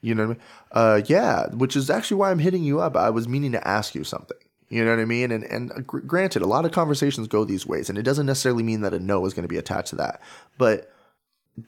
You 0.00 0.14
know 0.14 0.28
what 0.28 0.28
I 0.28 0.34
mean? 0.34 0.42
Uh, 0.72 1.00
yeah, 1.06 1.46
which 1.48 1.74
is 1.74 1.90
actually 1.90 2.18
why 2.18 2.30
I'm 2.30 2.38
hitting 2.38 2.62
you 2.62 2.80
up. 2.80 2.96
I 2.96 3.10
was 3.10 3.26
meaning 3.26 3.52
to 3.52 3.66
ask 3.66 3.94
you 3.94 4.04
something. 4.04 4.36
You 4.68 4.84
know 4.84 4.90
what 4.90 5.00
I 5.00 5.04
mean? 5.04 5.30
And 5.30 5.44
and 5.44 5.86
granted, 5.86 6.42
a 6.42 6.46
lot 6.46 6.64
of 6.64 6.72
conversations 6.72 7.28
go 7.28 7.44
these 7.44 7.66
ways, 7.66 7.88
and 7.88 7.98
it 7.98 8.02
doesn't 8.02 8.26
necessarily 8.26 8.62
mean 8.62 8.80
that 8.82 8.94
a 8.94 8.98
no 8.98 9.24
is 9.26 9.34
going 9.34 9.44
to 9.44 9.48
be 9.48 9.58
attached 9.58 9.90
to 9.90 9.96
that. 9.96 10.20
But 10.58 10.92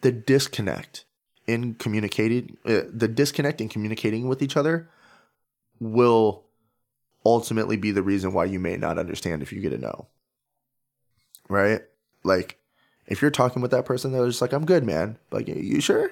the 0.03 0.13
disconnect 0.13 1.05
in 1.47 1.75
communicating, 1.75 2.57
uh, 2.67 2.83
the 2.93 3.09
disconnect 3.09 3.61
in 3.61 3.69
communicating 3.69 4.29
with 4.29 4.43
each 4.43 4.57
other, 4.57 4.91
will 5.81 6.45
ultimately 7.25 7.77
be 7.77 7.91
the 7.91 8.03
reason 8.03 8.33
why 8.33 8.45
you 8.45 8.59
may 8.59 8.77
not 8.77 8.99
understand 8.99 9.43
if 9.43 9.53
you 9.53 9.61
get 9.61 9.73
a 9.73 9.79
no. 9.79 10.09
Right? 11.49 11.83
Like 12.25 12.58
if 13.09 13.23
you're 13.23 13.31
talking 13.31 13.63
with 13.63 13.71
that 13.73 13.87
person, 13.87 14.13
they're 14.13 14.27
just 14.27 14.43
like, 14.43 14.53
I'm 14.53 14.67
good, 14.67 14.85
man. 14.85 15.19
Like, 15.31 15.49
you 15.49 15.81
sure? 15.81 16.11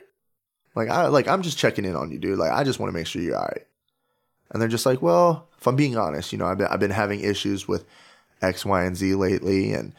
Like, 0.75 0.89
I 0.89 1.07
like 1.07 1.29
I'm 1.29 1.43
just 1.43 1.59
checking 1.59 1.85
in 1.85 1.95
on 1.95 2.11
you, 2.11 2.19
dude. 2.19 2.39
Like, 2.39 2.51
I 2.51 2.65
just 2.65 2.81
want 2.81 2.91
to 2.91 2.99
make 2.99 3.07
sure 3.07 3.23
you're 3.23 3.37
all 3.37 3.43
right. 3.45 3.67
And 4.51 4.61
they're 4.61 4.69
just 4.69 4.87
like, 4.87 5.03
well, 5.03 5.49
if 5.59 5.67
I'm 5.67 5.77
being 5.77 5.97
honest, 5.97 6.33
you 6.33 6.39
know, 6.39 6.47
I've 6.47 6.59
been 6.59 6.67
I've 6.69 6.81
been 6.81 6.91
having 6.91 7.21
issues 7.21 7.69
with 7.69 7.85
X, 8.43 8.65
Y, 8.65 8.85
and 8.85 8.97
Z 8.97 9.15
lately. 9.15 9.73
And, 9.73 9.95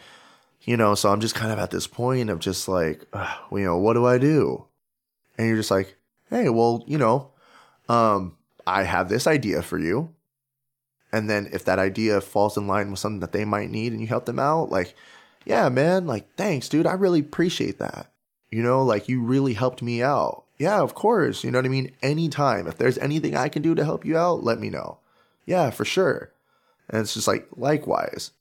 you 0.61 0.75
know, 0.75 0.95
so 0.95 1.11
I'm 1.11 1.21
just 1.21 1.35
kind 1.35 1.51
of 1.51 1.59
at 1.59 1.71
this 1.71 1.87
point 1.87 2.29
of 2.29 2.39
just 2.39 2.67
like, 2.67 3.05
you 3.51 3.59
know, 3.59 3.77
what 3.77 3.93
do 3.93 4.05
I 4.05 4.17
do? 4.17 4.65
And 5.37 5.47
you're 5.47 5.57
just 5.57 5.71
like, 5.71 5.95
hey, 6.29 6.49
well, 6.49 6.83
you 6.87 6.97
know, 6.97 7.31
um, 7.89 8.37
I 8.65 8.83
have 8.83 9.09
this 9.09 9.27
idea 9.27 9.61
for 9.61 9.77
you. 9.77 10.13
And 11.11 11.29
then 11.29 11.49
if 11.53 11.63
that 11.65 11.79
idea 11.79 12.21
falls 12.21 12.57
in 12.57 12.67
line 12.67 12.91
with 12.91 12.99
something 12.99 13.21
that 13.21 13.31
they 13.31 13.45
might 13.45 13.69
need 13.69 13.93
and 13.93 14.01
you 14.01 14.07
help 14.07 14.25
them 14.25 14.39
out, 14.39 14.69
like, 14.69 14.93
yeah, 15.47 15.69
man, 15.69 16.05
like, 16.05 16.35
thanks, 16.35 16.67
dude. 16.67 16.85
I 16.85 16.93
really 16.93 17.21
appreciate 17.21 17.79
that. 17.79 18.11
You 18.51 18.61
know, 18.61 18.83
like 18.83 19.07
you 19.07 19.21
really 19.21 19.53
helped 19.53 19.81
me 19.81 20.03
out. 20.03 20.43
Yeah, 20.57 20.81
of 20.81 20.93
course. 20.93 21.43
You 21.43 21.51
know 21.51 21.57
what 21.59 21.65
I 21.65 21.69
mean? 21.69 21.93
Anytime. 22.01 22.67
If 22.67 22.77
there's 22.77 22.97
anything 22.97 23.35
I 23.35 23.47
can 23.47 23.61
do 23.61 23.73
to 23.73 23.85
help 23.85 24.05
you 24.05 24.17
out, 24.17 24.43
let 24.43 24.59
me 24.59 24.69
know. 24.69 24.97
Yeah, 25.45 25.69
for 25.69 25.85
sure. 25.85 26.31
And 26.89 27.01
it's 27.01 27.13
just 27.13 27.27
like, 27.27 27.47
likewise. 27.55 28.31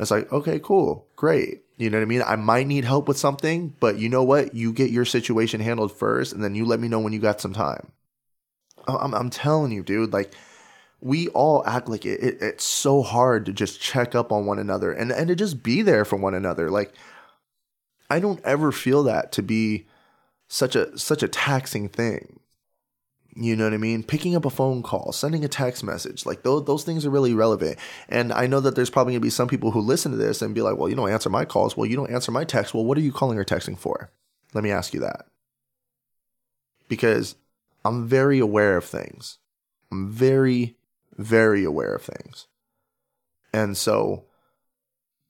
It's 0.00 0.10
like, 0.10 0.32
okay, 0.32 0.58
cool, 0.58 1.06
great. 1.14 1.62
You 1.76 1.90
know 1.90 1.98
what 1.98 2.02
I 2.02 2.06
mean? 2.06 2.22
I 2.26 2.34
might 2.34 2.66
need 2.66 2.84
help 2.84 3.06
with 3.06 3.18
something, 3.18 3.74
but 3.78 3.98
you 3.98 4.08
know 4.08 4.24
what? 4.24 4.54
You 4.54 4.72
get 4.72 4.90
your 4.90 5.04
situation 5.04 5.60
handled 5.60 5.96
first, 5.96 6.32
and 6.32 6.42
then 6.42 6.56
you 6.56 6.64
let 6.64 6.80
me 6.80 6.88
know 6.88 6.98
when 6.98 7.12
you 7.12 7.20
got 7.20 7.40
some 7.40 7.52
time. 7.52 7.92
I'm, 8.88 9.14
I'm 9.14 9.30
telling 9.30 9.70
you, 9.70 9.82
dude, 9.84 10.12
like, 10.12 10.34
we 11.02 11.28
all 11.30 11.66
act 11.66 11.88
like 11.88 12.06
it, 12.06 12.22
it, 12.22 12.38
it's 12.40 12.64
so 12.64 13.02
hard 13.02 13.44
to 13.46 13.52
just 13.52 13.80
check 13.80 14.14
up 14.14 14.30
on 14.30 14.46
one 14.46 14.60
another 14.60 14.92
and, 14.92 15.10
and 15.10 15.28
to 15.28 15.34
just 15.34 15.62
be 15.62 15.82
there 15.82 16.04
for 16.04 16.16
one 16.16 16.32
another. 16.32 16.70
Like, 16.70 16.94
I 18.08 18.20
don't 18.20 18.40
ever 18.44 18.70
feel 18.70 19.02
that 19.02 19.32
to 19.32 19.42
be 19.42 19.86
such 20.46 20.76
a 20.76 20.96
such 20.96 21.22
a 21.22 21.28
taxing 21.28 21.88
thing. 21.88 22.38
You 23.34 23.56
know 23.56 23.64
what 23.64 23.72
I 23.72 23.78
mean? 23.78 24.04
Picking 24.04 24.36
up 24.36 24.44
a 24.44 24.50
phone 24.50 24.82
call, 24.82 25.10
sending 25.10 25.44
a 25.44 25.48
text 25.48 25.82
message, 25.82 26.24
like 26.24 26.44
those 26.44 26.66
those 26.66 26.84
things 26.84 27.04
are 27.04 27.10
really 27.10 27.34
relevant. 27.34 27.78
And 28.08 28.32
I 28.32 28.46
know 28.46 28.60
that 28.60 28.76
there's 28.76 28.90
probably 28.90 29.14
gonna 29.14 29.22
be 29.22 29.30
some 29.30 29.48
people 29.48 29.72
who 29.72 29.80
listen 29.80 30.12
to 30.12 30.18
this 30.18 30.40
and 30.40 30.54
be 30.54 30.62
like, 30.62 30.76
"Well, 30.76 30.88
you 30.88 30.94
don't 30.94 31.10
answer 31.10 31.30
my 31.30 31.44
calls. 31.44 31.76
Well, 31.76 31.86
you 31.86 31.96
don't 31.96 32.12
answer 32.12 32.30
my 32.30 32.44
texts. 32.44 32.74
Well, 32.74 32.84
what 32.84 32.96
are 32.96 33.02
you 33.02 33.12
calling 33.12 33.38
or 33.38 33.44
texting 33.44 33.76
for?" 33.76 34.12
Let 34.54 34.62
me 34.62 34.70
ask 34.70 34.94
you 34.94 35.00
that. 35.00 35.26
Because 36.88 37.34
I'm 37.84 38.06
very 38.06 38.38
aware 38.38 38.76
of 38.76 38.84
things. 38.84 39.38
I'm 39.90 40.10
very 40.10 40.76
very 41.16 41.64
aware 41.64 41.94
of 41.94 42.02
things. 42.02 42.46
And 43.52 43.76
so 43.76 44.24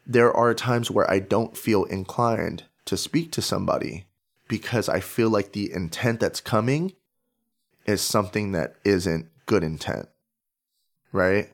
there 0.07 0.33
are 0.33 0.55
times 0.55 0.91
where 0.91 1.11
I 1.11 1.19
don't 1.19 1.57
feel 1.57 1.85
inclined 1.85 2.65
to 2.87 2.97
speak 2.97 3.33
to 3.33 3.43
somebody 3.43 4.07
because 4.49 4.89
I 4.89 5.01
feel 5.01 5.31
like 5.31 5.53
the 5.53 5.73
intent 5.73 6.21
that's 6.21 6.41
coming 6.41 6.93
is 7.87 8.01
something 8.01 8.53
that 8.53 8.77
isn't 8.85 9.29
good 9.47 9.65
intent. 9.65 10.09
Right? 11.13 11.53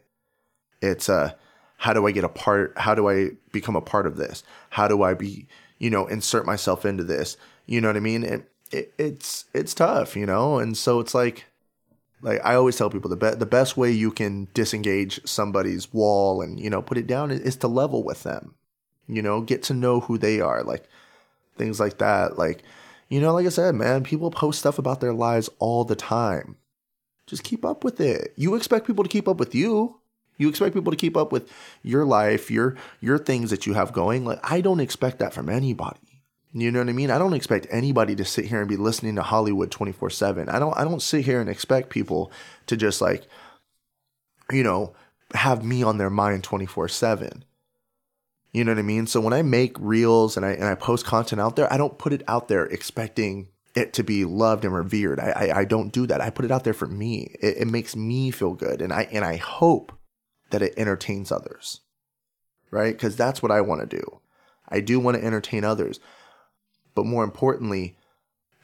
It's 0.80 1.08
a 1.08 1.36
how 1.78 1.92
do 1.92 2.06
I 2.06 2.10
get 2.10 2.24
a 2.24 2.28
part 2.28 2.72
how 2.76 2.94
do 2.94 3.08
I 3.08 3.30
become 3.52 3.76
a 3.76 3.80
part 3.80 4.06
of 4.06 4.16
this? 4.16 4.42
How 4.70 4.88
do 4.88 5.02
I 5.02 5.14
be, 5.14 5.46
you 5.78 5.90
know, 5.90 6.06
insert 6.06 6.46
myself 6.46 6.84
into 6.84 7.04
this? 7.04 7.36
You 7.66 7.80
know 7.80 7.88
what 7.88 7.96
I 7.96 8.00
mean? 8.00 8.24
And 8.24 8.44
it, 8.70 8.92
it's 8.98 9.44
it's 9.54 9.74
tough, 9.74 10.16
you 10.16 10.26
know? 10.26 10.58
And 10.58 10.76
so 10.76 11.00
it's 11.00 11.14
like 11.14 11.46
like 12.20 12.40
I 12.44 12.54
always 12.54 12.76
tell 12.76 12.90
people 12.90 13.10
the 13.10 13.16
be- 13.16 13.36
the 13.36 13.46
best 13.46 13.76
way 13.76 13.90
you 13.90 14.10
can 14.10 14.48
disengage 14.54 15.20
somebody's 15.26 15.92
wall 15.92 16.42
and 16.42 16.58
you 16.58 16.70
know 16.70 16.82
put 16.82 16.98
it 16.98 17.06
down 17.06 17.30
is, 17.30 17.40
is 17.40 17.56
to 17.56 17.68
level 17.68 18.02
with 18.02 18.22
them. 18.22 18.54
You 19.06 19.22
know, 19.22 19.40
get 19.40 19.62
to 19.64 19.74
know 19.74 20.00
who 20.00 20.18
they 20.18 20.40
are, 20.40 20.62
like 20.62 20.88
things 21.56 21.80
like 21.80 21.98
that. 21.98 22.38
Like, 22.38 22.62
you 23.08 23.20
know, 23.20 23.32
like 23.32 23.46
I 23.46 23.50
said, 23.50 23.74
man, 23.74 24.04
people 24.04 24.30
post 24.30 24.58
stuff 24.58 24.78
about 24.78 25.00
their 25.00 25.14
lives 25.14 25.48
all 25.58 25.84
the 25.84 25.96
time. 25.96 26.56
Just 27.26 27.44
keep 27.44 27.64
up 27.64 27.84
with 27.84 28.00
it. 28.00 28.32
You 28.36 28.54
expect 28.54 28.86
people 28.86 29.04
to 29.04 29.10
keep 29.10 29.28
up 29.28 29.38
with 29.38 29.54
you. 29.54 30.00
You 30.38 30.48
expect 30.48 30.74
people 30.74 30.92
to 30.92 30.96
keep 30.96 31.16
up 31.16 31.32
with 31.32 31.50
your 31.82 32.04
life, 32.04 32.50
your 32.50 32.76
your 33.00 33.18
things 33.18 33.50
that 33.50 33.66
you 33.66 33.74
have 33.74 33.92
going. 33.92 34.24
Like 34.24 34.40
I 34.42 34.60
don't 34.60 34.80
expect 34.80 35.18
that 35.18 35.34
from 35.34 35.48
anybody. 35.48 36.07
You 36.60 36.70
know 36.70 36.80
what 36.80 36.88
I 36.88 36.92
mean? 36.92 37.10
I 37.10 37.18
don't 37.18 37.34
expect 37.34 37.66
anybody 37.70 38.16
to 38.16 38.24
sit 38.24 38.46
here 38.46 38.60
and 38.60 38.68
be 38.68 38.76
listening 38.76 39.16
to 39.16 39.22
Hollywood 39.22 39.70
24/7. 39.70 40.48
I 40.48 40.58
don't 40.58 40.76
I 40.76 40.84
don't 40.84 41.02
sit 41.02 41.24
here 41.24 41.40
and 41.40 41.48
expect 41.48 41.90
people 41.90 42.32
to 42.66 42.76
just 42.76 43.00
like 43.00 43.26
you 44.50 44.62
know, 44.62 44.94
have 45.34 45.64
me 45.64 45.82
on 45.82 45.98
their 45.98 46.10
mind 46.10 46.42
24/7. 46.42 47.42
You 48.52 48.64
know 48.64 48.72
what 48.72 48.78
I 48.78 48.82
mean? 48.82 49.06
So 49.06 49.20
when 49.20 49.34
I 49.34 49.42
make 49.42 49.76
reels 49.78 50.36
and 50.36 50.44
I 50.46 50.52
and 50.52 50.64
I 50.64 50.74
post 50.74 51.04
content 51.04 51.40
out 51.40 51.56
there, 51.56 51.72
I 51.72 51.76
don't 51.76 51.98
put 51.98 52.12
it 52.12 52.22
out 52.26 52.48
there 52.48 52.64
expecting 52.64 53.48
it 53.74 53.92
to 53.94 54.02
be 54.02 54.24
loved 54.24 54.64
and 54.64 54.74
revered. 54.74 55.20
I 55.20 55.30
I, 55.30 55.58
I 55.60 55.64
don't 55.64 55.92
do 55.92 56.06
that. 56.06 56.20
I 56.20 56.30
put 56.30 56.44
it 56.44 56.50
out 56.50 56.64
there 56.64 56.74
for 56.74 56.86
me. 56.86 57.36
It, 57.40 57.58
it 57.58 57.68
makes 57.68 57.94
me 57.94 58.30
feel 58.30 58.54
good, 58.54 58.80
and 58.80 58.92
I 58.92 59.02
and 59.12 59.24
I 59.24 59.36
hope 59.36 59.92
that 60.50 60.62
it 60.62 60.74
entertains 60.78 61.30
others, 61.30 61.82
right? 62.70 62.94
Because 62.94 63.16
that's 63.16 63.42
what 63.42 63.52
I 63.52 63.60
want 63.60 63.82
to 63.82 63.96
do. 63.96 64.20
I 64.66 64.80
do 64.80 64.98
want 64.98 65.18
to 65.18 65.24
entertain 65.24 65.64
others, 65.64 66.00
but 66.98 67.06
more 67.06 67.22
importantly, 67.22 67.96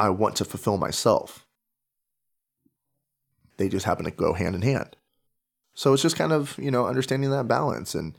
I 0.00 0.08
want 0.08 0.34
to 0.36 0.44
fulfill 0.44 0.76
myself. 0.76 1.46
They 3.58 3.68
just 3.68 3.86
happen 3.86 4.06
to 4.06 4.10
go 4.10 4.32
hand 4.32 4.56
in 4.56 4.62
hand. 4.62 4.96
So 5.74 5.92
it's 5.92 6.02
just 6.02 6.16
kind 6.16 6.32
of, 6.32 6.58
you 6.58 6.72
know, 6.72 6.84
understanding 6.84 7.30
that 7.30 7.46
balance. 7.46 7.94
And 7.94 8.18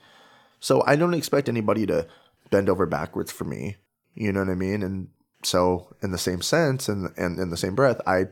so 0.61 0.81
I 0.87 0.95
don't 0.95 1.13
expect 1.13 1.49
anybody 1.49 1.85
to 1.87 2.07
bend 2.49 2.69
over 2.69 2.85
backwards 2.85 3.29
for 3.29 3.43
me. 3.43 3.75
You 4.13 4.31
know 4.31 4.39
what 4.39 4.47
I 4.49 4.55
mean? 4.55 4.83
And 4.83 5.09
so 5.43 5.93
in 6.01 6.11
the 6.13 6.17
same 6.17 6.41
sense 6.41 6.87
and, 6.87 7.11
and 7.17 7.37
in 7.37 7.49
the 7.49 7.57
same 7.57 7.75
breath, 7.75 7.99
I 8.07 8.27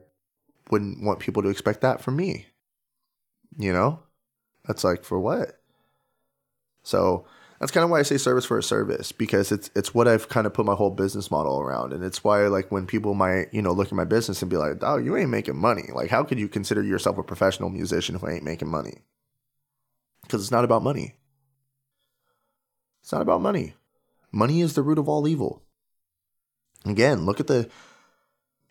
wouldn't 0.69 1.03
want 1.03 1.19
people 1.19 1.43
to 1.43 1.49
expect 1.49 1.81
that 1.81 1.99
from 1.99 2.15
me. 2.15 2.45
You 3.57 3.73
know? 3.73 3.99
That's 4.65 4.85
like 4.85 5.03
for 5.03 5.19
what? 5.19 5.59
So 6.81 7.25
that's 7.63 7.71
kind 7.71 7.85
of 7.85 7.89
why 7.89 7.99
I 7.99 8.03
say 8.03 8.17
service 8.17 8.43
for 8.43 8.57
a 8.57 8.63
service 8.63 9.13
because 9.13 9.49
it's 9.49 9.71
it's 9.73 9.93
what 9.93 10.05
I've 10.05 10.27
kind 10.27 10.45
of 10.45 10.53
put 10.53 10.65
my 10.65 10.75
whole 10.75 10.89
business 10.89 11.31
model 11.31 11.61
around, 11.61 11.93
and 11.93 12.03
it's 12.03 12.21
why 12.21 12.45
like 12.47 12.69
when 12.73 12.85
people 12.85 13.13
might 13.13 13.53
you 13.53 13.61
know 13.61 13.71
look 13.71 13.87
at 13.87 13.93
my 13.93 14.03
business 14.03 14.41
and 14.41 14.51
be 14.51 14.57
like, 14.57 14.79
"Oh, 14.81 14.97
you 14.97 15.15
ain't 15.15 15.29
making 15.29 15.55
money. 15.55 15.83
Like, 15.93 16.09
how 16.09 16.25
could 16.25 16.37
you 16.37 16.49
consider 16.49 16.83
yourself 16.83 17.17
a 17.17 17.23
professional 17.23 17.69
musician 17.69 18.15
if 18.15 18.23
ain't 18.25 18.43
making 18.43 18.67
money?" 18.67 18.97
Because 20.23 20.41
it's 20.41 20.51
not 20.51 20.65
about 20.65 20.83
money. 20.83 21.15
It's 23.01 23.13
not 23.13 23.21
about 23.21 23.39
money. 23.39 23.75
Money 24.29 24.59
is 24.59 24.73
the 24.73 24.83
root 24.83 24.99
of 24.99 25.07
all 25.07 25.25
evil. 25.25 25.63
Again, 26.83 27.25
look 27.25 27.39
at 27.39 27.47
the 27.47 27.69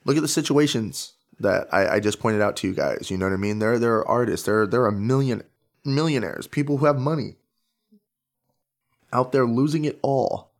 look 0.04 0.18
at 0.18 0.22
the 0.22 0.28
situations 0.28 1.14
that 1.40 1.66
I, 1.72 1.94
I 1.94 2.00
just 2.00 2.20
pointed 2.20 2.42
out 2.42 2.56
to 2.56 2.68
you 2.68 2.74
guys. 2.74 3.10
You 3.10 3.16
know 3.16 3.24
what 3.24 3.32
I 3.32 3.38
mean? 3.38 3.58
There 3.58 3.78
there 3.78 3.94
are 3.94 4.06
artists. 4.06 4.44
There 4.44 4.66
there 4.66 4.82
are 4.82 4.88
a 4.88 4.92
million 4.92 5.44
millionaires, 5.82 6.46
people 6.46 6.76
who 6.76 6.84
have 6.84 6.98
money 6.98 7.36
out 9.12 9.32
there 9.32 9.46
losing 9.46 9.84
it 9.84 9.98
all. 10.02 10.50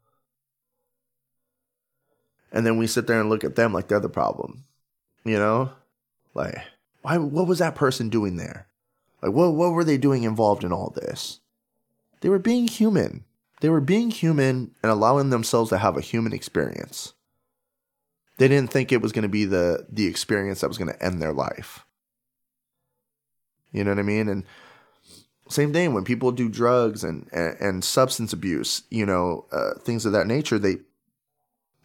And 2.52 2.66
then 2.66 2.76
we 2.76 2.86
sit 2.86 3.06
there 3.06 3.20
and 3.20 3.30
look 3.30 3.44
at 3.44 3.56
them 3.56 3.72
like 3.72 3.88
they're 3.88 4.00
the 4.00 4.08
problem. 4.08 4.64
You 5.24 5.38
know? 5.38 5.72
Like, 6.34 6.58
why 7.02 7.18
what 7.18 7.46
was 7.46 7.58
that 7.58 7.74
person 7.74 8.08
doing 8.08 8.36
there? 8.36 8.66
Like 9.22 9.32
what 9.32 9.54
what 9.54 9.72
were 9.72 9.84
they 9.84 9.98
doing 9.98 10.24
involved 10.24 10.64
in 10.64 10.72
all 10.72 10.90
this? 10.90 11.40
They 12.20 12.28
were 12.28 12.38
being 12.38 12.68
human. 12.68 13.24
They 13.60 13.68
were 13.68 13.80
being 13.80 14.10
human 14.10 14.74
and 14.82 14.90
allowing 14.90 15.30
themselves 15.30 15.70
to 15.70 15.78
have 15.78 15.96
a 15.96 16.00
human 16.00 16.32
experience. 16.32 17.14
They 18.38 18.48
didn't 18.48 18.72
think 18.72 18.90
it 18.90 19.02
was 19.02 19.12
going 19.12 19.22
to 19.22 19.28
be 19.28 19.44
the 19.44 19.86
the 19.88 20.06
experience 20.06 20.60
that 20.60 20.68
was 20.68 20.78
going 20.78 20.92
to 20.92 21.04
end 21.04 21.20
their 21.20 21.32
life. 21.32 21.84
You 23.72 23.84
know 23.84 23.90
what 23.90 23.98
I 23.98 24.02
mean? 24.02 24.28
And 24.28 24.44
same 25.52 25.72
thing 25.72 25.94
when 25.94 26.04
people 26.04 26.32
do 26.32 26.48
drugs 26.48 27.04
and 27.04 27.28
and, 27.32 27.56
and 27.60 27.84
substance 27.84 28.32
abuse, 28.32 28.82
you 28.90 29.06
know, 29.06 29.46
uh, 29.52 29.74
things 29.78 30.06
of 30.06 30.12
that 30.12 30.26
nature. 30.26 30.58
They 30.58 30.76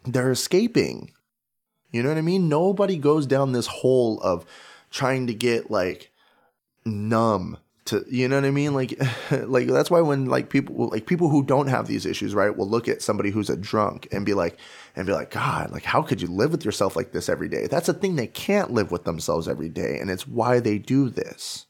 they're 0.04 0.30
escaping. 0.30 1.12
You 1.90 2.02
know 2.02 2.10
what 2.10 2.18
I 2.18 2.22
mean? 2.22 2.48
Nobody 2.48 2.98
goes 2.98 3.26
down 3.26 3.52
this 3.52 3.66
hole 3.66 4.20
of 4.20 4.44
trying 4.90 5.26
to 5.26 5.34
get 5.34 5.70
like 5.70 6.12
numb 6.84 7.58
to 7.88 8.04
you 8.08 8.28
know 8.28 8.36
what 8.36 8.44
I 8.44 8.50
mean? 8.50 8.74
Like 8.74 8.98
like 9.30 9.66
that's 9.66 9.90
why 9.90 10.00
when 10.00 10.26
like 10.26 10.50
people 10.50 10.88
like 10.88 11.06
people 11.06 11.28
who 11.28 11.42
don't 11.42 11.68
have 11.68 11.86
these 11.86 12.06
issues, 12.06 12.34
right, 12.34 12.54
will 12.54 12.68
look 12.68 12.88
at 12.88 13.02
somebody 13.02 13.30
who's 13.30 13.50
a 13.50 13.56
drunk 13.56 14.08
and 14.12 14.24
be 14.24 14.34
like 14.34 14.58
and 14.94 15.06
be 15.06 15.12
like, 15.12 15.30
God, 15.30 15.70
like 15.70 15.84
how 15.84 16.02
could 16.02 16.20
you 16.22 16.28
live 16.28 16.52
with 16.52 16.64
yourself 16.64 16.96
like 16.96 17.12
this 17.12 17.28
every 17.28 17.48
day? 17.48 17.66
That's 17.66 17.88
a 17.88 17.94
thing 17.94 18.16
they 18.16 18.26
can't 18.26 18.72
live 18.72 18.90
with 18.90 19.04
themselves 19.04 19.48
every 19.48 19.68
day, 19.68 19.98
and 19.98 20.10
it's 20.10 20.26
why 20.26 20.60
they 20.60 20.78
do 20.78 21.08
this. 21.08 21.66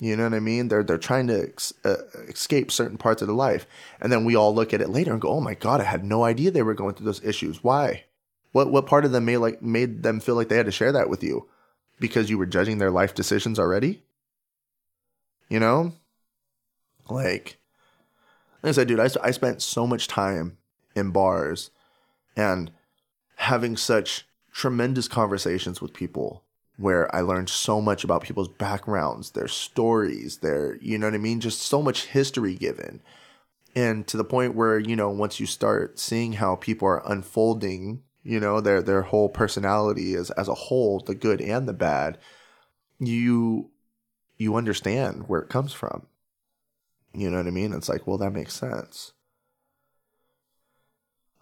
You 0.00 0.16
know 0.16 0.24
what 0.24 0.34
I 0.34 0.40
mean? 0.40 0.68
They're 0.68 0.84
they're 0.84 0.96
trying 0.96 1.26
to 1.26 1.42
ex- 1.42 1.74
uh, 1.84 1.96
escape 2.28 2.70
certain 2.70 2.98
parts 2.98 3.20
of 3.20 3.26
their 3.26 3.34
life, 3.34 3.66
and 4.00 4.12
then 4.12 4.24
we 4.24 4.36
all 4.36 4.54
look 4.54 4.72
at 4.72 4.80
it 4.80 4.90
later 4.90 5.12
and 5.12 5.20
go, 5.20 5.28
"Oh 5.30 5.40
my 5.40 5.54
god, 5.54 5.80
I 5.80 5.84
had 5.84 6.04
no 6.04 6.22
idea 6.22 6.50
they 6.50 6.62
were 6.62 6.74
going 6.74 6.94
through 6.94 7.06
those 7.06 7.24
issues. 7.24 7.64
Why? 7.64 8.04
What 8.52 8.70
what 8.70 8.86
part 8.86 9.04
of 9.04 9.10
them 9.10 9.24
made 9.24 9.38
like 9.38 9.60
made 9.60 10.04
them 10.04 10.20
feel 10.20 10.36
like 10.36 10.48
they 10.48 10.56
had 10.56 10.66
to 10.66 10.72
share 10.72 10.92
that 10.92 11.10
with 11.10 11.24
you 11.24 11.48
because 11.98 12.30
you 12.30 12.38
were 12.38 12.46
judging 12.46 12.78
their 12.78 12.92
life 12.92 13.12
decisions 13.12 13.58
already? 13.58 14.04
You 15.48 15.58
know, 15.58 15.94
like, 17.08 17.58
like 18.62 18.70
I 18.70 18.72
said, 18.72 18.86
dude, 18.86 19.00
I 19.00 19.08
I 19.22 19.32
spent 19.32 19.62
so 19.62 19.84
much 19.84 20.06
time 20.06 20.58
in 20.94 21.10
bars 21.10 21.70
and 22.36 22.70
having 23.36 23.76
such 23.76 24.28
tremendous 24.52 25.08
conversations 25.08 25.80
with 25.80 25.92
people 25.92 26.44
where 26.78 27.14
I 27.14 27.20
learned 27.20 27.50
so 27.50 27.80
much 27.80 28.04
about 28.04 28.22
people's 28.22 28.48
backgrounds, 28.48 29.32
their 29.32 29.48
stories, 29.48 30.38
their, 30.38 30.76
you 30.76 30.96
know 30.96 31.08
what 31.08 31.14
I 31.14 31.18
mean? 31.18 31.40
Just 31.40 31.60
so 31.60 31.82
much 31.82 32.06
history 32.06 32.54
given. 32.54 33.02
And 33.74 34.06
to 34.06 34.16
the 34.16 34.24
point 34.24 34.54
where, 34.54 34.78
you 34.78 34.94
know, 34.96 35.10
once 35.10 35.40
you 35.40 35.46
start 35.46 35.98
seeing 35.98 36.34
how 36.34 36.54
people 36.56 36.86
are 36.88 37.02
unfolding, 37.10 38.02
you 38.22 38.40
know, 38.40 38.60
their 38.60 38.80
their 38.82 39.02
whole 39.02 39.28
personality 39.28 40.14
as 40.14 40.30
as 40.32 40.48
a 40.48 40.54
whole, 40.54 41.00
the 41.00 41.14
good 41.14 41.40
and 41.40 41.68
the 41.68 41.72
bad, 41.72 42.18
you 42.98 43.70
you 44.36 44.54
understand 44.54 45.28
where 45.28 45.40
it 45.40 45.48
comes 45.48 45.72
from. 45.72 46.06
You 47.12 47.30
know 47.30 47.38
what 47.38 47.46
I 47.46 47.50
mean? 47.50 47.72
It's 47.72 47.88
like, 47.88 48.06
well, 48.06 48.18
that 48.18 48.32
makes 48.32 48.54
sense. 48.54 49.12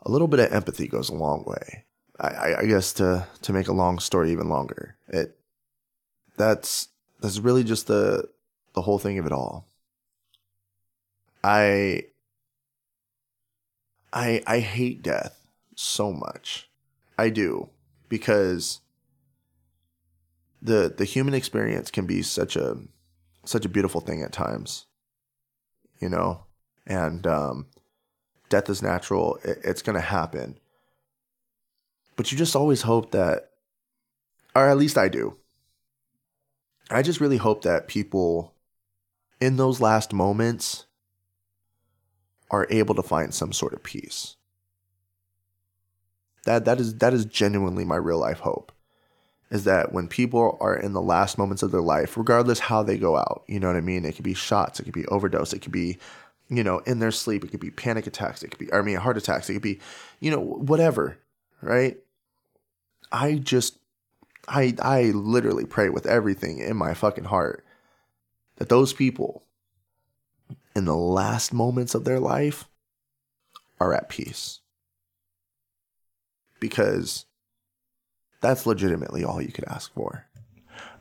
A 0.02 0.10
little 0.10 0.28
bit 0.28 0.40
of 0.40 0.52
empathy 0.52 0.86
goes 0.88 1.10
a 1.10 1.14
long 1.14 1.44
way. 1.46 1.84
I, 2.18 2.54
I 2.60 2.66
guess 2.66 2.92
to 2.94 3.26
to 3.42 3.52
make 3.52 3.68
a 3.68 3.72
long 3.72 3.98
story 3.98 4.32
even 4.32 4.48
longer, 4.48 4.96
it 5.08 5.38
that's 6.36 6.88
that's 7.20 7.38
really 7.38 7.64
just 7.64 7.86
the 7.86 8.28
the 8.74 8.82
whole 8.82 8.98
thing 8.98 9.18
of 9.18 9.26
it 9.26 9.32
all. 9.32 9.66
I 11.44 12.04
I 14.12 14.42
I 14.46 14.60
hate 14.60 15.02
death 15.02 15.46
so 15.74 16.12
much. 16.12 16.70
I 17.18 17.28
do 17.30 17.68
because 18.08 18.80
the 20.62 20.92
the 20.96 21.04
human 21.04 21.34
experience 21.34 21.90
can 21.90 22.06
be 22.06 22.22
such 22.22 22.56
a 22.56 22.78
such 23.44 23.64
a 23.64 23.70
beautiful 23.70 24.00
thing 24.00 24.22
at 24.22 24.32
times. 24.32 24.86
You 26.00 26.08
know, 26.08 26.44
and 26.86 27.26
um 27.26 27.66
death 28.48 28.70
is 28.70 28.82
natural. 28.82 29.38
It, 29.44 29.58
it's 29.64 29.82
going 29.82 29.96
to 29.96 30.00
happen 30.00 30.58
but 32.16 32.32
you 32.32 32.38
just 32.38 32.56
always 32.56 32.82
hope 32.82 33.12
that, 33.12 33.50
or 34.54 34.68
at 34.68 34.78
least 34.78 34.98
I 34.98 35.08
do. 35.08 35.36
I 36.90 37.02
just 37.02 37.20
really 37.20 37.36
hope 37.36 37.62
that 37.62 37.88
people 37.88 38.54
in 39.40 39.56
those 39.56 39.80
last 39.80 40.12
moments 40.12 40.86
are 42.50 42.66
able 42.70 42.94
to 42.94 43.02
find 43.02 43.34
some 43.34 43.52
sort 43.52 43.72
of 43.72 43.82
peace. 43.82 44.36
That 46.44 46.64
that 46.64 46.80
is 46.80 46.94
that 46.98 47.12
is 47.12 47.24
genuinely 47.24 47.84
my 47.84 47.96
real 47.96 48.18
life 48.18 48.38
hope. 48.38 48.72
Is 49.50 49.64
that 49.64 49.92
when 49.92 50.08
people 50.08 50.56
are 50.60 50.76
in 50.76 50.92
the 50.92 51.02
last 51.02 51.38
moments 51.38 51.62
of 51.62 51.70
their 51.70 51.80
life, 51.80 52.16
regardless 52.16 52.58
how 52.58 52.82
they 52.82 52.98
go 52.98 53.16
out, 53.16 53.44
you 53.46 53.60
know 53.60 53.68
what 53.68 53.76
I 53.76 53.80
mean? 53.80 54.04
It 54.04 54.14
could 54.14 54.24
be 54.24 54.34
shots, 54.34 54.80
it 54.80 54.84
could 54.84 54.92
be 54.92 55.06
overdose, 55.06 55.52
it 55.52 55.60
could 55.60 55.72
be, 55.72 55.98
you 56.48 56.64
know, 56.64 56.78
in 56.80 56.98
their 56.98 57.12
sleep, 57.12 57.44
it 57.44 57.50
could 57.50 57.60
be 57.60 57.70
panic 57.70 58.06
attacks, 58.06 58.42
it 58.42 58.50
could 58.50 58.58
be 58.58 58.72
I 58.72 58.82
mean 58.82 58.96
heart 58.96 59.16
attacks, 59.16 59.50
it 59.50 59.54
could 59.54 59.62
be, 59.62 59.80
you 60.20 60.30
know, 60.30 60.40
whatever, 60.40 61.18
right? 61.62 61.96
I 63.12 63.34
just 63.36 63.78
I 64.48 64.74
I 64.80 65.04
literally 65.14 65.64
pray 65.64 65.88
with 65.88 66.06
everything 66.06 66.58
in 66.58 66.76
my 66.76 66.94
fucking 66.94 67.24
heart 67.24 67.64
that 68.56 68.68
those 68.68 68.92
people 68.92 69.44
in 70.74 70.84
the 70.84 70.96
last 70.96 71.52
moments 71.52 71.94
of 71.94 72.04
their 72.04 72.20
life 72.20 72.68
are 73.80 73.94
at 73.94 74.08
peace. 74.08 74.60
Because 76.60 77.26
that's 78.40 78.66
legitimately 78.66 79.24
all 79.24 79.40
you 79.40 79.52
could 79.52 79.66
ask 79.66 79.92
for. 79.92 80.26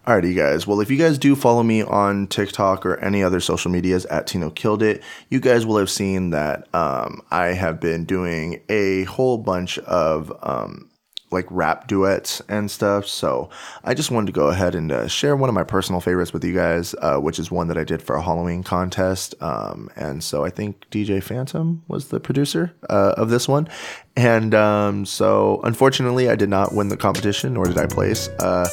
Alrighty, 0.06 0.36
guys. 0.36 0.68
Well, 0.68 0.82
if 0.82 0.92
you 0.92 0.98
guys 0.98 1.18
do 1.18 1.36
follow 1.36 1.64
me 1.64 1.82
on 1.82 2.28
TikTok 2.28 2.86
or 2.86 2.98
any 3.00 3.24
other 3.24 3.40
social 3.40 3.72
medias 3.72 4.06
at 4.06 4.28
Tino 4.28 4.52
Killed 4.52 4.84
It, 4.84 5.02
you 5.30 5.40
guys 5.40 5.66
will 5.66 5.78
have 5.78 5.90
seen 5.90 6.30
that 6.30 6.68
um, 6.76 7.22
I 7.32 7.48
have 7.48 7.80
been 7.80 8.06
doing 8.06 8.62
a 8.70 9.06
whole 9.06 9.40
bunch 9.40 9.80
of 9.80 10.32
um, 10.44 10.92
like 11.36 11.46
rap 11.52 11.88
duets 11.88 12.42
and 12.50 12.72
stuff. 12.72 13.06
So 13.06 13.50
I 13.84 13.94
just 13.94 14.10
wanted 14.10 14.28
to 14.28 14.32
go 14.32 14.48
ahead 14.48 14.74
and 14.74 14.92
uh, 14.92 15.08
share 15.08 15.36
one 15.36 15.50
of 15.50 15.54
my 15.54 15.64
personal 15.64 16.02
favorites 16.02 16.34
with 16.34 16.44
you 16.44 16.54
guys, 16.54 16.96
uh, 17.02 17.18
which 17.18 17.38
is 17.38 17.52
one 17.52 17.68
that 17.68 17.78
I 17.78 17.84
did 17.84 18.02
for 18.02 18.16
a 18.16 18.22
Halloween 18.22 18.64
contest. 18.64 19.36
Um, 19.42 19.92
and 19.96 20.24
so 20.24 20.44
I 20.44 20.50
think 20.50 20.90
DJ 20.90 21.22
Phantom 21.22 21.84
was 21.88 22.08
the 22.08 22.20
producer 22.20 22.74
uh, 22.90 23.14
of 23.18 23.30
this 23.30 23.48
one. 23.48 23.68
And 24.16 24.56
um, 24.56 25.06
so 25.06 25.62
unfortunately, 25.64 26.30
I 26.30 26.36
did 26.36 26.50
not 26.50 26.74
win 26.74 26.88
the 26.88 26.98
competition, 26.98 27.54
nor 27.54 27.66
did 27.66 27.78
I 27.78 27.86
place. 27.86 28.30
Uh, 28.40 28.68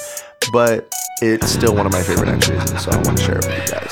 but 0.52 0.92
it's 1.20 1.50
still 1.50 1.74
one 1.74 1.86
of 1.86 1.92
my 1.92 2.02
favorite 2.02 2.28
entries, 2.28 2.70
and 2.70 2.80
so 2.80 2.90
I 2.90 2.96
want 2.96 3.18
to 3.18 3.24
share 3.24 3.38
it 3.38 3.46
with 3.46 3.58
you 3.58 3.74
guys. 3.74 3.91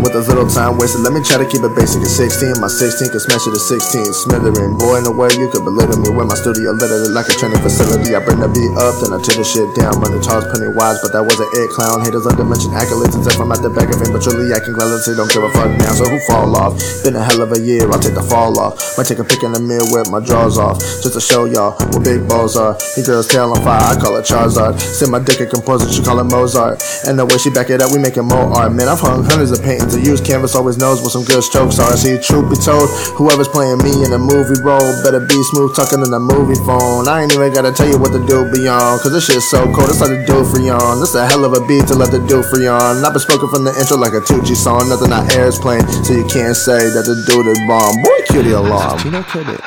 With 0.00 0.16
as 0.16 0.32
little 0.32 0.48
time 0.48 0.80
wasted, 0.80 1.04
let 1.04 1.12
me 1.12 1.20
try 1.20 1.36
to 1.36 1.44
keep 1.44 1.60
it 1.60 1.76
basic 1.76 2.00
at 2.00 2.08
16. 2.08 2.56
My 2.56 2.72
16 2.72 3.12
can 3.12 3.20
smash 3.20 3.44
it 3.44 3.52
at 3.52 3.60
16. 3.60 4.08
Smithering, 4.16 4.80
boy, 4.80 4.96
in 4.96 5.04
a 5.04 5.12
way 5.12 5.28
you 5.36 5.52
could 5.52 5.60
belittle 5.60 6.00
me. 6.00 6.08
When 6.08 6.24
my 6.24 6.32
studio 6.40 6.72
literally 6.72 7.12
like 7.12 7.28
a 7.28 7.36
training 7.36 7.60
facility. 7.60 8.16
I 8.16 8.24
bring 8.24 8.40
the 8.40 8.48
beat 8.48 8.72
up, 8.80 8.96
then 9.04 9.12
I 9.12 9.20
tear 9.20 9.36
the 9.36 9.44
shit 9.44 9.68
down. 9.76 10.00
Run 10.00 10.16
the 10.16 10.24
charge 10.24 10.48
Pennywise, 10.48 11.04
but 11.04 11.12
that 11.12 11.20
wasn't 11.20 11.52
it. 11.52 11.68
Clown 11.76 12.00
haters 12.00 12.24
under 12.24 12.48
mention 12.48 12.72
accolades 12.72 13.12
if 13.20 13.36
I'm 13.36 13.52
at 13.52 13.60
the 13.60 13.68
back 13.68 13.92
of 13.92 14.00
it. 14.00 14.08
But 14.08 14.24
truly 14.24 14.48
I 14.56 14.64
can 14.64 14.72
gladly, 14.72 15.04
don't 15.12 15.28
give 15.28 15.44
a 15.44 15.52
fuck 15.52 15.68
now. 15.76 15.92
So 15.92 16.08
who 16.08 16.16
fall 16.24 16.48
off? 16.56 16.80
Been 17.04 17.20
a 17.20 17.22
hell 17.22 17.44
of 17.44 17.52
a 17.52 17.60
year, 17.60 17.84
I'll 17.92 18.00
take 18.00 18.16
the 18.16 18.24
fall 18.24 18.56
off. 18.56 18.80
Might 18.96 19.04
take 19.04 19.20
a 19.20 19.26
pic 19.28 19.44
in 19.44 19.52
the 19.52 19.60
mirror 19.60 19.84
with 19.92 20.08
my 20.08 20.24
jaws 20.24 20.56
off. 20.56 20.80
Just 21.04 21.12
to 21.12 21.20
show 21.20 21.44
y'all 21.44 21.76
what 21.92 22.00
big 22.00 22.24
balls 22.24 22.56
are. 22.56 22.72
He 22.96 23.04
girl's 23.04 23.28
tail 23.28 23.52
on 23.52 23.60
fire, 23.60 23.84
I 23.84 24.00
call 24.00 24.16
it 24.16 24.24
Charizard. 24.24 24.80
Send 24.80 25.12
my 25.12 25.20
dick 25.20 25.44
a 25.44 25.46
composer, 25.46 25.92
she 25.92 26.00
call 26.00 26.24
it 26.24 26.28
Mozart. 26.32 26.80
And 27.04 27.20
the 27.20 27.28
way 27.28 27.36
she 27.36 27.52
back 27.52 27.68
it 27.68 27.84
up, 27.84 27.92
we 27.92 28.00
making 28.00 28.24
more 28.24 28.48
art. 28.56 28.72
Man, 28.72 28.88
I've 28.88 29.00
hung 29.00 29.28
hundreds 29.28 29.52
of 29.52 29.60
paintings 29.60 29.89
to 29.90 30.00
use 30.00 30.20
canvas 30.20 30.54
always 30.54 30.78
knows 30.78 31.02
what 31.02 31.12
some 31.12 31.24
good 31.24 31.42
strokes 31.42 31.78
are. 31.78 31.96
See, 31.96 32.18
truth 32.18 32.48
be 32.50 32.56
told, 32.56 32.88
whoever's 33.18 33.48
playing 33.48 33.78
me 33.82 34.04
in 34.04 34.12
a 34.12 34.18
movie 34.18 34.60
role 34.62 34.90
better 35.02 35.20
be 35.20 35.38
smooth 35.50 35.74
talking 35.74 36.00
in 36.00 36.12
a 36.12 36.20
movie 36.20 36.58
phone. 36.64 37.08
I 37.08 37.22
ain't 37.22 37.32
even 37.32 37.52
gotta 37.52 37.72
tell 37.72 37.88
you 37.88 37.98
what 37.98 38.12
to 38.12 38.22
do 38.26 38.50
beyond, 38.50 39.02
cause 39.02 39.12
this 39.12 39.26
shit's 39.26 39.48
so 39.48 39.66
cold. 39.74 39.90
It's 39.90 40.00
like 40.00 40.10
the 40.10 40.24
do 40.26 40.44
for. 40.44 40.58
This 41.00 41.14
a 41.14 41.26
hell 41.26 41.44
of 41.44 41.52
a 41.52 41.66
beat 41.66 41.86
to 41.88 41.94
let 41.94 42.10
the 42.10 42.20
do 42.26 42.42
for. 42.42 42.56
I've 42.60 43.12
been 43.12 43.20
spoken 43.20 43.48
from 43.48 43.64
the 43.64 43.74
intro 43.78 43.96
like 43.96 44.12
a 44.12 44.20
2G 44.20 44.54
song. 44.54 44.88
Nothing 44.88 45.12
I 45.12 45.26
air 45.34 45.46
is 45.46 45.58
playing, 45.58 45.86
so 46.04 46.12
you 46.12 46.26
can't 46.26 46.56
say 46.56 46.90
that 46.90 47.04
the 47.04 47.16
dude 47.26 47.46
is 47.46 47.58
bomb. 47.66 48.02
Boy, 48.02 48.20
cue 48.28 48.42
the 48.42 48.58
alarm. 48.58 48.98
Tino 48.98 49.22
killed 49.22 49.48
it. 49.48 49.60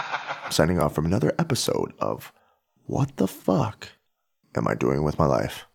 Signing 0.50 0.80
off 0.80 0.94
from 0.94 1.06
another 1.06 1.34
episode 1.40 1.94
of 2.00 2.32
What 2.86 3.18
the 3.18 3.28
Fuck 3.28 3.90
Am 4.56 4.68
I 4.68 4.76
Doing 4.76 5.04
with 5.04 5.18
My 5.18 5.26
Life? 5.26 5.66